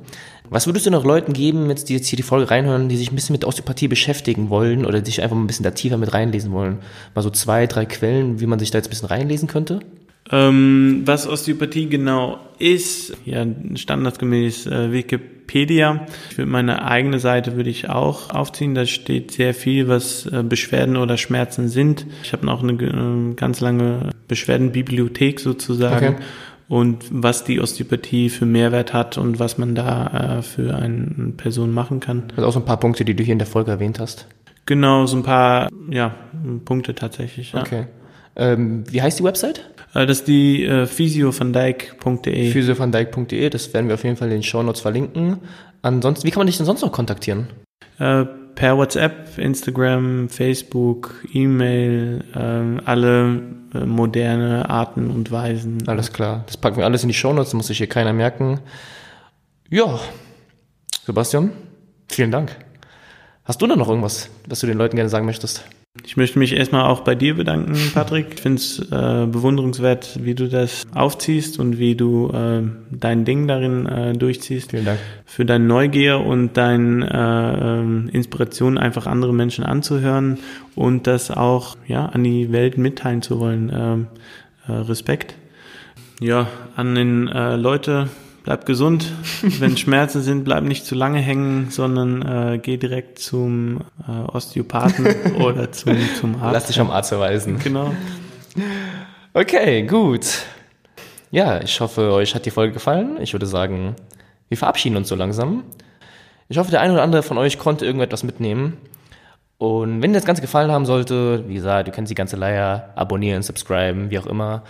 Was 0.50 0.66
würdest 0.66 0.86
du 0.86 0.92
noch 0.92 1.06
Leuten 1.06 1.32
geben, 1.32 1.70
jetzt, 1.70 1.88
die 1.88 1.94
jetzt 1.94 2.08
hier 2.08 2.18
die 2.18 2.24
Folge 2.24 2.52
reinhören, 2.52 2.90
die 2.90 2.98
sich 2.98 3.12
ein 3.12 3.16
bisschen 3.16 3.34
mit 3.34 3.46
Osteopathie 3.46 3.88
beschäftigen 3.88 4.50
wollen 4.50 4.86
oder 4.86 5.06
sich 5.06 5.22
einfach 5.22 5.38
mal 5.38 5.44
ein 5.44 5.48
bisschen 5.48 5.64
da 5.64 5.72
tiefer 5.72 5.98
mit 5.98 6.14
reinlesen 6.14 6.52
wollen? 6.52 6.80
Mal 7.16 7.22
so 7.22 7.30
zwei, 7.30 7.68
drei 7.68 7.86
Quellen, 7.86 8.42
wie 8.42 8.48
man 8.48 8.60
sich 8.60 8.72
da 8.72 8.80
jetzt 8.80 8.88
ein 8.88 8.90
bisschen 8.90 9.08
reinlesen 9.08 9.48
könnte? 9.48 9.80
Ähm, 10.32 11.02
was 11.06 11.28
Osteopathie 11.28 11.88
genau 11.88 12.40
ist, 12.58 13.18
ja, 13.26 13.46
standardgemäß 13.76 14.68
äh, 14.68 14.92
Wikipedia. 14.92 16.06
Ich 16.30 16.38
würde 16.38 16.50
meine 16.50 16.86
eigene 16.86 17.20
Seite 17.20 17.58
würde 17.58 17.70
ich 17.70 17.90
auch 17.90 18.30
aufziehen. 18.30 18.74
Da 18.74 18.86
steht 18.86 19.32
sehr 19.32 19.54
viel, 19.54 19.88
was 19.88 20.26
äh, 20.28 20.44
Beschwerden 20.44 20.96
oder 20.96 21.18
Schmerzen 21.18 21.68
sind. 21.68 22.06
Ich 22.24 22.32
habe 22.32 22.46
noch 22.46 22.64
eine 22.64 22.74
äh, 22.74 23.34
ganz 23.36 23.60
lange 23.60 24.12
Beschwerdenbibliothek 24.28 25.40
sozusagen. 25.40 26.16
Okay. 26.16 26.24
Und 26.70 27.04
was 27.10 27.44
die 27.44 27.60
Osteopathie 27.60 28.30
für 28.30 28.46
Mehrwert 28.46 28.94
hat 28.94 29.18
und 29.18 29.40
was 29.40 29.58
man 29.58 29.76
da 29.76 30.38
äh, 30.38 30.42
für 30.42 30.74
eine 30.74 31.34
Person 31.36 31.74
machen 31.74 32.00
kann. 32.00 32.24
Also 32.38 32.48
auch 32.48 32.54
so 32.54 32.60
ein 32.60 32.66
paar 32.66 32.80
Punkte, 32.80 33.04
die 33.04 33.14
du 33.14 33.24
hier 33.24 33.34
in 33.34 33.40
der 33.40 33.48
Folge 33.48 33.72
erwähnt 33.72 34.00
hast. 34.00 34.28
Genau, 34.66 35.06
so 35.06 35.18
ein 35.18 35.24
paar 35.24 35.68
ja, 35.90 36.16
Punkte 36.64 36.96
tatsächlich. 36.96 37.52
Ja. 37.52 37.60
Okay. 37.60 37.88
Ähm, 38.38 38.86
wie 38.90 39.02
heißt 39.02 39.20
die 39.20 39.24
Website? 39.24 39.70
Äh, 39.94 40.06
das 40.06 40.20
ist 40.20 40.28
die 40.28 40.66
äh, 40.66 40.86
physiovandijk.de. 40.86 42.52
physiovandijk.de, 42.52 43.50
das 43.50 43.74
werden 43.74 43.88
wir 43.88 43.96
auf 43.96 44.04
jeden 44.04 44.18
Fall 44.18 44.30
in 44.30 44.36
den 44.36 44.44
Show 44.44 44.64
Notes 44.64 44.82
verlinken. 44.82 45.40
Ansonsten, 45.82 46.28
wie 46.28 46.32
kann 46.32 46.42
man 46.42 46.48
dich 46.48 46.58
denn 46.58 46.66
sonst 46.66 46.82
noch 46.82 46.92
kontaktieren? 46.92 47.48
Äh, 48.00 48.26
per 48.56 48.78
WhatsApp, 48.78 49.38
Instagram, 49.38 50.30
Facebook, 50.30 51.26
E-Mail, 51.34 52.24
äh, 52.36 52.86
alle 52.86 53.42
äh, 53.74 53.86
moderne 53.86 54.70
Arten 54.70 55.10
und 55.10 55.32
Weisen. 55.32 55.88
Alles 55.88 56.14
klar. 56.14 56.44
Das 56.46 56.58
packen 56.58 56.78
wir 56.78 56.86
alles 56.86 57.04
in 57.04 57.10
die 57.10 57.16
Show 57.16 57.34
Notes, 57.34 57.54
muss 57.54 57.68
sich 57.68 57.78
hier 57.78 57.88
keiner 57.88 58.14
merken. 58.14 58.60
Ja, 59.70 60.00
Sebastian, 61.06 61.52
vielen 62.10 62.32
Dank. 62.32 62.56
Hast 63.44 63.62
du 63.62 63.68
da 63.68 63.76
noch 63.76 63.90
irgendwas, 63.90 64.30
was 64.48 64.60
du 64.60 64.68
den 64.68 64.78
Leuten 64.78 64.96
gerne 64.96 65.10
sagen 65.10 65.26
möchtest? 65.26 65.66
Ich 66.06 66.16
möchte 66.16 66.40
mich 66.40 66.54
erstmal 66.54 66.86
auch 66.86 67.02
bei 67.02 67.16
dir 67.16 67.36
bedanken, 67.36 67.76
Patrick. 67.94 68.28
Ich 68.36 68.40
finde 68.40 68.62
es 68.62 68.80
äh, 68.80 69.28
bewunderungswert, 69.28 70.24
wie 70.24 70.36
du 70.36 70.48
das 70.48 70.88
aufziehst 70.96 71.60
und 71.60 71.80
wie 71.80 71.96
du 71.96 72.30
äh, 72.30 72.62
dein 72.92 73.26
Ding 73.26 73.46
darin 73.46 73.88
äh, 73.88 74.14
durchziehst. 74.14 74.72
Vielen 74.72 74.86
Dank. 74.86 75.00
Für 75.26 75.44
deine 75.44 75.66
Neugier 75.66 76.22
und 76.22 76.56
deine 76.56 77.10
äh, 77.10 77.80
ähm, 77.82 78.10
Inspiration, 78.14 78.78
einfach 78.78 79.06
andere 79.06 79.34
Menschen 79.34 79.66
anzuhören 79.66 80.40
und 80.76 81.08
das 81.08 81.30
auch 81.30 81.76
ja, 81.88 82.06
an 82.06 82.24
die 82.24 82.54
Welt 82.54 82.78
mitteilen 82.78 83.22
zu 83.22 83.42
wollen. 83.42 83.70
Ähm, 83.74 84.08
äh, 84.70 84.72
Respekt. 84.72 85.36
Ja, 86.22 86.48
an 86.78 86.96
den 86.96 87.28
äh, 87.28 87.58
Leute, 87.58 88.08
bleib 88.44 88.66
gesund. 88.66 89.12
Wenn 89.42 89.78
Schmerzen 89.78 90.22
sind, 90.22 90.44
bleib 90.44 90.64
nicht 90.64 90.86
zu 90.86 90.96
lange 90.96 91.20
hängen, 91.20 91.70
sondern 91.70 92.22
äh, 92.22 92.58
geh 92.58 92.78
direkt 92.78 93.20
zum 93.20 93.82
äh, 94.08 94.12
Osteopathen 94.12 95.36
oder 95.40 95.72
zum, 95.72 95.98
zum 96.20 96.36
Arzt. 96.42 96.54
Lass 96.54 96.66
dich 96.68 96.80
am 96.80 96.92
Arzt 96.92 97.10
verweisen. 97.10 97.60
Genau. 97.60 97.94
Okay, 99.34 99.84
gut. 99.84 100.44
Ja, 101.32 101.62
ich 101.62 101.80
hoffe, 101.80 102.12
euch 102.12 102.36
hat 102.36 102.46
die 102.46 102.52
Folge 102.52 102.74
gefallen. 102.74 103.18
Ich 103.22 103.34
würde 103.34 103.46
sagen, 103.46 103.96
wir 104.50 104.58
verabschieden 104.58 104.98
uns 104.98 105.08
so 105.08 105.16
langsam. 105.16 105.64
Ich 106.50 106.58
hoffe, 106.58 106.72
der 106.72 106.82
eine 106.82 106.94
oder 106.94 107.04
andere 107.04 107.24
von 107.24 107.38
euch 107.38 107.58
konnte 107.58 107.86
irgendetwas 107.86 108.24
mitnehmen. 108.24 108.78
Und 109.58 110.02
wenn 110.02 110.12
dir 110.12 110.18
das 110.18 110.26
Ganze 110.26 110.42
gefallen 110.42 110.72
haben 110.72 110.86
sollte, 110.86 111.48
wie 111.48 111.54
gesagt, 111.54 111.88
du 111.88 111.92
kennst 111.92 112.10
die 112.10 112.16
ganze 112.16 112.36
Leier, 112.36 112.90
abonnieren, 112.96 113.44
subscriben, 113.44 114.10
wie 114.10 114.20
auch 114.20 114.26
immer. 114.26 114.64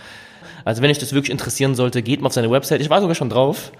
Also 0.64 0.82
wenn 0.82 0.90
euch 0.90 0.98
das 0.98 1.12
wirklich 1.12 1.30
interessieren 1.30 1.74
sollte, 1.74 2.02
geht 2.02 2.20
mal 2.20 2.28
auf 2.28 2.32
seine 2.32 2.50
Website. 2.50 2.80
Ich 2.80 2.90
war 2.90 3.00
sogar 3.00 3.14
schon 3.14 3.30
drauf. 3.30 3.72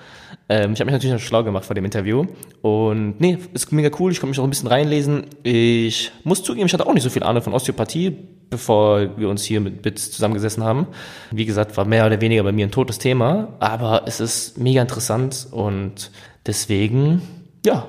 Ähm, 0.49 0.73
ich 0.73 0.81
habe 0.81 0.87
mich 0.87 0.93
natürlich 0.93 1.13
noch 1.15 1.21
schlau 1.21 1.45
gemacht 1.45 1.65
vor 1.65 1.75
dem 1.75 1.85
Interview. 1.85 2.27
Und 2.63 3.21
nee, 3.21 3.39
ist 3.53 3.73
mega 3.73 3.91
cool. 3.99 4.13
Ich 4.13 4.21
konnte 4.21 4.31
mich 4.31 4.39
auch 4.39 4.45
ein 4.45 4.51
bisschen 4.51 4.69
reinlesen. 4.69 5.27
Ich 5.43 6.13
muss 6.25 6.43
zugeben, 6.43 6.67
ich 6.67 6.73
hatte 6.73 6.87
auch 6.87 6.95
nicht 6.95 7.03
so 7.03 7.11
viel 7.11 7.23
Ahnung 7.23 7.43
von 7.43 7.55
Osteopathie, 7.55 8.17
bevor 8.51 9.17
wir 9.17 9.29
uns 9.29 9.45
hier 9.45 9.61
mit 9.61 9.83
Bits 9.83 10.11
zusammengesessen 10.11 10.65
haben. 10.65 10.87
Wie 11.31 11.47
gesagt, 11.47 11.77
war 11.77 11.85
mehr 11.85 12.07
oder 12.07 12.21
weniger 12.21 12.43
bei 12.43 12.53
mir 12.53 12.67
ein 12.67 12.71
totes 12.71 12.99
Thema. 12.99 13.49
Aber 13.61 14.03
es 14.07 14.21
ist 14.21 14.59
mega 14.59 14.83
interessant 14.83 15.49
und 15.51 16.11
deswegen, 16.47 17.23
ja, 17.65 17.87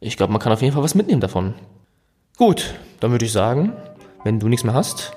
ich 0.00 0.16
glaube, 0.16 0.32
man 0.32 0.40
kann 0.40 0.52
auf 0.52 0.62
jeden 0.62 0.74
Fall 0.74 0.82
was 0.82 0.94
mitnehmen 0.94 1.20
davon. 1.20 1.54
Gut, 2.36 2.74
dann 3.00 3.12
würde 3.12 3.24
ich 3.24 3.32
sagen, 3.32 3.72
wenn 4.24 4.38
du 4.38 4.48
nichts 4.48 4.64
mehr 4.64 4.74
hast, 4.74 5.12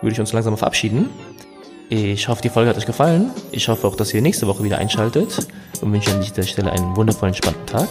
würde 0.00 0.14
ich 0.14 0.20
uns 0.20 0.32
langsam 0.32 0.56
verabschieden. 0.56 1.10
Ich 1.90 2.28
hoffe, 2.28 2.42
die 2.42 2.48
Folge 2.48 2.70
hat 2.70 2.76
euch 2.76 2.86
gefallen. 2.86 3.30
Ich 3.52 3.68
hoffe 3.68 3.86
auch, 3.86 3.96
dass 3.96 4.14
ihr 4.14 4.22
nächste 4.22 4.46
Woche 4.46 4.64
wieder 4.64 4.78
einschaltet 4.78 5.46
und 5.80 5.92
wünsche 5.92 6.12
an 6.12 6.22
dieser 6.22 6.42
Stelle 6.42 6.72
einen 6.72 6.96
wundervollen, 6.96 7.34
spannenden 7.34 7.66
Tag 7.66 7.88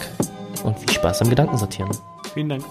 und 0.63 0.77
viel 0.79 0.91
Spaß 0.91 1.21
am 1.21 1.29
Gedankensortieren. 1.29 1.91
Vielen 2.33 2.49
Dank. 2.49 2.65